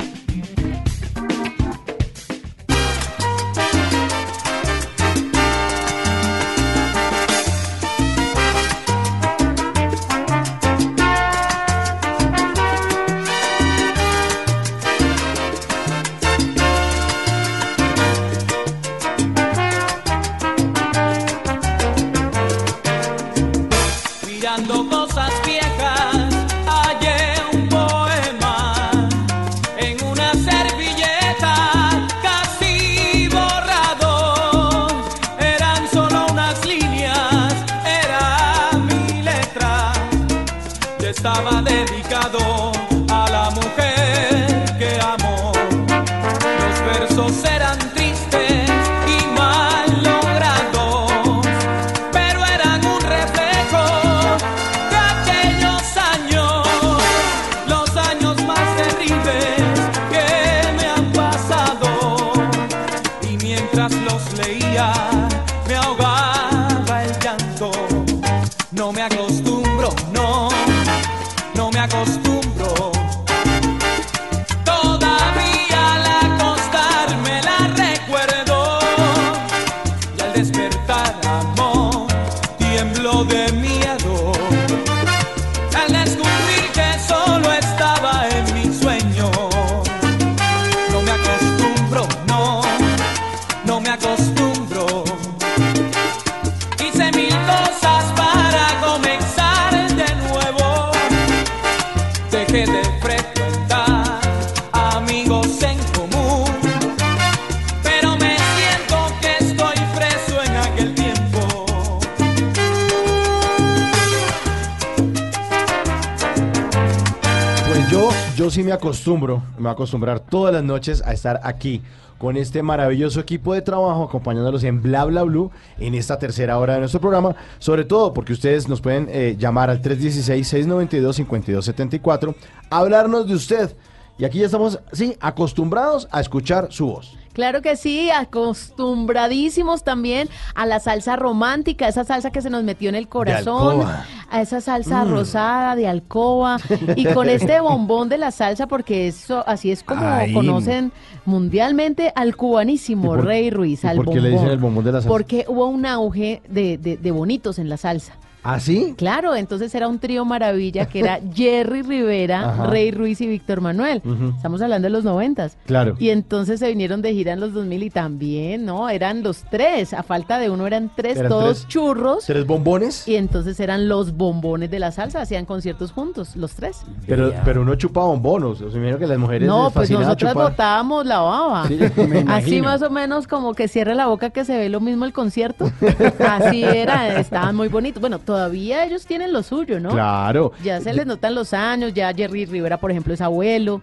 [118.86, 121.82] Acostumbro, me voy a acostumbrar todas las noches a estar aquí
[122.20, 125.49] con este maravilloso equipo de trabajo acompañándolos en Bla Bla Blue
[125.80, 129.72] en esta tercera hora de nuestro programa, sobre todo porque ustedes nos pueden eh, llamar
[129.72, 132.36] al 316-692-5274,
[132.70, 133.76] hablarnos de usted.
[134.20, 137.18] Y aquí ya estamos, sí, acostumbrados a escuchar su voz.
[137.36, 142.90] Claro que sí, acostumbradísimos también a la salsa romántica, esa salsa que se nos metió
[142.90, 143.84] en el corazón,
[144.32, 145.10] a esa salsa Mm.
[145.12, 146.57] rosada de alcoba
[146.95, 150.34] y con este bombón de la salsa porque eso así es como Ay.
[150.34, 150.91] conocen
[151.26, 154.91] mundialmente al cubanísimo ¿Y por- Rey Ruiz, al por qué le dicen el bombón de
[154.94, 155.10] la salsa?
[155.10, 158.14] Porque hubo un auge de, de- de bonitos en la salsa.
[158.47, 158.93] ¿Ah, sí?
[158.95, 162.67] Claro, entonces era un trío maravilla que era Jerry Rivera, Ajá.
[162.67, 164.03] Rey Ruiz y Víctor Manuel.
[164.35, 165.57] Estamos hablando de los noventas.
[165.65, 165.95] Claro.
[165.99, 168.88] Y entonces se vinieron de gira en los 2000 y también, ¿no?
[168.89, 171.67] Eran los tres, a falta de uno eran tres, Eran todos tres.
[171.69, 172.26] churros.
[172.26, 173.07] ¿Tres bombones?
[173.07, 176.81] Y entonces eran los bombones de la salsa, hacían conciertos juntos, los tres.
[177.07, 178.61] Pero, pero uno chupa bombonos.
[178.61, 180.51] O sea, me imagino que las mujeres No, les pues nosotras chupar.
[180.51, 181.67] botábamos la baba.
[181.67, 181.80] Sí,
[182.27, 185.13] Así más o menos como que cierre la boca que se ve lo mismo el
[185.13, 185.72] concierto.
[186.19, 187.99] Así era, estaban muy bonitos.
[188.01, 189.90] Bueno, todavía ellos tienen lo suyo, ¿no?
[189.90, 190.52] Claro.
[190.64, 193.82] Ya se les notan los años, ya Jerry Rivera, por ejemplo, es abuelo,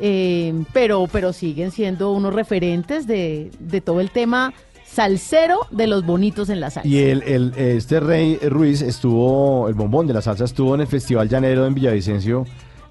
[0.00, 4.52] eh, pero, pero siguen siendo unos referentes de, de todo el tema
[4.84, 6.86] salsero de los bonitos en la salsa.
[6.88, 10.86] Y el, el- este Rey Ruiz estuvo, el bombón de la salsa estuvo en el
[10.86, 12.44] Festival Llanero en Villavicencio,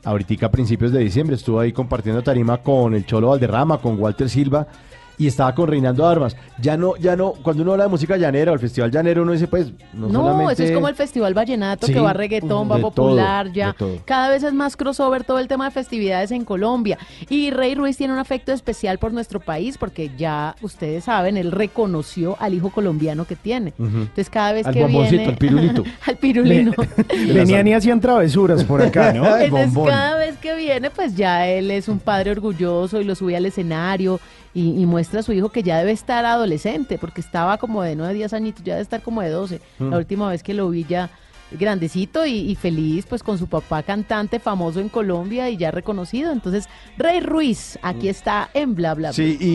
[0.04, 4.30] ahorita a principios de diciembre, estuvo ahí compartiendo tarima con el Cholo Valderrama, con Walter
[4.30, 4.68] Silva,
[5.18, 6.36] y estaba con Reinaldo Armas.
[6.60, 9.32] Ya no, ya no, cuando uno habla de música llanera o el Festival Llanero, uno
[9.32, 10.54] dice, pues, no, No, solamente...
[10.54, 13.76] eso es como el Festival Vallenato, Sí, que va reggaetón, va popular, todo, ya.
[14.06, 16.98] Cada vez es más crossover todo el tema de festividades en Colombia.
[17.30, 21.52] Y Rey Ruiz tiene un afecto especial por nuestro país, porque ya ustedes saben, él
[21.52, 23.74] reconoció al hijo colombiano que tiene.
[23.78, 25.32] Entonces cada vez Al que bomboncito, viene...
[25.32, 25.84] al pirulito.
[26.06, 26.72] al pirulino.
[27.34, 29.38] Venían y hacían travesuras por acá, ¿no?
[29.38, 33.36] Entonces cada vez que viene, pues ya él es un padre orgulloso y lo sube
[33.36, 34.20] al escenario
[34.54, 37.96] y, y muestra a su hijo que ya debe estar adolescente, porque estaba como de
[37.96, 39.62] 9, 10 añitos, ya debe estar como de 12.
[39.80, 39.90] Mm.
[39.90, 41.10] La última vez que lo vi ya
[41.52, 46.32] grandecito y, y feliz, pues con su papá cantante famoso en Colombia y ya reconocido.
[46.32, 46.68] Entonces,
[46.98, 49.10] Rey Ruiz, aquí está en Bla Bla.
[49.10, 49.14] Bla.
[49.14, 49.46] Sí, y,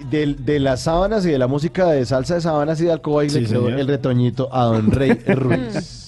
[0.00, 2.92] y del- de, las sábanas y de la música de salsa de sábanas y de
[2.92, 6.05] alcoba, y Sí, le quedó el retoñito a don Rey Ruiz.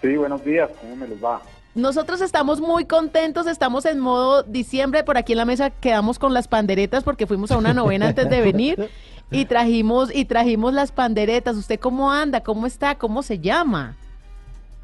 [0.00, 1.40] Sí, buenos días, ¿cómo me les va?
[1.74, 6.34] Nosotros estamos muy contentos, estamos en modo diciembre, por aquí en la mesa quedamos con
[6.34, 8.90] las panderetas porque fuimos a una novena antes de venir
[9.30, 11.56] y trajimos y trajimos las panderetas.
[11.56, 12.42] ¿Usted cómo anda?
[12.42, 12.96] ¿Cómo está?
[12.96, 13.96] ¿Cómo se llama?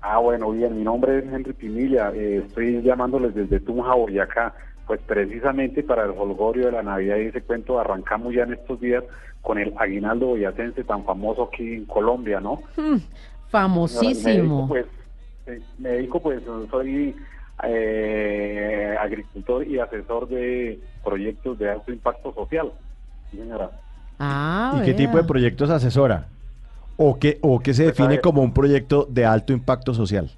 [0.00, 4.54] Ah, bueno, bien, mi nombre es Henry Pinilla, eh, estoy llamándoles desde Tunja, Boyacá,
[4.86, 8.80] pues precisamente para el holgorio de la Navidad y ese cuento arrancamos ya en estos
[8.80, 9.04] días
[9.42, 12.62] con el aguinaldo boyacense tan famoso aquí en Colombia, ¿no?
[12.76, 13.00] Me
[13.48, 14.68] famosísimo.
[14.68, 14.86] pues,
[15.78, 17.14] me dedico, pues, soy
[17.64, 22.72] eh, agricultor y asesor de proyectos de alto impacto social.
[23.30, 23.70] Señora.
[24.18, 26.26] Ah, ¿Y qué tipo de proyectos asesora?
[26.96, 30.30] ¿O qué, o qué se Pues, define como un proyecto de alto impacto social?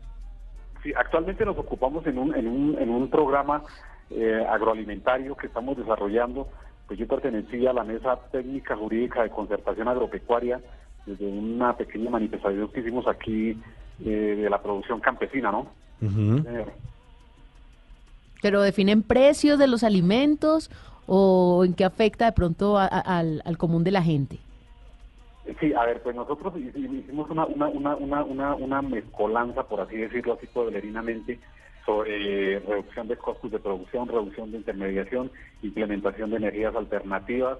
[0.83, 3.63] Sí, actualmente nos ocupamos en un, en un, en un programa
[4.11, 6.49] eh, agroalimentario que estamos desarrollando.
[6.87, 10.61] Pues yo pertenecí a la Mesa Técnica Jurídica de Concertación Agropecuaria
[11.07, 13.57] desde una pequeña manifestación que hicimos aquí
[14.05, 15.67] eh, de la producción campesina, ¿no?
[16.03, 16.67] Eh,
[18.43, 20.71] ¿Pero definen precios de los alimentos
[21.07, 24.39] o en qué afecta de pronto a- a- al, al común de la gente?
[25.59, 29.65] Sí, a ver, pues nosotros hi- hi- hicimos una, una, una, una, una, una mezcolanza,
[29.65, 31.41] por así decirlo, así pueblerinamente,
[31.85, 35.31] sobre eh, reducción de costos de producción, reducción de intermediación,
[35.63, 37.59] implementación de energías alternativas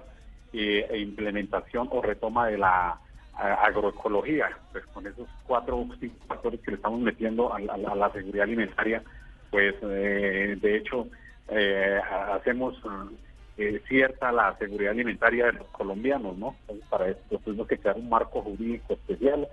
[0.53, 2.99] eh, e implementación o retoma de la
[3.33, 4.49] agroecología.
[4.71, 5.85] Pues con esos cuatro
[6.27, 9.03] factores que le estamos metiendo a, a la seguridad alimentaria,
[9.49, 11.07] pues eh, de hecho
[11.49, 12.77] eh, ha- hacemos
[13.57, 16.55] eh, cierta la seguridad alimentaria de los colombianos, ¿no?
[16.61, 19.47] Entonces, para esto tuvimos que crear un marco jurídico especial.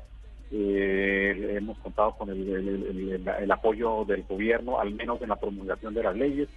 [0.51, 6.03] Eh, hemos contado con el- el apoyo del gobierno, al menos en la promulgación de
[6.03, 6.49] las leyes,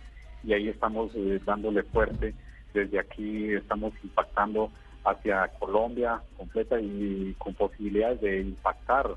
[0.44, 2.34] y ahí estamos eh, dándole fuerte.
[2.74, 4.72] Desde aquí estamos impactando
[5.04, 9.10] hacia Colombia completa y con posibilidades de impactar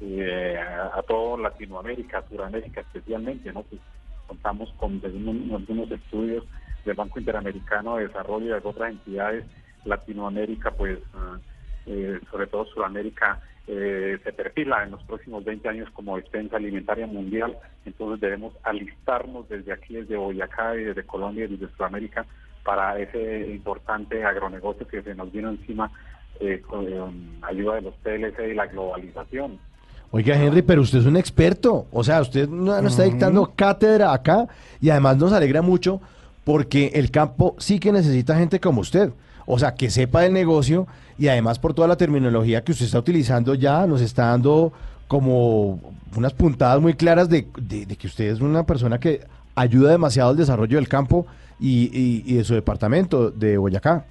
[0.00, 3.62] eh, a, toda Latinoamérica, Sudamérica especialmente, ¿no?
[3.62, 3.80] Pues
[4.26, 6.44] contamos con algunos, estudios
[6.84, 9.44] del Banco Interamericano de Desarrollo y de otras entidades,
[9.84, 11.38] Latinoamérica, pues ah,
[11.86, 17.06] eh, sobre todo Sudamérica, eh, se perfila en los próximos 20 años como despensa alimentaria
[17.06, 22.24] mundial, entonces debemos alistarnos desde aquí, desde Boyacá y desde Colombia y desde Sudamérica
[22.64, 25.90] para ese importante agronegocio que se nos vino encima
[26.40, 27.00] eh, con eh,
[27.42, 29.58] ayuda de los PLC y la globalización.
[30.10, 31.86] Oiga, Henry, pero usted es un experto.
[31.92, 34.48] O sea, usted no, no está dictando cátedra acá
[34.80, 36.00] y además nos alegra mucho
[36.44, 39.10] porque el campo sí que necesita gente como usted.
[39.44, 40.86] O sea, que sepa del negocio
[41.18, 44.72] y además por toda la terminología que usted está utilizando ya nos está dando
[45.08, 45.80] como
[46.16, 49.22] unas puntadas muy claras de, de- de que usted es una persona que
[49.54, 51.26] ayuda demasiado al desarrollo del campo
[51.60, 54.04] y, y- y de su departamento de Boyacá.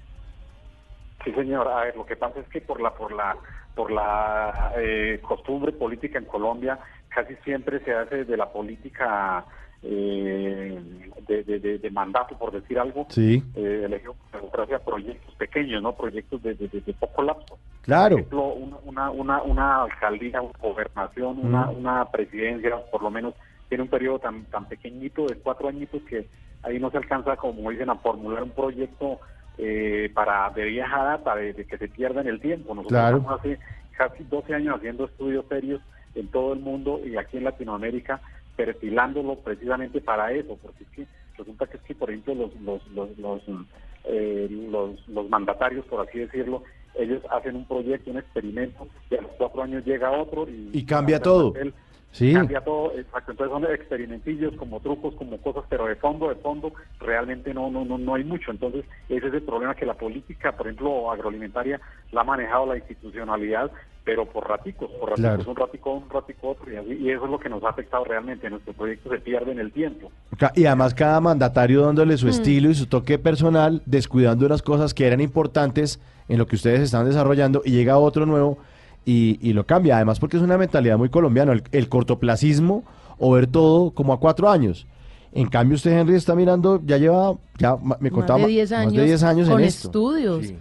[1.23, 1.67] Sí, señor.
[1.67, 3.35] A ver, lo que pasa es que por la por la
[3.75, 6.79] por la eh, costumbre política en Colombia
[7.09, 9.45] casi siempre se hace de la política
[9.83, 10.79] eh,
[11.27, 13.43] de, de- de- de mandato, por decir algo, Sí.
[13.55, 17.57] eh, elegido democracia proyectos pequeños, no proyectos de, de- poco lapso.
[17.83, 18.15] Claro.
[18.15, 21.77] Por ejemplo, una, una, una, una alcaldía, una gobernación, una, Mm.
[21.77, 23.33] una presidencia, por lo menos,
[23.69, 26.27] tiene un periodo tan, tan pequeñito de cuatro añitos que
[26.67, 29.19] ahí no se alcanza, como dicen, a formular un proyecto
[29.57, 32.75] eh, para de vieja data, de, de que se pierda en el tiempo.
[32.75, 33.17] Nosotros Claro.
[33.17, 33.59] estamos hace
[33.97, 35.81] casi 12 años haciendo estudios serios
[36.15, 38.21] en todo el mundo y aquí en Latinoamérica,
[38.55, 41.07] perfilándolo precisamente para eso, porque es que
[41.37, 43.41] resulta que es que, por ejemplo, los, los, los, los,
[44.05, 46.63] eh, los, los mandatarios, por así decirlo,
[46.95, 50.85] ellos hacen un proyecto, un experimento, y a los cuatro años llega otro y, Y
[50.85, 51.53] cambia todo.
[52.17, 52.33] Sí.
[52.33, 53.31] Cambia todo, exacto.
[53.31, 57.85] Entonces son experimentillos, como trucos, como cosas, pero de fondo, de fondo, realmente no, no,
[57.85, 58.49] no, no hay mucho.
[58.51, 61.79] Entonces, ese es el problema que la política, por ejemplo, agroalimentaria,
[62.11, 63.71] la ha manejado la institucionalidad,
[64.03, 65.51] pero por raticos, por raticos, Claro.
[65.51, 68.03] un ratico, un ratico otro, y, así, y eso es lo que nos ha afectado
[68.05, 68.49] realmente.
[68.49, 70.11] Nuestro proyecto se pierde en el tiempo.
[70.55, 72.29] Y además cada mandatario dándole su Mm.
[72.29, 75.99] estilo y su toque personal, descuidando unas cosas que eran importantes
[76.29, 78.57] en lo que ustedes están desarrollando y llega otro nuevo
[79.07, 79.95] y, y lo cambia.
[79.95, 82.83] Además porque es una mentalidad muy colombiana, el, el cortoplacismo
[83.17, 84.85] o ver todo como a cuatro años.
[85.31, 88.79] En cambio usted, Henry, está mirando, ya lleva, ya me contaba, más de 10 más
[88.81, 89.87] años, de 10 años con en esto.
[89.87, 90.53] estudios.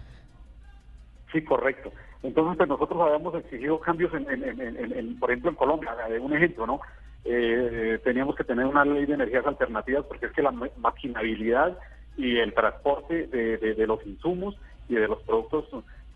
[1.33, 1.93] Sí, correcto.
[2.23, 5.91] Entonces, pues nosotros habíamos exigido cambios, en, en- en- en- en- por ejemplo, en Colombia,
[6.21, 6.81] un ejemplo, ¿no?
[7.25, 11.77] Eh, teníamos que tener una ley de energías alternativas porque es que la ma- maquinabilidad
[12.17, 14.57] y el transporte de, de- de los insumos
[14.89, 15.65] y de los productos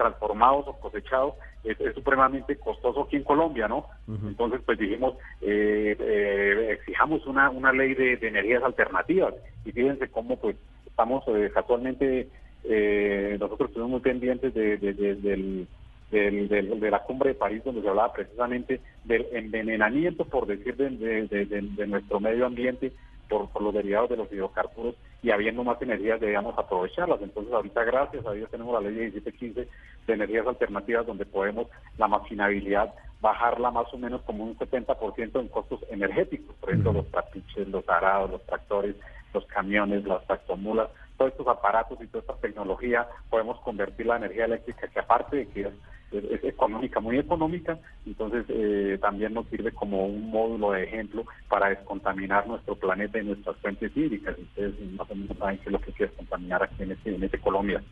[0.01, 3.87] transformados o cosechados es, es supremamente costoso aquí en Colombia, ¿no?
[4.29, 9.35] Entonces, pues dijimos, eh, eh, exijamos una, una ley de, de energías alternativas.
[9.67, 10.57] Y fíjense cómo, pues,
[10.87, 12.29] estamos eh, casualmente,
[12.65, 15.69] eh, nosotros estuvimos muy pendientes de, de- de- del,
[16.11, 20.77] del- del- de la cumbre de París, donde se hablaba precisamente del envenenamiento, por decir,
[20.77, 22.93] de, de- de- de- de nuestro medio ambiente
[23.31, 27.23] por, por los derivados de los hidrocarburos y habiendo más energías debíamos aprovecharlas.
[27.23, 29.69] Entonces ahorita gracias a Dios tenemos la ley 1715
[30.07, 35.49] de energías alternativas donde podemos la maquinabilidad bajarla más o menos como un 70% en
[35.49, 38.97] costos energéticos, por ejemplo los trapiches, los arados, los tractores,
[39.33, 44.47] los camiones, las tractomulas, todos estos aparatos y toda esta tecnología podemos convertir la energía
[44.47, 45.75] eléctrica que aparte de que es,
[46.13, 51.69] es- económica, muy económica, entonces eh, también nos sirve como un módulo de ejemplo para
[51.71, 54.37] descontaminar nuestro planeta y nuestras fuentes hídricas.
[54.39, 57.23] Ustedes más o menos saben qué es lo que quiere contaminar aquí en este, en
[57.23, 57.83] este Colombia,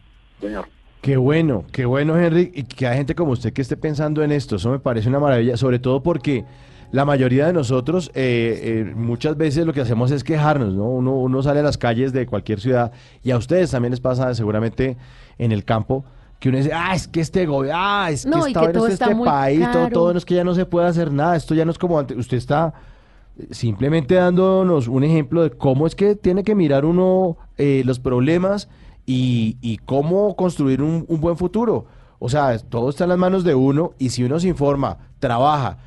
[0.40, 0.66] señor.
[1.00, 4.32] Qué bueno, qué bueno, Henry, y que hay gente como usted que esté pensando en
[4.32, 4.56] esto.
[4.56, 6.44] Eso me parece una maravilla, sobre todo porque
[6.90, 10.84] la mayoría de nosotros eh, eh, muchas veces lo que hacemos es quejarnos, ¿no?
[10.88, 12.92] Uno, uno sale a las calles de cualquier ciudad
[13.22, 14.96] y a ustedes también les pasa seguramente
[15.38, 16.04] en el campo
[16.38, 18.72] que uno dice, ah, es que este gobierno, ah, es que No, y esta que
[18.72, 19.92] todo está este muy país, todo, caro.
[19.92, 21.98] todo no es que ya no se puede hacer nada, esto ya no es como
[21.98, 22.74] antes, usted está
[23.38, 27.98] eh, simplemente dándonos un ejemplo de cómo es que tiene que mirar uno eh, los
[27.98, 28.68] problemas
[29.04, 31.86] y, y cómo construir un, un buen futuro.
[32.20, 35.78] O sea, todo está en las manos de uno y si uno se informa, trabaja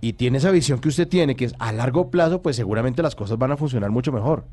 [0.00, 3.14] y tiene esa visión que usted tiene, que es a largo plazo, pues seguramente las
[3.14, 4.44] cosas van a funcionar mucho mejor.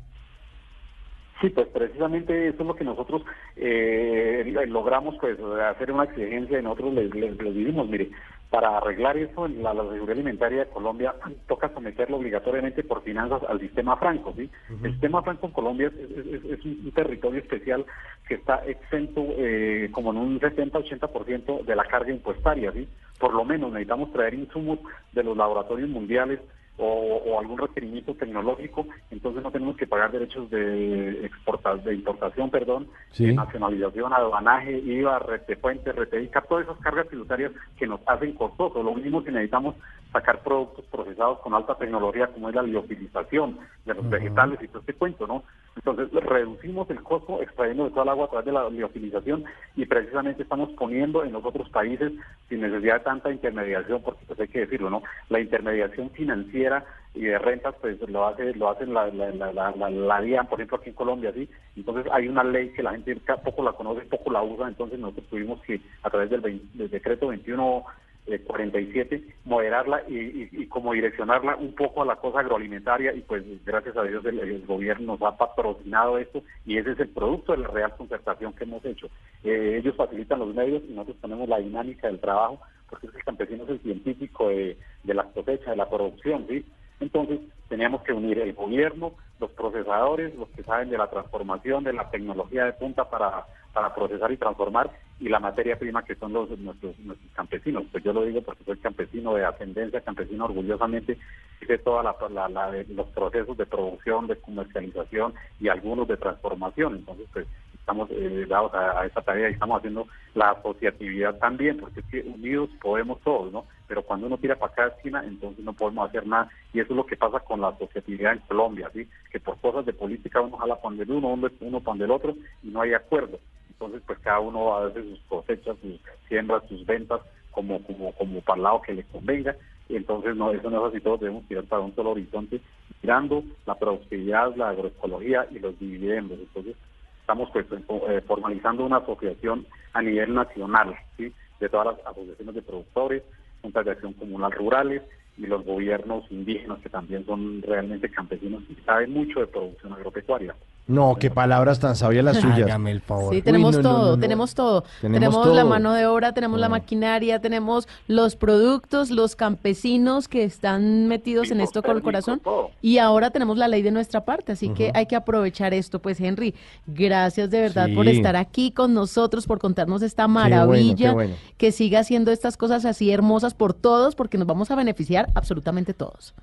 [1.40, 3.22] Sí, pues precisamente eso es lo que nosotros
[3.56, 8.10] eh, logramos pues hacer una exigencia y nosotros les, les, les dijimos, mire,
[8.50, 11.14] para arreglar eso en la, la seguridad alimentaria de Colombia
[11.46, 14.50] toca someterlo obligatoriamente por finanzas al sistema franco, ¿sí?
[14.82, 17.84] El sistema franco en Colombia es, es- un territorio especial
[18.26, 22.88] que está exento eh, como en un 70-80% de la carga impuestaria, ¿sí?
[23.18, 24.78] Por lo menos necesitamos traer insumos
[25.12, 26.40] de los laboratorios mundiales
[26.78, 32.50] o, o algún requerimiento tecnológico, entonces no tenemos que pagar derechos de exporta, de importación,
[32.50, 33.26] perdón, Sí.
[33.26, 38.82] de nacionalización, aduanaje, IVA, retefuente, reteica, todas esas cargas tributarias que nos hacen costoso.
[38.82, 39.74] Lo mismo que necesitamos
[40.12, 44.80] sacar productos procesados con alta tecnología como es la liofilización de los vegetales y todo
[44.80, 45.44] este cuento, ¿no?
[45.76, 49.44] Entonces reducimos el costo extrayendo de toda el agua a través de la liofilización
[49.76, 52.12] y precisamente estamos poniendo en los otros países
[52.48, 55.02] sin necesidad de tanta intermediación, porque pues hay que decirlo, ¿no?
[55.28, 59.70] La intermediación financiera y de rentas pues lo hace lo hacen la la, la, la,
[59.72, 62.90] la- la DIAN, por ejemplo aquí en Colombia sí entonces hay una ley que la
[62.92, 66.78] gente poco la conoce poco la usa entonces nosotros tuvimos que a través del, 20
[66.78, 67.82] del decreto 21
[68.28, 73.20] eh, 47 moderarla y, y- y como direccionarla un poco a la cosa agroalimentaria y
[73.22, 77.52] pues gracias a Dios el, gobierno nos ha patrocinado esto y ese es el producto
[77.52, 79.08] de la real concertación que hemos hecho
[79.44, 82.60] Eh, ellos facilitan los medios y nosotros tenemos la dinámica del trabajo
[82.90, 86.64] porque es el campesino es el científico de, de la cosecha, de la producción, ¿sí?
[87.00, 91.92] Entonces, teníamos que unir el gobierno, los procesadores, los que saben de la transformación, de
[91.92, 96.32] la tecnología de punta para, para procesar y transformar, y la materia prima que son
[96.32, 97.84] los nuestros, nuestros campesinos.
[97.90, 101.18] Pues yo lo digo porque soy campesino de ascendencia, campesino orgullosamente,
[101.60, 106.96] hice todos la, la- la- los procesos de producción, de comercialización y algunos de transformación.
[106.96, 111.78] Entonces, pues estamos eh, dados a, a esta tarea y estamos haciendo la asociatividad también,
[111.78, 113.66] porque es que unidos podemos todos, ¿no?
[113.88, 116.48] Pero cuando uno tira para cada esquina, entonces no podemos hacer nada.
[116.72, 119.08] Y eso es lo que pasa con la asociatividad en Colombia, ¿sí?
[119.32, 122.34] Que por cosas de política uno jala para el uno, uno, uno para el otro
[122.62, 123.40] y no hay acuerdo.
[123.80, 127.20] Entonces, pues cada uno hace sus cosechas, sus siembras, sus ventas,
[127.52, 129.54] como, como, como para el lado que le convenga.
[129.88, 132.60] Y entonces, no, eso no es así, todos debemos tirar para un solo horizonte,
[133.02, 136.40] mirando la productividad, la agroecología y los dividendos.
[136.40, 136.74] Entonces,
[137.20, 137.66] estamos pues,
[138.08, 141.32] eh, formalizando una asociación a nivel nacional, ¿sí?
[141.60, 143.22] de todas las asociaciones de productores,
[143.62, 145.02] juntas de acción comunal rurales
[145.36, 150.54] y los gobiernos indígenas que también son realmente campesinos y saben mucho de producción agropecuaria.
[150.88, 152.62] No, qué palabras tan sabias las suyas.
[152.62, 153.34] Hágame el favor.
[153.34, 154.20] Sí, tenemos Uy, no, no, todo, no, no.
[154.20, 154.82] tenemos todo.
[155.02, 155.54] Tenemos Tenemos, todo.
[155.54, 161.50] la mano de obra, tenemos la maquinaria, tenemos los productos, los campesinos que están metidos
[161.50, 162.40] en esto con el corazón
[162.80, 166.00] y ahora tenemos la ley de nuestra parte, así que hay que aprovechar esto.
[166.00, 166.54] Pues Henry,
[166.86, 171.34] gracias de verdad por estar aquí con nosotros, por contarnos esta bueno, maravilla, qué bueno.
[171.58, 175.92] que siga haciendo estas cosas así hermosas por todos, porque nos vamos a beneficiar absolutamente
[175.92, 176.34] todos.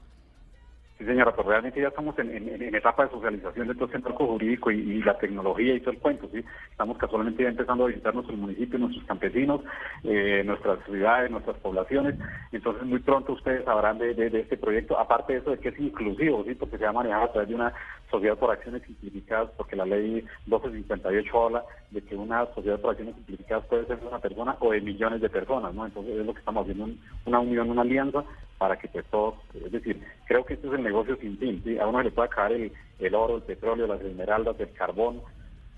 [0.98, 2.32] Sí, señora, pues realmente ya estamos en,
[2.74, 6.30] etapa de socialización de todo este marco jurídico y, la tecnología y todo el cuento,
[6.32, 6.42] ¿sí?
[6.72, 9.60] Estamos casualmente ya empezando a visitar nuestros municipios, nuestros campesinos,
[10.06, 12.16] eh, nuestras ciudades, nuestras poblaciones.
[12.54, 15.70] Entonces, muy pronto ustedes sabrán de, de- de este proyecto, aparte de eso de que
[15.70, 16.56] es inclusivo, ¿sí?
[16.56, 17.74] Porque se va a manejar a través de una
[18.12, 23.16] sociedad por acciones simplificadas, porque la ley 1258 habla de que una sociedad por acciones
[23.16, 25.86] simplificadas puede ser de una persona o de millones de personas, ¿no?
[25.86, 28.24] Entonces, es lo que estamos haciendo, un- una unión, una alianza
[28.58, 31.62] para que pues todos, es decir, creo que este es el negocio sin fin.
[31.82, 35.22] A uno le puede acabar el, el oro, el petróleo, las esmeraldas, el carbón,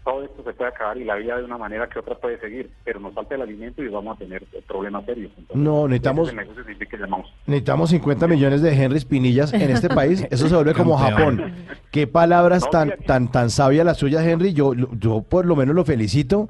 [0.08, 2.70] todo esto se puede acabar y la vida de una manera que otra puede seguir,
[2.86, 5.32] pero nos falta el alimento y vamos a tener problemas serios.
[5.38, 6.36] Entonces, No, necesitamos- que.
[7.46, 10.26] Necesitamos 50 millones de Henry Pinillas en este país.
[10.32, 10.98] Eso se vuelve como.
[10.98, 11.54] Japón.
[11.92, 14.54] Qué palabras tan, tan, tan sabias las suyas, Henry.
[14.54, 16.48] Yo, yo por lo menos lo felicito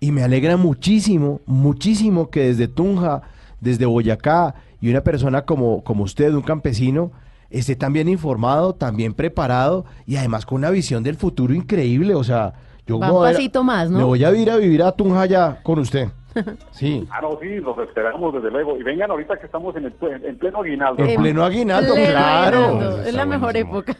[0.00, 3.20] y me alegra muchísimo, muchísimo que desde Tunja,
[3.60, 7.12] desde Boyacá y una persona como, como usted, un campesino,
[7.50, 12.14] esté tan bien informado, tan bien preparado y además con una visión del futuro increíble.
[12.14, 12.52] O sea,
[12.86, 13.98] yo Va me un voy a- pasito más, ¿no?
[13.98, 16.08] me voy a ir a vivir a Tunja ya con usted.
[16.72, 17.06] Sí.
[17.12, 18.76] Ah, no, sí, los esperamos desde luego.
[18.76, 19.94] Y vengan ahorita que estamos en, el,
[20.24, 21.04] en pleno aguinaldo.
[21.04, 22.64] En pleno aguinaldo, Pleno claro.
[22.64, 23.94] aguinaldo, Es la mejor época.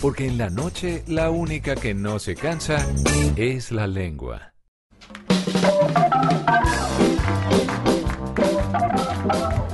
[0.00, 2.78] Porque en la noche la única que no se cansa
[3.36, 4.54] es la lengua.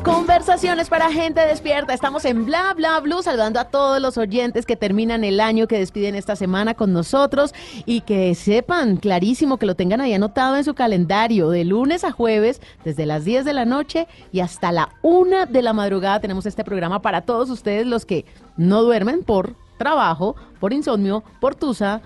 [0.02, 1.94] Conversaciones para gente despierta.
[1.94, 5.78] Estamos en Bla Bla Blue saludando a todos los oyentes que terminan el año, que
[5.78, 7.54] despiden esta semana con nosotros
[7.84, 12.10] y que sepan clarísimo que lo tengan ahí anotado en su calendario de lunes a
[12.10, 16.46] jueves desde las 10 de la noche y hasta la 1 de la madrugada tenemos
[16.46, 18.24] este programa para todos ustedes los que
[18.56, 22.00] no duermen por trabajo, por insomnio, por tusa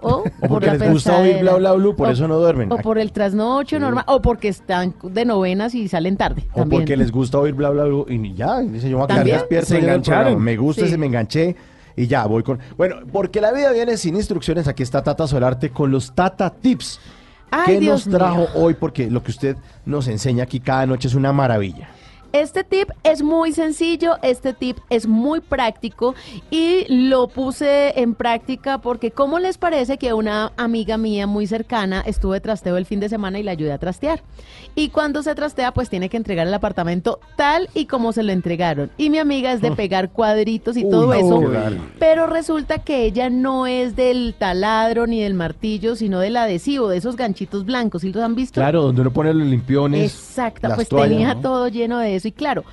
[0.00, 2.36] o, O por porque la les gusta oír bla bla blue, por O- eso no
[2.36, 2.72] duermen.
[2.72, 6.44] O por el trasnocho normal, o porque están de novenas y salen tarde.
[6.52, 6.80] O también.
[6.82, 9.38] porque les gusta oír bla bla bla y ya, dice yo me voy a quedar
[9.38, 10.42] despierto Se engancharon.
[10.42, 10.90] Me gusta, Sí.
[10.90, 11.54] se me enganché
[11.94, 12.58] y ya voy con.
[12.76, 14.66] Bueno, porque la vida viene sin instrucciones.
[14.66, 16.98] Aquí está Tata Solarte con los Tata Tips.
[17.52, 18.48] Ay, ¿Qué Dios nos trajo mío.
[18.56, 18.74] hoy?
[18.74, 21.90] Porque lo que usted nos enseña aquí cada noche es una maravilla.
[22.32, 26.14] Este tip es muy sencillo, este tip es muy práctico
[26.50, 32.00] y lo puse en práctica porque ¿cómo les parece que una amiga mía muy cercana
[32.06, 34.22] estuvo de trasteo el fin de semana y la ayudé a trastear?
[34.74, 38.32] Y cuando se trastea pues tiene que entregar el apartamento tal y como se lo
[38.32, 38.90] entregaron.
[38.96, 41.42] Y mi amiga es de pegar cuadritos y todo eso.
[41.98, 46.96] Pero resulta que ella no es del taladro ni del martillo, sino del adhesivo, de
[46.96, 48.00] esos ganchitos blancos.
[48.00, 48.54] ¿Sí los han visto?
[48.58, 50.14] Claro, donde uno pone los limpiones.
[50.14, 51.40] Exacto, pues toallas, tenía ¿no?
[51.42, 52.64] todo lleno de eso y claro,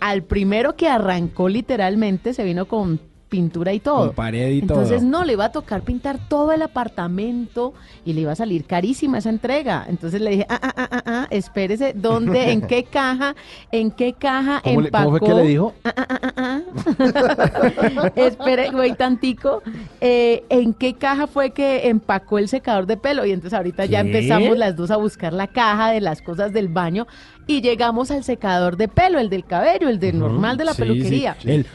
[0.00, 4.06] al primero que arrancó literalmente se vino con pintura y todo.
[4.06, 4.80] Con pared y todo.
[4.82, 7.74] Entonces no, le iba a tocar pintar todo el apartamento
[8.04, 9.84] y le iba a salir carísima esa entrega.
[9.88, 13.34] Entonces le dije, ah, ah, ah, ah, ah, espérese, ¿dónde, en qué caja,
[13.70, 15.04] en qué caja ¿Cómo, le- empacó?
[15.04, 15.74] cómo fue que le dijo?
[18.16, 19.62] Espere, güey, tantico.
[20.00, 23.24] eh, ¿En qué caja fue que empacó el secador de pelo?
[23.26, 26.68] Y entonces ahorita ya empezamos las dos a buscar la caja de las cosas del
[26.68, 27.06] baño
[27.46, 30.82] y llegamos al secador de pelo, el del cabello, el del normal de la Sí,
[30.82, 31.36] peluquería.
[31.40, 31.66] sí, el-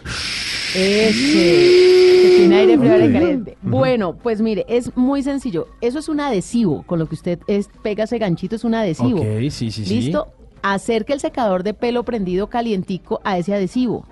[0.76, 1.94] Ese.
[2.24, 3.58] que tiene aire frío, aire caliente.
[3.62, 5.68] Bueno, pues mire, es muy sencillo.
[5.82, 6.84] Eso es un adhesivo.
[6.84, 9.20] Con lo que usted es, pega ese ganchito es un adhesivo.
[9.20, 10.02] Ok, sí, sí, sí.
[10.02, 10.28] ¿Listo?
[10.62, 14.06] Acerca el secador de pelo prendido calientico a ese adhesivo.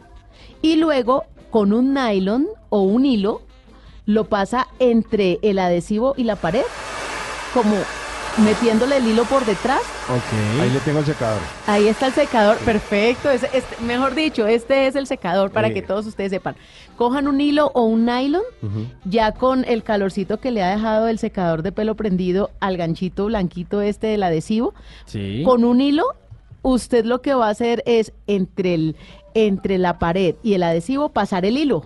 [0.61, 3.41] Y luego, con un nylon o un hilo,
[4.05, 6.63] lo pasa entre el adhesivo y la pared,
[7.53, 7.75] como
[8.37, 9.81] metiéndole el hilo por detrás.
[10.59, 11.39] Ahí le tengo el secador.
[11.67, 13.29] Ahí está el secador, perfecto.
[13.29, 15.73] este- mejor dicho, este es el secador para Eh.
[15.73, 16.55] que todos ustedes sepan.
[16.97, 18.43] Cojan un hilo o un nylon,
[19.05, 23.25] ya con el calorcito que le ha dejado el secador de pelo prendido al ganchito
[23.25, 24.73] blanquito este del adhesivo,
[25.05, 25.41] Sí.
[25.43, 26.05] con un hilo,
[26.61, 28.95] usted lo que va a hacer es entre, el,
[29.33, 31.83] entre la pared y el adhesivo pasar el hilo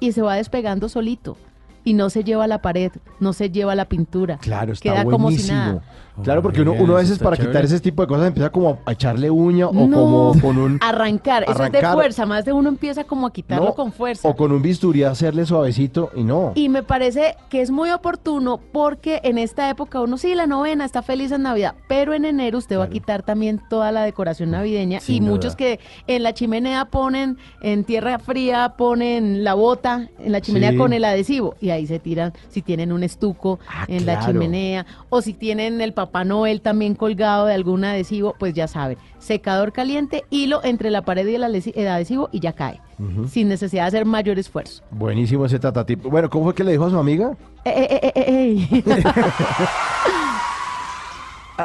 [0.00, 1.36] y se va despegando solito.
[1.84, 4.38] Y no se lleva la pared, no se lleva la pintura.
[4.38, 5.56] Claro, está Queda como si buenísimo.
[5.58, 5.82] nada.
[6.22, 7.52] Claro, porque uno, uno a veces para chévere.
[7.52, 9.96] quitar ese tipo de cosas empieza como a echarle uña o No.
[9.96, 10.78] como con un...
[10.82, 14.28] Arrancar, eso es de fuerza, más de uno empieza como a quitarlo No, con fuerza.
[14.28, 16.52] O con un bisturí hacerle suavecito y no.
[16.54, 20.84] Y me parece que es muy oportuno porque en esta época uno sí, la novena
[20.84, 24.50] está feliz en Navidad, pero en enero usted va a quitar también toda la decoración
[24.50, 25.30] navideña y duda.
[25.30, 30.70] muchos que en la chimenea ponen, en tierra fría ponen la bota en la chimenea
[30.72, 30.76] Sí.
[30.76, 33.58] con el adhesivo y ahí se tiran si tienen un estuco
[33.88, 38.34] en la Ah, chimenea o si tienen el Papá Noel también colgado de algún adhesivo,
[38.38, 42.40] pues ya saben, secador caliente, hilo entre la pared y el adhesi- el adhesivo y
[42.40, 42.80] ya cae,
[43.28, 44.82] sin necesidad de hacer mayor esfuerzo.
[44.90, 46.02] Buenísimo ese tatatip.
[46.02, 47.30] Bueno, ¿cómo fue que le dijo a su amiga?
[47.64, 48.84] Eh, eh, eh, eh, eh.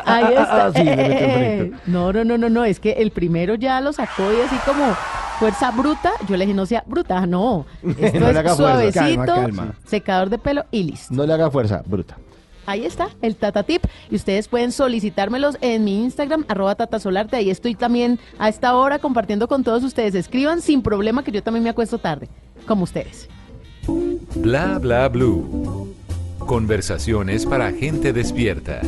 [0.06, 0.66] Ahí está.
[0.68, 1.72] ah, sí, le Eh, metió un eh, eh.
[1.88, 4.94] No, no, no, no, no, es que el primero ya lo sacó y así como
[5.40, 6.12] fuerza bruta.
[6.28, 7.66] Yo le dije, no sea bruta, no.
[8.00, 9.74] Esto No es suavecito, Calma, calma.
[9.86, 11.14] secador de pelo y listo.
[11.14, 12.18] No le haga fuerza, bruta.
[12.68, 13.84] Ahí está, el Tata Tip.
[14.12, 17.38] Y ustedes pueden solicitármelos en mi Instagram, arroba tatasolarte.
[17.38, 20.14] Ahí estoy también a esta hora compartiendo con todos ustedes.
[20.14, 22.28] Escriban sin problema que yo también me acuesto tarde,
[22.68, 23.30] como ustedes.
[24.36, 25.96] Bla bla blue.
[26.40, 28.82] Conversaciones para gente despierta.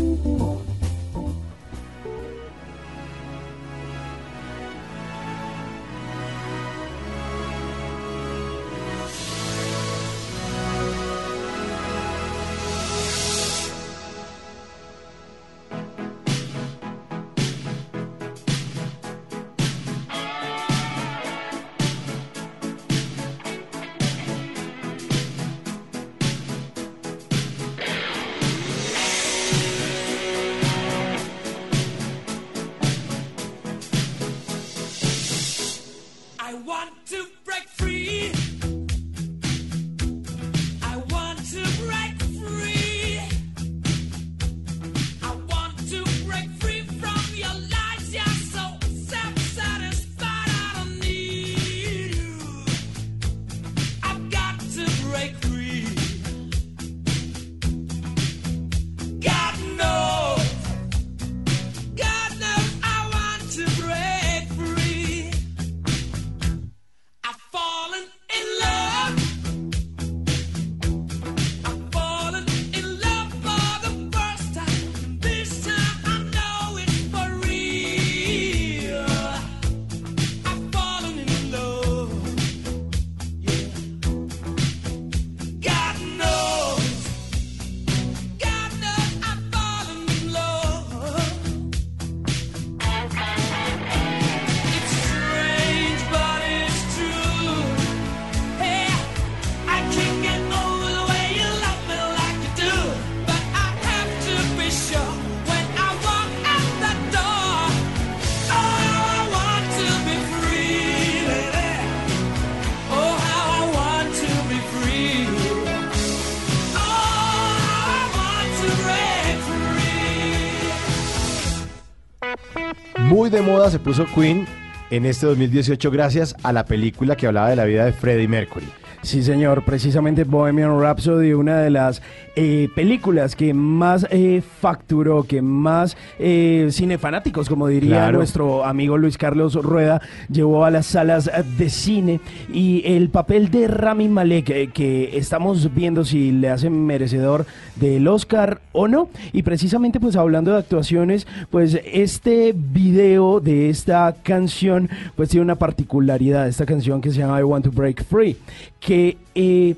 [123.41, 124.45] Moda se puso Queen
[124.89, 128.67] en este 2018 gracias a la película que hablaba de la vida de Freddie Mercury.
[129.01, 132.01] Sí, señor, precisamente Bohemian Rhapsody, una de las
[132.35, 138.17] eh, películas que más eh, facturó, que más eh, cinefanáticos, como diría Claro.
[138.17, 142.19] nuestro amigo Luis Carlos Rueda, llevó a las salas de cine.
[142.53, 147.45] Y el papel de Rami Malek, eh, que estamos viendo si le hace merecedor
[147.77, 149.09] del Oscar o no.
[149.31, 155.55] Y precisamente, pues hablando de actuaciones, pues este video de esta canción, pues tiene una
[155.55, 158.35] particularidad, esta canción que se llama I Want to Break Free,
[158.79, 159.75] que eh,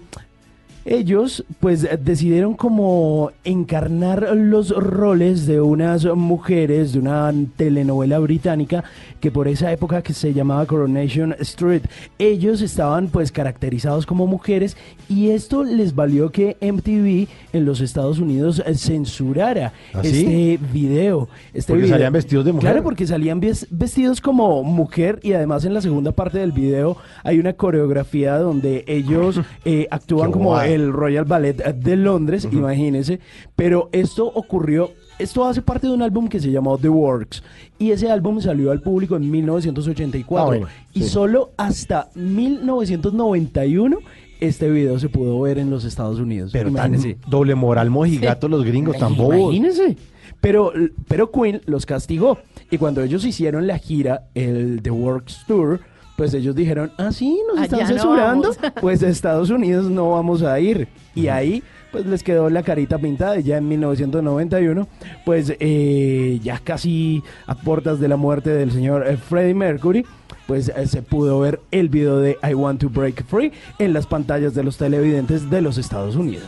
[0.85, 8.83] ellos pues decidieron como encarnar los roles de unas mujeres de una telenovela británica
[9.19, 11.83] que por esa época que se llamaba Coronation Street
[12.17, 14.75] ellos estaban pues caracterizados como mujeres
[15.07, 20.09] y esto les valió que MTV en los Estados Unidos censurara ¿Ah, sí?
[20.09, 21.95] este video este Porque video.
[21.95, 22.69] salían vestidos de mujer.
[22.71, 26.97] Claro, porque salían ves- vestidos como mujer y además en la segunda parte del video
[27.23, 30.70] hay una coreografía donde ellos eh, actúan Qué como guay.
[30.73, 33.19] El Royal Ballet de Londres, imagínense.
[33.55, 37.43] Pero esto ocurrió, esto hace parte de un álbum que se llamó The Works
[37.79, 41.09] y ese álbum salió al público en 1984 Ah, bueno, y sí.
[41.09, 43.97] solo hasta 1991
[44.39, 46.49] este video se pudo ver en los Estados Unidos.
[46.51, 47.17] Pero tan Imagínense.
[47.29, 49.35] doble moral mojigato los gringos, tan bobos.
[49.53, 49.97] Imagínense.
[50.41, 50.73] Pero,
[51.07, 52.39] pero Queen los castigó.
[52.71, 55.81] Y cuando ellos hicieron la gira, el The Works Tour,
[56.21, 58.51] pues ellos dijeron, ah, sí, nos Allá están no censurando.
[58.79, 60.87] pues a Estados Unidos no vamos a ir.
[61.15, 63.39] Y ahí, pues les quedó la carita pintada.
[63.39, 64.87] Y ya en 1991,
[65.25, 70.05] pues eh, ya casi a puertas de la muerte del señor eh, Freddie Mercury.
[70.45, 74.05] Pues eh, se pudo ver el video de I Want to Break Free en las
[74.05, 76.45] pantallas de los televidentes de los Estados Unidos.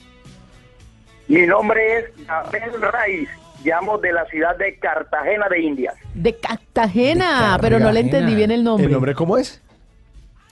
[1.29, 3.29] Mi nombre es Abel Raiz,
[3.65, 5.95] llamo de la ciudad de Cartagena de Indias.
[6.15, 8.87] De Cartagena, pero no le entendí bien el nombre.
[8.87, 9.63] ¿El nombre cómo es?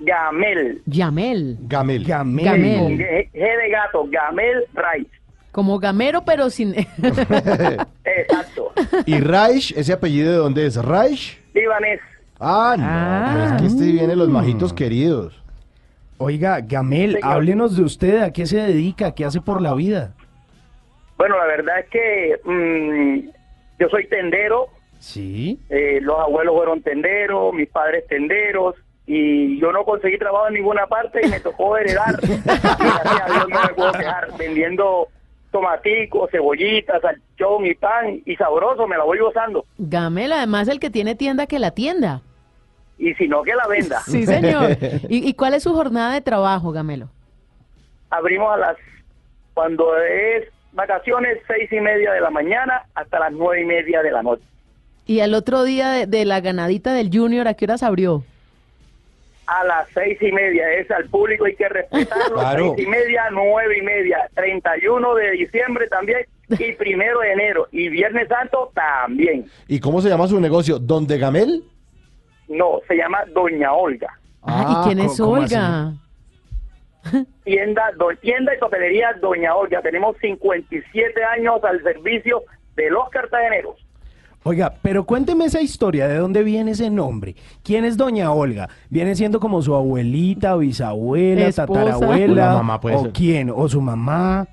[0.00, 0.82] Gamel.
[0.86, 1.58] Gamel.
[1.60, 2.04] Gamel.
[2.04, 2.98] Gamel.
[2.98, 5.06] G, de gato, Gamel Raiz.
[5.52, 6.74] Como gamero, pero sin...
[6.74, 8.72] Exacto.
[9.04, 10.76] ¿Y Reich, ese apellido de dónde es?
[10.76, 11.38] ¿Reich?
[11.54, 12.00] Libanés.
[12.44, 15.40] Ah, no, pero es que este viene los majitos queridos.
[16.18, 17.32] Oiga, Gamel, Señor.
[17.32, 19.14] háblenos de usted, ¿a qué se dedica?
[19.14, 20.12] ¿Qué hace por la vida?
[21.16, 23.28] Bueno, la verdad es que mm,
[23.80, 24.66] yo soy tendero,
[24.98, 25.58] Sí.
[25.68, 28.74] eh, los abuelos fueron tenderos, mis padres tenderos,
[29.06, 32.20] y yo no conseguí trabajo en ninguna parte y me tocó heredar.
[32.44, 32.64] gracias
[33.20, 35.08] a Dios no me puedo quejar vendiendo
[35.50, 39.64] tomaticos, cebollitas, salchón y pan, y sabroso, me la voy gozando.
[39.78, 42.22] Gamel, además el que tiene tienda que la tienda.
[43.02, 44.00] Y si no, que la venda.
[44.06, 44.76] Sí, señor.
[45.08, 47.08] ¿Y, y cuál es su jornada de trabajo, Gamelo?
[48.10, 48.76] Abrimos a las,
[49.54, 54.12] cuando es vacaciones, seis y media de la mañana hasta las nueve y media de
[54.12, 54.44] la noche.
[55.04, 58.22] Y el otro día de, de la ganadita del Junior, ¿a qué horas abrió?
[59.48, 62.36] A las seis y media, es al público, hay que respetarlo.
[62.38, 62.74] Claro.
[62.76, 67.66] Seis y media, nueve y media, 31 de diciembre también y primero de enero.
[67.72, 69.46] Y Viernes Santo también.
[69.66, 70.78] ¿Y cómo se llama su negocio?
[70.78, 71.64] ¿Donde Gamel?
[72.52, 74.08] No, se llama Doña Olga.
[74.42, 75.92] Ah, ¿Y quién es ¿cómo Olga?
[77.44, 79.80] Tienda, do- tienda y papelería Doña Olga.
[79.82, 82.42] Tenemos 57 años al servicio
[82.76, 83.76] de los cartageneros.
[84.44, 87.36] Oiga, pero cuénteme esa historia, ¿de dónde viene ese nombre?
[87.62, 88.68] ¿Quién es doña Olga?
[88.90, 91.66] ¿Viene siendo como su abuelita, bisabuela, Esposa.
[91.66, 92.46] tatarabuela?
[92.46, 93.12] La mamá puede ¿O ser.
[93.12, 93.50] quién?
[93.54, 94.46] ¿O su mamá?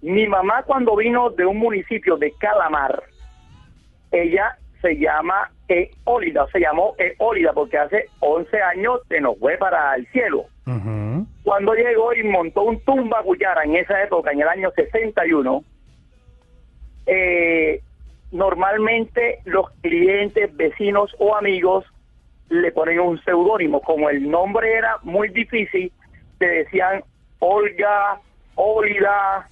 [0.00, 3.02] Mi mamá cuando vino de un municipio de Calamar,
[4.12, 9.94] ella se llama Eólida, se llamó Eólida porque hace 11 años se nos fue para
[9.94, 10.46] el cielo.
[11.44, 15.64] Cuando llegó y montó un tumba Guyara en esa época, en el año 61,
[17.06, 17.80] eh,
[18.30, 21.84] normalmente los clientes, vecinos o amigos
[22.48, 23.80] le ponen un seudónimo.
[23.80, 25.92] Como el nombre era muy difícil,
[26.38, 27.02] te decían
[27.38, 28.20] Olga,
[28.54, 29.48] Ólida,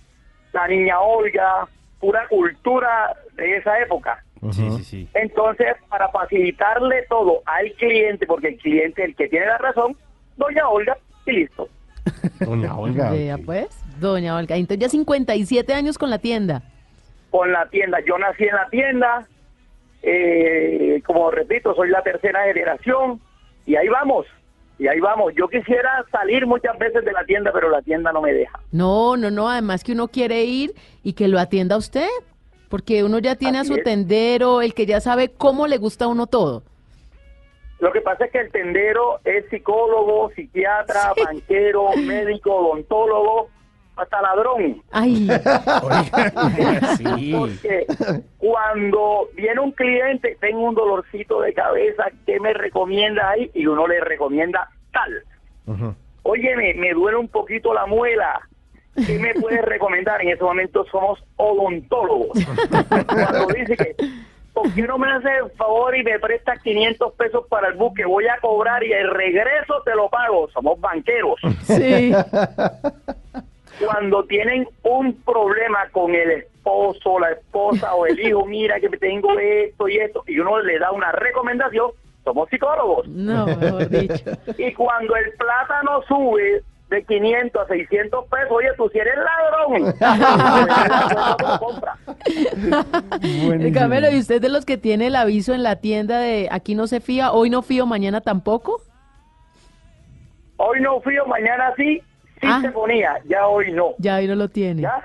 [0.52, 1.66] la niña Olga,
[1.98, 4.22] pura cultura de esa época.
[4.52, 5.08] Sí, sí, sí.
[5.14, 9.96] Entonces, para facilitarle todo al cliente, porque el cliente es el que tiene la razón,
[10.36, 10.96] doña Olga,
[11.26, 11.68] y listo.
[12.40, 13.10] Doña Olga.
[13.10, 13.68] Vea pues,
[14.00, 14.56] doña Olga.
[14.56, 16.62] Entonces ya 57 años con la tienda.
[17.30, 19.28] Con la tienda, yo nací en la tienda,
[20.02, 23.20] eh, como repito, soy la tercera generación,
[23.66, 24.26] y ahí vamos,
[24.78, 25.32] y ahí vamos.
[25.36, 28.58] Yo quisiera salir muchas veces de la tienda, pero la tienda no me deja.
[28.72, 32.08] No, no, no, además que uno quiere ir y que lo atienda usted,
[32.70, 33.84] porque uno ya tiene Así a su es.
[33.84, 36.62] tendero, el que ya sabe cómo le gusta a uno todo.
[37.80, 43.48] Lo que pasa es que el tendero es psicólogo, psiquiatra, banquero, médico, odontólogo,
[43.96, 44.82] hasta ladrón.
[44.92, 45.28] Ay,
[47.36, 47.86] Porque
[48.38, 53.50] cuando viene un cliente, tengo un dolorcito de cabeza, ¿qué me recomienda ahí?
[53.52, 55.24] Y uno le recomienda tal.
[56.22, 58.40] Óyeme, me duele un poquito la muela.
[58.94, 60.20] ¿Qué me puedes recomendar?
[60.22, 62.38] En ese momento somos odontólogos.
[63.06, 63.96] Cuando dice que,
[64.52, 67.92] ¿por qué no me hace el favor y me prestas 500 pesos para el bus
[67.94, 70.48] que voy a cobrar y el regreso te lo pago?
[70.50, 71.40] Somos banqueros.
[71.62, 72.12] sí.
[73.84, 79.38] Cuando tienen un problema con el esposo, la esposa o el hijo, mira que tengo
[79.38, 81.90] esto y esto, y uno le da una recomendación,
[82.24, 83.08] somos psicólogos.
[83.08, 84.30] No, mejor dicho.
[84.58, 89.94] Y cuando el plátano sube de 500 a 600 pesos, oye, tú si eres ladrón.
[93.62, 96.48] El Camelo, ¿y usted es de los que tiene el aviso en la tienda de
[96.50, 98.82] aquí no se fía, hoy no fío, mañana tampoco?
[100.56, 102.02] Hoy no fío, mañana sí,
[102.40, 103.94] sí se ponía, ya hoy no.
[103.98, 104.82] Ya hoy no lo tiene.
[104.82, 105.04] ¿Ya?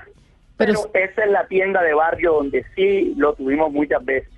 [0.56, 4.32] Pero, esa es la tienda de barrio donde sí lo tuvimos muchas veces.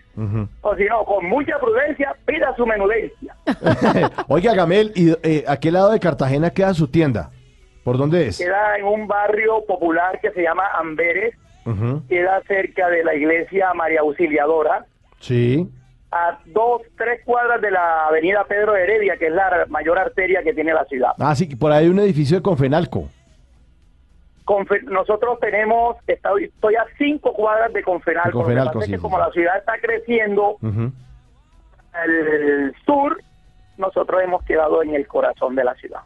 [0.62, 3.36] O si no, con mucha prudencia, pida su menudencia.
[4.28, 7.30] Oiga, Gamel, ¿y eh, a qué lado de Cartagena queda su tienda?
[7.88, 8.36] ¿Por dónde es?
[8.38, 11.34] Queda en un barrio popular que se llama Amberes,
[12.08, 14.84] queda cerca de la iglesia María Auxiliadora,
[15.20, 15.66] Sí.
[16.12, 20.52] a dos, tres cuadras de la avenida Pedro Heredia, que es la mayor arteria que
[20.52, 21.12] tiene la ciudad.
[21.18, 23.08] Ah, sí, por ahí hay un edificio de Confenalco.
[24.44, 28.28] Confe- nosotros tenemos, estoy, a cinco cuadras de Confenalco.
[28.38, 30.56] De Confenalco, sí, que sí, como la ciudad está creciendo,
[32.04, 33.18] el sur,
[33.76, 36.00] nosotros hemos quedado en el corazón de la ciudad.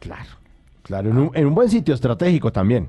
[0.00, 0.30] Claro,
[0.88, 2.88] en un, en un buen sitio estratégico también.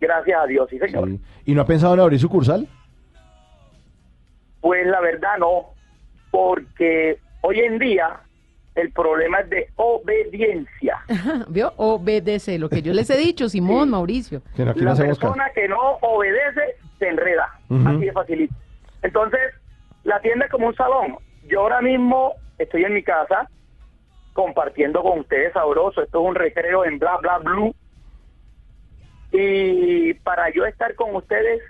[0.00, 1.08] Gracias a Dios, sí señor.
[1.08, 1.20] Sí.
[1.46, 2.68] ¿Y no ha pensado en abrir sucursal?
[4.60, 5.74] Pues la verdad no,
[6.30, 8.20] porque hoy en día
[8.74, 10.98] el problema es de obediencia.
[11.48, 11.72] ¿Vio?
[11.76, 14.42] Obedece, lo que yo les he dicho, Simón, Mauricio.
[14.54, 17.48] Que no, aquí no La persona que no obedece se enreda.
[17.86, 18.54] Así de facilito.
[19.02, 19.40] Entonces,
[20.04, 21.16] la tienda es como un salón.
[21.48, 23.48] Yo ahora mismo estoy en mi casa
[24.38, 26.00] compartiendo con ustedes sabroso.
[26.00, 27.74] Esto es un recreo en bla bla blue.
[29.32, 31.60] Y para yo estar con ustedes,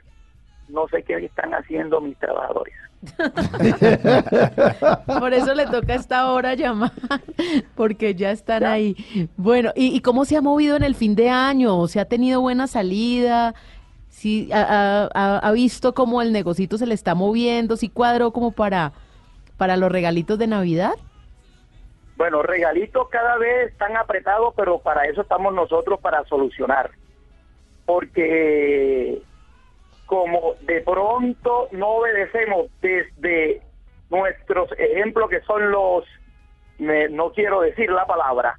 [0.69, 2.75] no sé qué están haciendo mis trabajadores.
[5.07, 6.93] Por eso le toca a esta hora llamar,
[7.75, 8.97] porque ya están ahí.
[9.39, 11.87] Bueno, ¿y, y cómo se ha movido en el fin de año?
[11.87, 13.55] ¿Se ha tenido buena salida?
[14.11, 17.77] ¿Sí, ha- ha visto cómo el negocito se le está moviendo?
[17.79, 18.93] ¿Sí cuadró como para,
[19.57, 20.93] para los regalitos de Navidad?
[22.19, 26.91] Bueno, regalitos cada vez están apretados, pero para eso estamos nosotros para solucionar.
[27.87, 29.23] Porque
[30.07, 33.63] como de pronto no obedecemos desde
[34.11, 36.05] nuestros ejemplos que son los,
[36.79, 38.59] me- no quiero decir la palabra,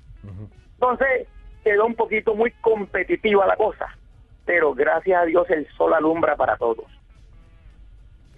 [0.74, 1.28] entonces
[1.64, 3.88] quedó un poquito muy competitiva la cosa,
[4.46, 6.86] pero gracias a Dios el sol alumbra para todos.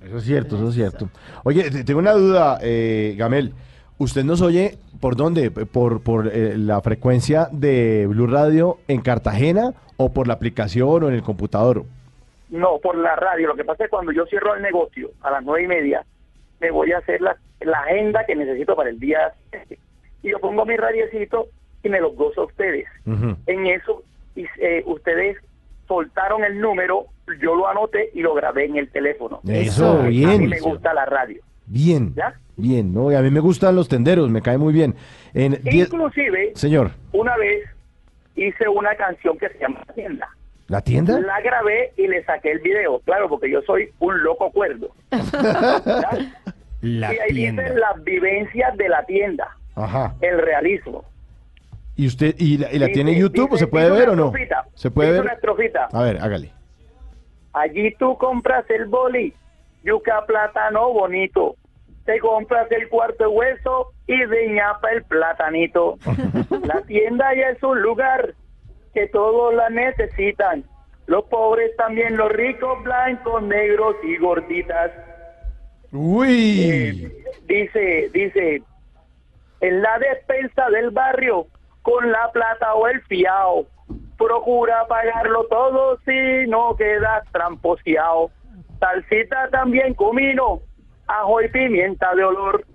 [0.04, 1.10] Eso es cierto, eso es cierto.
[1.44, 3.54] Oye, te- tengo una duda, eh, Gamel.
[3.98, 5.52] ¿Usted nos oye por dónde?
[5.52, 11.10] ¿Por, por eh, la frecuencia de Blue Radio en Cartagena o por la aplicación o
[11.10, 11.84] en el computador?
[12.50, 13.48] No, por la radio.
[13.48, 16.06] Lo que pasa es que cuando yo cierro el negocio a las nueve y media,
[16.60, 19.80] me voy a hacer la, la agenda que necesito para el día siguiente.
[20.24, 21.48] Y yo pongo mi radiecito
[21.84, 22.86] y me los gozo a ustedes.
[23.48, 24.04] En eso,
[24.36, 25.38] y, eh, ustedes
[25.88, 27.06] soltaron el número,
[27.42, 29.40] yo lo anoté y lo grabé en el teléfono.
[29.48, 30.48] Eso, A mí bien.
[30.48, 31.42] me gusta la radio.
[31.66, 32.14] Bien.
[32.16, 32.34] ¿Ya?
[32.58, 34.96] Bien, no, y a mí me gustan los tenderos, me cae muy bien.
[35.34, 37.68] En diez- Inclusive, Señor, una vez
[38.36, 40.30] hice una canción que se llama La Tienda.
[40.68, 41.20] ¿la tienda?
[41.20, 44.90] La grabé y le saqué el video, claro, porque yo soy un loco cuerdo.
[46.82, 47.62] La y ahí tienda.
[47.64, 50.16] dicen las vivencias de la tienda, Ajá.
[50.22, 51.04] el realismo.
[51.96, 54.14] ¿Y usted y la, y la tiene en YouTube o dice- se puede ver una
[54.14, 54.26] o no?
[54.28, 55.26] estrofita, ¿Se puede dice ver?
[55.26, 55.90] una estrofita.
[55.92, 56.52] A ver, hágale.
[57.54, 59.34] Allí tú compras el boli,
[59.84, 61.56] yuca plátano bonito.
[62.06, 65.98] Te compras el cuarto de hueso y de ñapa el platanito.
[66.66, 68.34] la tienda ya es un lugar
[68.94, 70.64] que todos la necesitan.
[71.08, 74.92] Los pobres también, los ricos, blancos, negros y gorditas.
[75.92, 77.12] Uy.
[77.48, 78.64] Dice, dice,
[79.62, 81.48] en la despensa del barrio,
[81.82, 83.66] con la plata o el fiao,
[84.18, 88.32] procura pagarlo todo si no quedas tramposeado.
[88.80, 90.62] Salsita también comino,
[91.20, 92.66] ajo y pimienta de olor.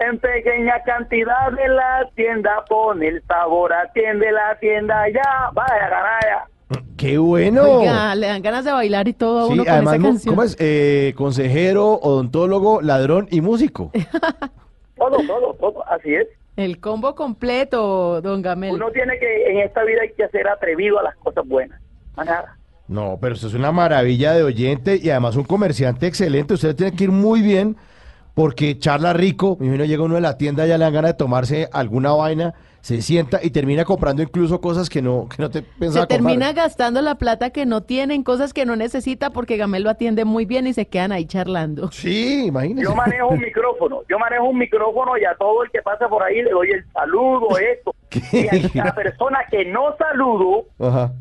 [0.00, 6.44] En pequeña cantidad de la tienda pone el sabor, atiende la tienda ya, vaya canalla.
[6.96, 7.80] ¡Qué bueno!
[7.80, 10.34] Oiga, le dan ganas de bailar y todo a Sí, uno con además, esa canción.
[10.34, 10.56] ¿cómo es?
[10.58, 13.90] Eh, consejero, odontólogo, ladrón y músico.
[14.96, 16.28] Todo, todo, todo, así es.
[16.56, 18.74] El combo completo, don Gamel.
[18.74, 21.80] Uno tiene que, en esta vida hay que ser atrevido a las cosas buenas.
[22.16, 22.56] Más nada.
[22.86, 26.54] No, pero usted es una maravilla de oyente y además un comerciante excelente.
[26.54, 27.76] Usted tiene que ir muy bien
[28.34, 29.56] porque charla rico.
[29.58, 32.52] Mi imagino llega uno de la tienda, ya le dan ganas de tomarse alguna vaina,
[32.82, 36.46] se sienta y termina comprando incluso cosas que no, que no te pensaba Se termina
[36.48, 36.54] comprar.
[36.66, 40.26] gastando la plata que no tiene en cosas que no necesita porque Gamel lo atiende
[40.26, 41.90] muy bien y se quedan ahí charlando.
[41.90, 42.86] Sí, imagínese.
[42.86, 46.22] Yo manejo un micrófono, yo manejo un micrófono y a todo el que pasa por
[46.22, 47.94] ahí le doy el saludo, esto.
[48.74, 51.12] Y a la persona que no saludo, Ajá.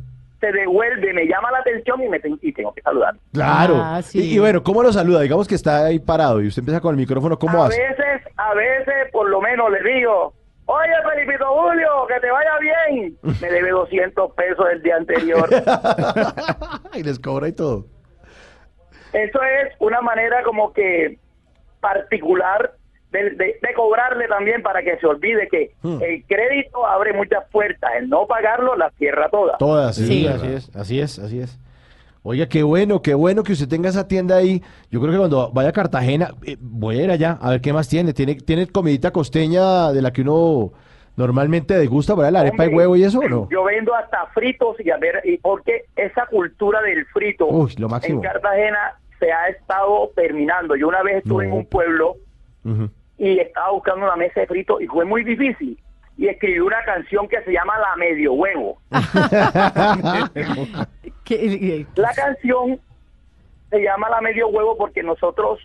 [0.43, 3.15] Se devuelve, me llama la atención y me ten- y tengo que saludar.
[3.31, 3.75] Claro.
[3.77, 4.19] Ah, sí.
[4.19, 5.21] y, y bueno, ¿cómo lo saluda?
[5.21, 7.79] Digamos que está ahí parado y usted empieza con el micrófono, ¿cómo a hace?
[7.81, 10.33] veces, a veces, por lo menos le digo,
[10.65, 13.17] oye Felipito Julio, que te vaya bien.
[13.41, 15.47] Me debe 200 pesos el día anterior.
[16.93, 17.85] y les cobra y todo.
[19.13, 21.19] Eso es una manera como que
[21.79, 22.73] particular
[23.13, 25.99] de, de- de cobrarle también para que se olvide que Hmm.
[26.01, 29.57] el crédito abre muchas puertas, el no pagarlo las cierra todas.
[29.59, 30.27] Todas, sí, Sí.
[30.27, 31.59] así es, así es, así es.
[32.25, 34.61] Oiga, qué bueno, qué bueno que usted tenga esa tienda ahí.
[34.89, 37.73] Yo creo que cuando vaya a Cartagena, eh, voy a ir allá a ver qué
[37.73, 38.13] más tiene.
[38.13, 40.71] ¿Tiene, tiene comidita costeña de la que uno
[41.17, 43.49] normalmente degusta para la arepa Hombre, huevo y eso o no?
[43.51, 47.89] Yo vendo hasta fritos y a ver, y porque esa cultura del frito Uy, lo
[47.89, 48.23] máximo.
[48.23, 50.77] en Cartagena se ha estado terminando.
[50.77, 51.51] Yo una vez estuve No.
[51.51, 52.15] en un pueblo.
[53.23, 55.79] Y estaba buscando una mesa de frito y fue muy difícil.
[56.17, 58.77] Y escribí una canción que se llama La Medio Huevo.
[61.95, 62.81] La canción
[63.69, 65.59] se llama La Medio Huevo porque nosotros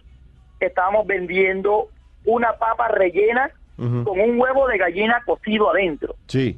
[0.61, 1.89] estábamos vendiendo
[2.25, 6.15] una papa rellena con un huevo de gallina cocido adentro.
[6.29, 6.57] Sí.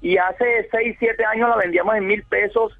[0.00, 2.72] Y hace 6, 7 años la vendíamos en mil pesos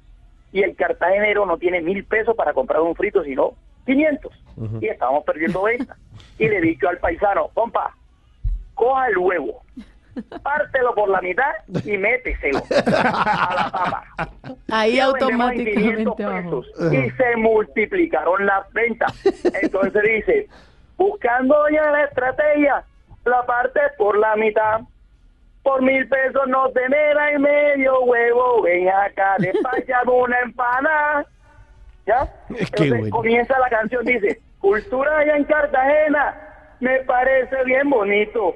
[0.51, 3.53] y el cartagenero no tiene mil pesos para comprar un frito, sino
[3.95, 4.31] 500.
[4.57, 4.79] Ujú.
[4.81, 5.95] Y estábamos perdiendo venta.
[6.37, 7.95] Y le he dicho al paisano, compa,
[8.75, 9.63] coja el huevo,
[10.43, 11.51] pártelo por la mitad
[11.85, 14.03] y méteselo a la papa.
[14.71, 16.61] Ahí Y automáticamente 500 abajo.
[16.61, 16.93] pesos.
[16.93, 19.13] Y se multiplicaron las ventas.
[19.61, 20.47] Entonces dice,
[20.97, 22.83] buscando ya la estrategia,
[23.25, 24.81] la parte por la mitad.
[25.61, 31.25] Por mil pesos no tener y medio huevo, ven acá, despáchame una empanada.
[32.49, 33.09] Entonces bueno.
[33.09, 36.35] comienza la canción, dice, cultura allá en Cartagena,
[36.79, 38.55] me parece bien bonito.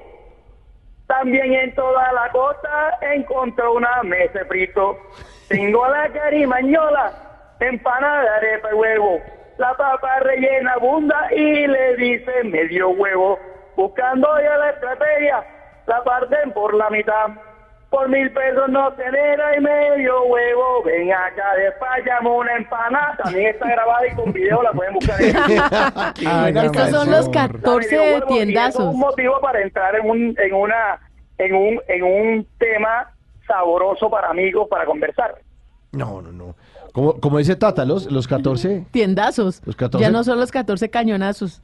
[1.06, 4.98] También en toda la costa encontró una mesa frito.
[5.48, 7.12] Tengo la carimañola,
[7.60, 9.20] empanada de arepa huevo.
[9.58, 13.38] La papa rellena abunda y le dice medio huevo.
[13.76, 15.44] Buscando ya la estrategia,
[15.86, 17.28] la parten por la mitad.
[17.94, 20.82] Por mil pesos no tener y medio huevo.
[20.84, 23.16] Ven acá, despáchame una empanada.
[23.22, 25.36] También está grabada y con video la pueden buscar en
[26.56, 27.62] Estos son los canción.
[27.62, 28.82] 14 Medio huevo, y eso tiendazos.
[28.88, 30.98] es un motivo para entrar en un, en una,
[31.38, 33.12] en un, en un tema
[33.46, 35.40] sabroso para amigos para conversar.
[35.92, 36.56] No, no, no.
[36.92, 38.86] Como, como dice Tata, los, los 14.
[38.90, 39.62] Tiendazos.
[39.64, 40.04] Los 14.
[40.04, 41.62] Ya no son los 14 cañonazos.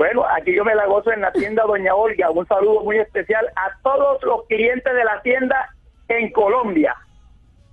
[0.00, 2.30] Bueno, aquí yo me la gozo en la tienda Doña Olga.
[2.30, 5.74] Un saludo muy especial a todos los clientes de la tienda
[6.08, 6.96] en Colombia.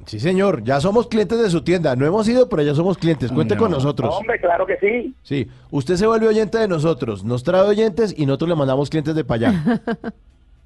[0.06, 1.96] Sí, señor, ya somos clientes de su tienda.
[1.96, 3.32] No hemos ido, pero ya somos clientes.
[3.32, 4.14] Cuente con nosotros.
[4.14, 5.16] Hombre, claro que sí.
[5.24, 9.16] Sí, usted se vuelve oyente de nosotros, nos trae oyentes y nosotros le mandamos clientes
[9.16, 9.82] de para allá.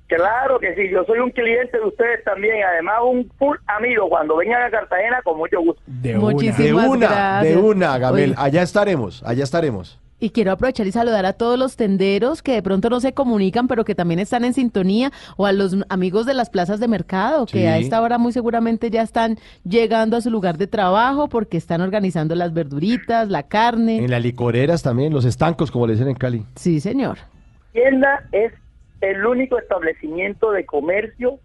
[0.08, 4.10] Claro que sí, yo soy un cliente de ustedes también, además un full amigo.
[4.10, 5.82] Cuando vengan a Cartagena, con mucho gusto.
[5.86, 7.56] De Muchísimas una, de una, gracias.
[7.56, 8.32] de una, Gamel.
[8.32, 8.36] Oye.
[8.38, 10.02] Allá estaremos, allá estaremos.
[10.24, 13.68] Y quiero aprovechar y saludar a todos los tenderos que de pronto no se comunican,
[13.68, 17.48] pero que también están en sintonía, o a los amigos de las plazas de mercado,
[17.48, 17.66] que Sí.
[17.66, 21.82] a esta hora muy seguramente ya están llegando a su lugar de trabajo porque están
[21.82, 23.98] organizando las verduritas, la carne.
[23.98, 26.46] En las licoreras también, los estancos, como le dicen en Cali.
[26.56, 27.18] Sí, señor.
[27.74, 28.54] Tienda es
[29.02, 31.40] el único establecimiento de comercio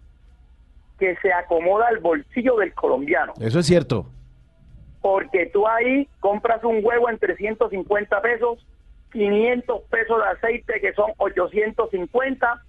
[0.99, 3.33] que se acomoda al bolsillo del colombiano.
[3.39, 4.05] Eso es cierto.
[5.07, 8.67] Porque tú ahí compras un huevo en 350 pesos,
[9.13, 12.61] 500 pesos de aceite que son 850,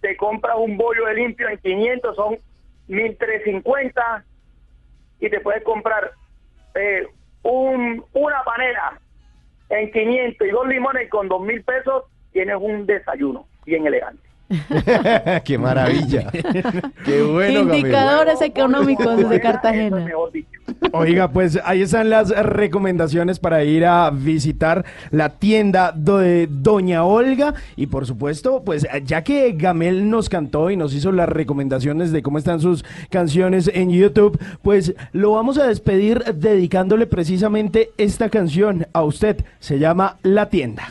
[0.00, 2.38] te compras un bollo de limpio en 500, son
[2.86, 4.24] 1350
[5.18, 6.12] y te puedes comprar
[6.76, 7.08] eh,
[7.42, 9.00] un, una panera
[9.68, 14.27] en 500 y dos limones con 2000 pesos, tienes un desayuno bien elegante.
[15.44, 16.30] Qué maravilla.
[17.04, 17.60] Qué bueno.
[17.60, 20.06] Indicadores económicos desde Cartagena.
[20.92, 27.54] Oiga, pues ahí están las recomendaciones para ir a visitar la tienda de Doña Olga.
[27.76, 32.22] Y por supuesto, pues ya que Gamel nos cantó y nos hizo las recomendaciones de
[32.22, 38.86] cómo están sus canciones en YouTube, pues lo vamos a despedir dedicándole precisamente esta canción
[38.92, 39.44] a usted.
[39.58, 40.88] Se llama La Tienda.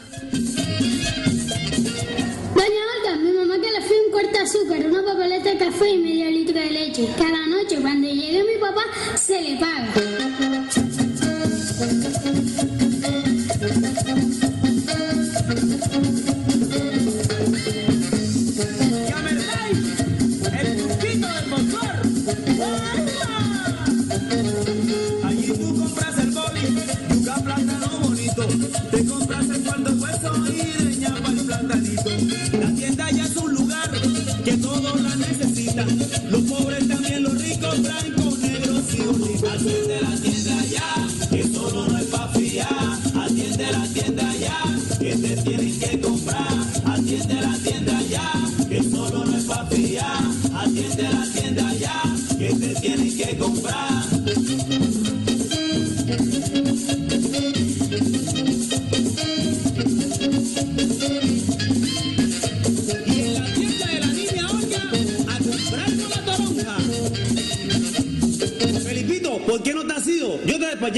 [6.98, 8.82] Cada noche cuando llegue mi papá
[9.16, 9.94] se le paga.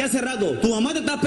[0.04, 0.52] Hace rato.
[0.62, 1.20] Tu mamá te está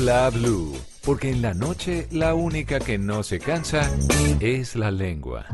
[0.00, 0.72] Bla blue.
[1.04, 3.82] Porque en la noche la única que no se cansa
[4.40, 5.44] es la lengua.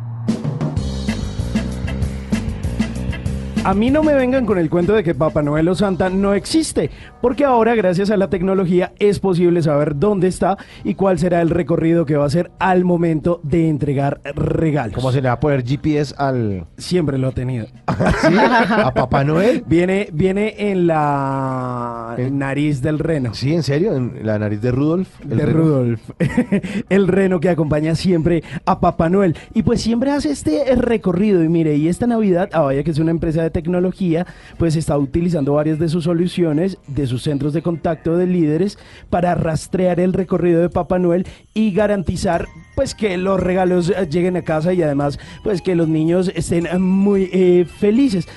[3.64, 6.32] A mí no me vengan con el cuento de que Papá Noel o Santa no
[6.32, 6.88] existe,
[7.20, 11.50] porque ahora gracias a la tecnología es posible saber dónde está y cuál será el
[11.50, 14.94] recorrido que va a hacer al momento de entregar regalos.
[14.94, 16.66] ¿Cómo se le va a poner GPS al...?
[16.76, 17.66] Siempre lo ha tenido.
[17.86, 19.64] ¿A Papá Noel?
[19.66, 23.34] Viene, viene en la nariz del reno.
[23.34, 23.94] Sí, ¿en serio?
[23.94, 25.08] ¿En la nariz de Rudolf?
[25.20, 26.00] de Rudolf.
[26.88, 29.36] el reno que acompaña siempre a Papá Noel.
[29.54, 31.42] Y pues siempre hace este recorrido.
[31.42, 34.26] Y mire, y esta Navidad, a vaya que es una empresa de tecnología,
[34.58, 38.78] pues está utilizando varias de sus soluciones, de sus centros de contacto de líderes,
[39.10, 44.36] para rastrear el recorrido de Papá Noel y garantizar pues que los regalos eh, lleguen
[44.36, 48.28] a casa y además pues que los niños estén muy eh, felices.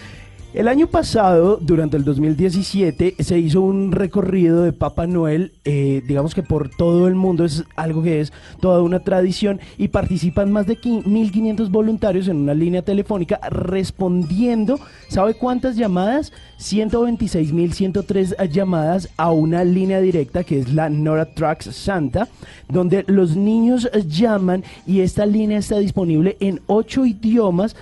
[0.51, 6.33] El año pasado, durante el 2017, se hizo un recorrido de Papá Noel, eh, digamos
[6.33, 10.65] que por todo el mundo, es algo que es toda una tradición, y participan más
[10.65, 16.33] de qui- 1.500 voluntarios en una línea telefónica respondiendo, ¿sabe cuántas llamadas?
[16.57, 22.27] 126.103 llamadas a una línea directa que es la Nora Trucks Santa,
[22.67, 27.75] donde los niños llaman y esta línea está disponible en ocho idiomas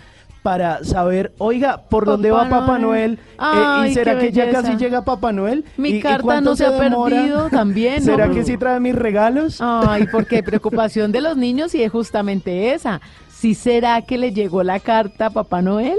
[0.47, 3.19] para saber, oiga, ¿por dónde va Papá Papá Noel.
[3.37, 5.65] Eh, ¿Y será que ya casi llega Papá Noel?
[5.75, 8.13] Mi ¿Y- carta no se ha perdido también, ¿no?
[8.13, 9.57] ¿Será que sí trae mis regalos?
[9.59, 13.01] Ay, porque preocupación de los niños y es justamente esa.
[13.27, 15.97] ¿Sí será que le llegó la carta a Papá Noel?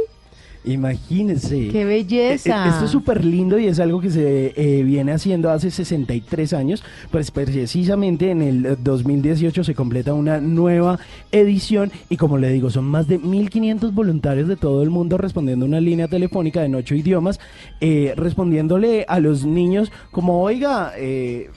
[0.64, 1.68] Imagínense.
[1.68, 2.66] ¡Qué belleza!
[2.66, 6.52] Eh, Esto es súper lindo y es algo que se eh, viene haciendo hace 63
[6.52, 6.84] años.
[7.10, 10.98] Pues precisamente en el 2018 se completa una nueva
[11.32, 15.64] edición y como le digo, son más de 1.500 voluntarios de todo el mundo respondiendo
[15.64, 17.40] una línea telefónica en ocho idiomas,
[17.80, 21.50] eh, respondiéndole a los niños como, oiga, eh,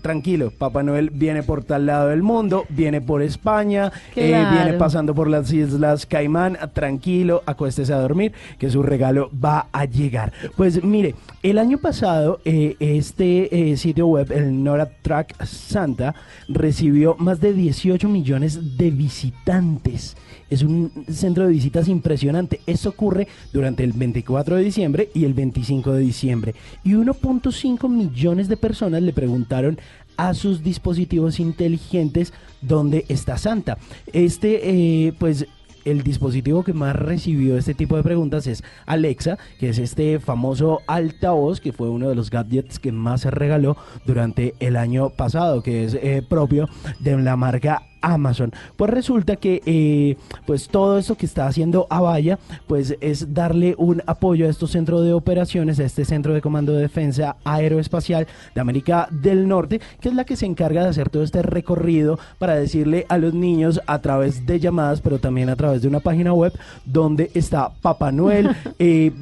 [0.00, 5.14] tranquilo, Papá Noel viene por tal lado del mundo, viene por España, eh, viene pasando
[5.14, 10.32] por las Islas Caimán, tranquilo, acuéstese a dormir, que su regalo va a llegar.
[10.56, 16.14] Pues mire, el año pasado eh, este eh, sitio web, el Nora Track Santa,
[16.48, 20.16] recibió más de 18 millones de visitantes.
[20.50, 22.60] Es un centro de visitas impresionante.
[22.66, 26.54] Esto ocurre durante el 24 de diciembre y el 25 de diciembre.
[26.84, 29.78] Y 1.5 millones de personas le preguntaron
[30.16, 33.78] a sus dispositivos inteligentes dónde está Santa.
[34.12, 35.46] Este, eh, pues
[35.84, 40.80] el dispositivo que más recibió este tipo de preguntas es Alexa, que es este famoso
[40.86, 45.62] altavoz que fue uno de los gadgets que más se regaló durante el año pasado,
[45.62, 46.68] que es eh, propio
[46.98, 48.52] de la marca Amazon.
[48.76, 54.02] Pues resulta que eh, pues todo esto que está haciendo Avaya pues es darle un
[54.06, 58.60] apoyo a estos centros de operaciones, a este centro de comando de defensa aeroespacial de
[58.60, 62.54] América del Norte, que es la que se encarga de hacer todo este recorrido para
[62.54, 66.32] decirle a los niños a través de llamadas, pero también a través de una página
[66.32, 66.52] web
[66.84, 69.12] donde está Papá Noel, eh,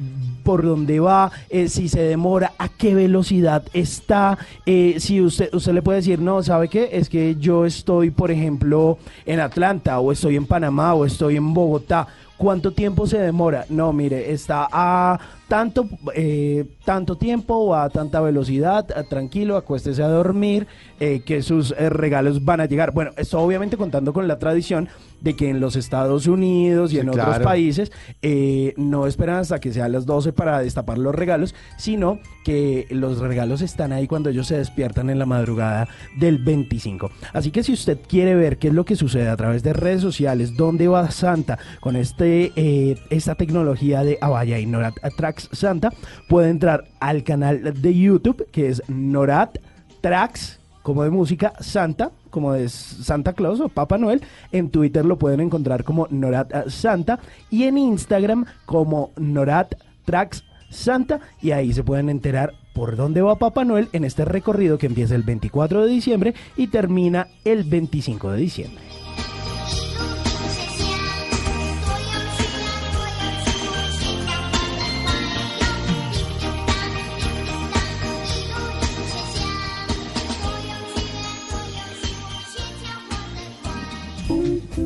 [0.47, 5.73] por dónde va, eh, si se demora, a qué velocidad está, eh, si usted, usted
[5.73, 6.87] le puede decir, no, ¿sabe qué?
[6.93, 11.53] Es que yo estoy, por ejemplo, en Atlanta, o estoy en Panamá, o estoy en
[11.53, 12.07] Bogotá.
[12.37, 13.65] ¿Cuánto tiempo se demora?
[13.67, 20.67] No, mire, está a tanto, eh, tanto tiempo a tanta velocidad, tranquilo, acuéstese a dormir,
[20.99, 22.91] eh, que sus eh, regalos van a llegar.
[22.91, 24.89] Bueno, esto obviamente contando con la tradición
[25.21, 29.59] de que en los Estados Unidos y Sí, en otros países eh, no esperan hasta
[29.59, 34.29] que sean las 12 para destapar los regalos, sino que los regalos están ahí cuando
[34.29, 37.11] ellos se despiertan en la madrugada del 25.
[37.33, 40.01] Así que si usted quiere ver qué es lo que sucede a través de redes
[40.01, 44.97] sociales, dónde va Santa con este eh, esta tecnología de Avaya y Norat
[45.39, 45.91] Santa,
[46.27, 49.57] puede entrar al canal de YouTube que es Norat
[50.01, 54.21] Tracks como de música, Santa, como de Santa Claus o Papá Noel.
[54.53, 59.75] En Twitter lo pueden encontrar como Norat Santa y en Instagram como Norat
[60.05, 64.77] Tracks Santa y ahí se pueden enterar por dónde va Papá Noel en este recorrido
[64.77, 68.96] que empieza el 24 de diciembre y termina el 25 de diciembre.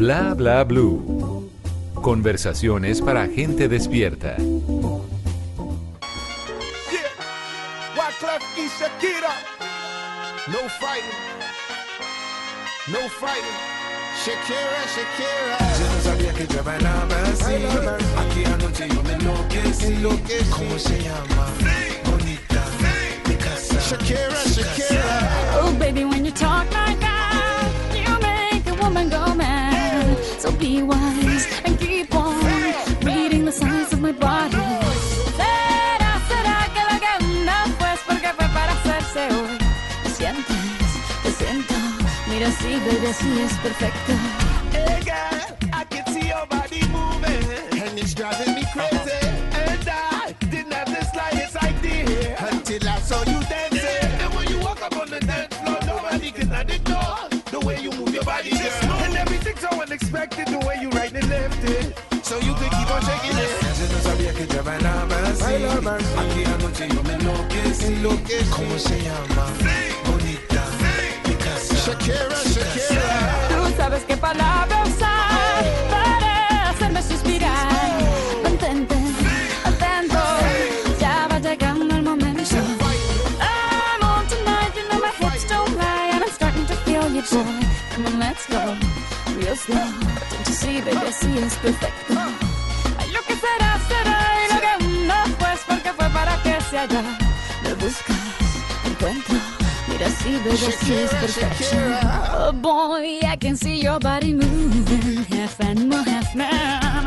[0.02, 1.48] Bla bla blue.
[1.94, 4.36] Conversaciones para gente despierta.
[7.96, 9.36] Wyclef y Shakira.
[10.48, 11.22] No fighting.
[12.88, 13.60] No fighting.
[14.26, 15.60] Shakira, Shakira.
[15.78, 17.62] Yo no sabía que yo bailaba así.
[18.18, 20.02] Aquí anoche yo me enloquecí.
[20.50, 21.46] ¿Cómo se llama?
[22.06, 22.64] Bonita.
[23.28, 23.80] Mi casa.
[23.80, 25.62] Shakira, Shakira.
[25.62, 26.66] Oh, baby, when you talk
[30.42, 32.34] So be wise and keep on
[33.04, 34.58] reading the signs of my body.
[35.38, 39.58] Será, será que lo que anda pues porque fue para hacerse hoy.
[40.04, 40.58] ¿Me sientes?
[41.22, 41.76] Te siento.
[42.28, 44.14] Mira, sí, baby, así es perfecto.
[44.74, 48.61] Hey girl, I can see your body moving, and it's driving me
[60.22, 61.96] so unexpected, the way you right and left it.
[62.24, 63.50] So you can keep on shaking it.
[63.80, 65.44] Yo no sabía que yo bailaba así.
[65.44, 66.06] Bailaba así.
[66.18, 68.50] Aquí anoche yo me enloquecí.
[68.50, 69.46] ¿Cómo se llama?
[70.06, 70.64] Bonita.
[71.28, 71.76] Mi casa.
[71.76, 73.48] Shakira, Shakira.
[73.50, 77.68] Tú sabes qué palabra usar para hacerme suspirar.
[77.72, 78.44] Oh.
[78.44, 78.96] Mantente
[79.66, 80.20] atento,
[81.00, 82.42] ya va llegando el momento.
[83.40, 87.22] I'm on tonight, you know my hips don't lie, and I'm starting to feel you,
[87.22, 87.66] boy.
[87.94, 88.76] Come on, let's go,
[89.52, 89.76] real slow.
[89.76, 92.14] Don't you see, baby, así es perfecto.
[92.98, 96.78] Ay, Lo que será, será, y lo que no, pues porque fue para que se
[96.78, 97.02] haya.
[97.64, 98.18] Me buscas,
[98.86, 99.36] encuentro.
[99.88, 101.94] Mira, sí, baby, así es perfection.
[102.34, 106.50] Oh boy, I can see your body moving, half animal, half man.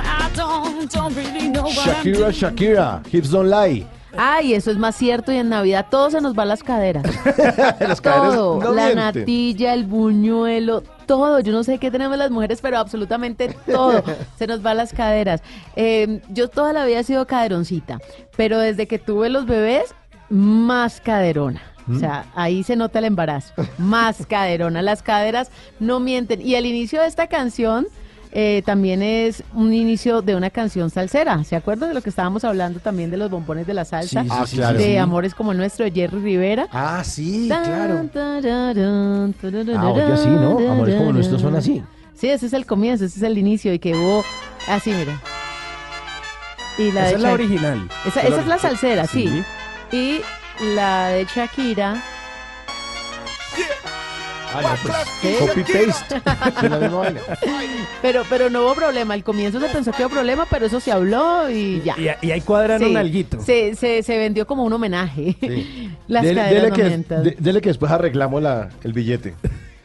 [0.01, 2.33] I don't, don't really know what I'm Shakira, doing.
[2.33, 3.87] Shakira, Hips Don't Lie.
[4.17, 7.05] Ay, eso es más cierto y en Navidad todo se nos va a las caderas.
[7.81, 8.97] Las caderas todo, no la mienten.
[8.97, 11.41] natilla, el buñuelo, todo.
[11.41, 14.03] Yo no sé qué tenemos las mujeres, pero absolutamente todo
[14.39, 15.43] se nos va a las caderas.
[15.77, 17.99] Eh, yo toda la vida he sido caderoncita,
[18.37, 19.95] pero desde que tuve los bebés,
[20.29, 21.63] más caderona.
[21.93, 23.53] O sea, ahí se nota el embarazo.
[23.77, 24.81] Más caderona.
[24.81, 26.41] Las caderas no mienten.
[26.41, 27.87] Y el inicio de esta canción
[28.37, 31.43] eh, también es un inicio de una canción salsera.
[31.45, 34.23] ¿Se acuerdan de lo que estábamos hablando también de los bombones de la salsa?
[34.23, 34.79] Sí, sí, Ah, sí, claro.
[34.79, 34.97] De sí.
[34.97, 36.67] Amores como el nuestro de Jerry Rivera.
[36.73, 38.09] Ah, sí, claro.
[38.17, 40.59] Ah, oye, sí, ¿no?
[40.73, 41.83] Amores como nuestros son así.
[42.15, 44.25] Sí, ese es el comienzo, ese es el inicio y que hubo
[44.69, 45.21] así, mira.
[46.77, 47.89] Y Esa de es la original.
[48.07, 49.45] Esa, esa es la salsera, sí.
[49.93, 50.21] Y
[50.75, 52.03] la de Shakira.
[54.55, 55.35] Ah, no, pues, ¿Sí?
[55.41, 56.21] copy paste.
[56.61, 57.21] Sí, la misma vaina.
[58.01, 59.15] Pero, pero no hubo problema.
[59.15, 61.97] Al comienzo se pensó que hubo problema, pero eso se habló y ya.
[61.99, 63.41] Y, y ahí cuadraron Sí, alguito.
[63.41, 65.37] Se, se, se vendió como un homenaje.
[66.09, 66.75] Las Dele, caderas dele no
[67.09, 69.35] que, de- dele que después arreglamos la, el billete.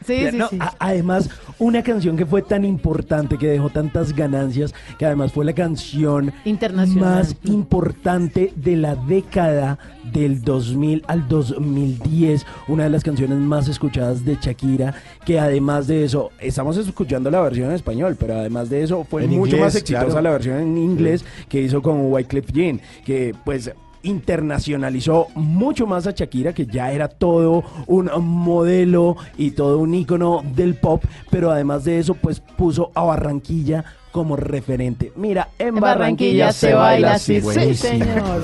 [0.06, 0.56] Sí, Ya, sí, no, sí.
[0.60, 5.44] a- además, una canción que fue tan importante, que dejó tantas ganancias, que además fue
[5.44, 7.18] la canción Internacional.
[7.18, 9.78] más importante de la década
[10.12, 16.04] del 2000 al 2010, una de las canciones más escuchadas de Shakira, que además de
[16.04, 19.60] eso, estamos escuchando la versión en español, pero además de eso fue En mucho inglés,
[19.60, 20.22] más exitosa claro.
[20.22, 23.70] la versión en inglés que hizo con Wyclef Jean, que pues
[24.02, 30.42] internacionalizó mucho más a Shakira, que ya era todo un modelo y todo un ícono
[30.54, 35.12] del pop, pero además de eso, pues puso a Barranquilla como referente.
[35.16, 38.42] Mira, en, En Barranquilla se baila así, sí, señor.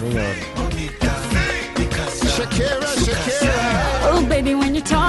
[4.09, 5.06] Oh, baby, when you talk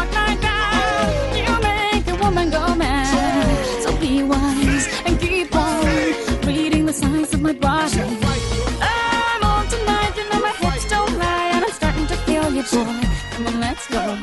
[13.78, 14.18] let's go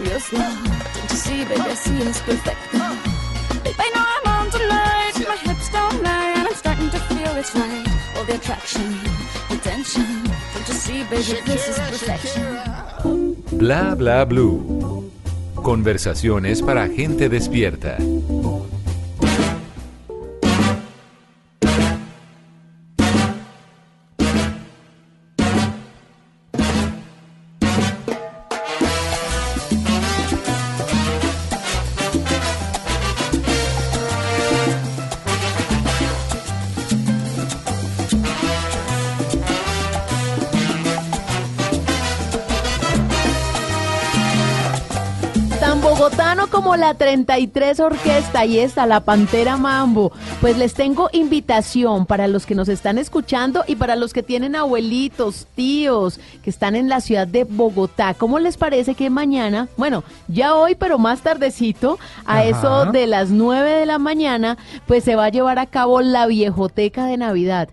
[0.00, 0.52] real slow.
[0.94, 2.60] Don't you see, baby, I see it's perfect.
[3.64, 7.36] Babe, I know I'm on tonight, my hips don't lie, and I'm starting to feel
[7.36, 7.86] it's right.
[8.16, 8.92] All the attraction,
[9.48, 10.24] the tension.
[10.52, 13.58] Don't you see, baby, this is perfection.
[13.58, 15.10] Bla bla blue.
[15.54, 17.96] Conversaciones para gente despierta.
[46.70, 50.12] Como la 33 Orquesta y esta, la Pantera Mambo.
[50.40, 54.54] Pues les tengo invitación para los que nos están escuchando y para los que tienen
[54.54, 58.14] abuelitos, tíos, que están en la ciudad de Bogotá.
[58.14, 62.44] ¿Cómo les parece que mañana, bueno, ya hoy, pero más tardecito, a Ajá.
[62.44, 66.28] eso de las 9 de la mañana, pues se va a llevar a cabo la
[66.28, 67.68] viejoteca de Navidad?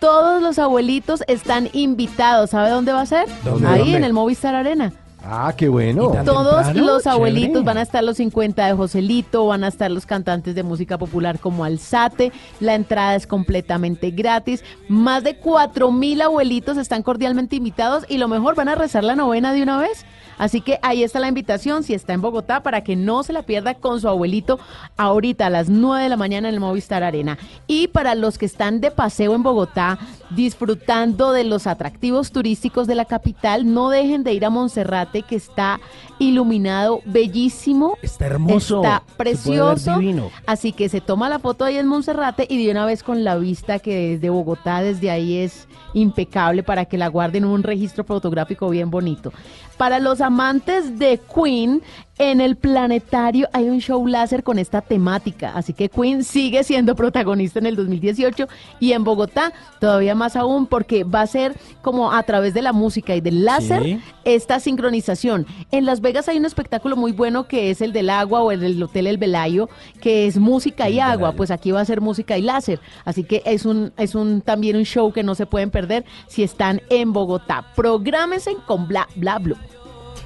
[0.00, 2.50] Todos los abuelitos están invitados.
[2.50, 3.28] ¿Sabe dónde va a ser?
[3.44, 3.96] ¿Dónde, Ahí dónde?
[3.98, 4.92] en el Movistar Arena.
[5.24, 6.08] Ah, qué bueno.
[6.24, 6.86] Todos temprano?
[6.86, 7.64] los abuelitos Chévere.
[7.64, 11.38] van a estar los 50 de Joselito, van a estar los cantantes de música popular
[11.38, 18.04] como Alzate, la entrada es completamente gratis, más de 4 mil abuelitos están cordialmente invitados
[18.08, 20.04] y lo mejor van a rezar la novena de una vez.
[20.42, 23.44] Así que ahí está la invitación, si está en Bogotá, para que no se la
[23.44, 24.58] pierda con su abuelito
[24.96, 27.38] ahorita a las 9 de la mañana en el Movistar Arena.
[27.68, 32.96] Y para los que están de paseo en Bogotá, disfrutando de los atractivos turísticos de
[32.96, 35.78] la capital, no dejen de ir a Monserrate, que está
[36.28, 37.96] iluminado, bellísimo.
[38.02, 38.82] Está hermoso.
[38.82, 40.00] Está precioso.
[40.46, 43.36] Así que se toma la foto ahí en Monserrate y de una vez con la
[43.36, 48.04] vista que desde Bogotá, desde ahí es impecable para que la guarden en un registro
[48.04, 49.32] fotográfico bien bonito.
[49.76, 51.82] Para los amantes de Queen,
[52.18, 56.94] en el planetario hay un show láser con esta temática, así que Queen sigue siendo
[56.94, 58.48] protagonista en el 2018
[58.80, 62.72] y en Bogotá todavía más aún porque va a ser como a través de la
[62.72, 64.00] música y del láser Sí.
[64.24, 65.46] esta sincronización.
[65.70, 68.60] En Las Vegas hay un espectáculo muy bueno que es el del agua o el
[68.60, 69.68] del Hotel El Velayo,
[70.00, 72.78] que es música y agua, pues aquí va a ser música y láser.
[73.04, 76.42] Así que es un es un también un show que no se pueden perder si
[76.42, 77.66] están en Bogotá.
[77.74, 79.40] Prográmense con Bla Bla.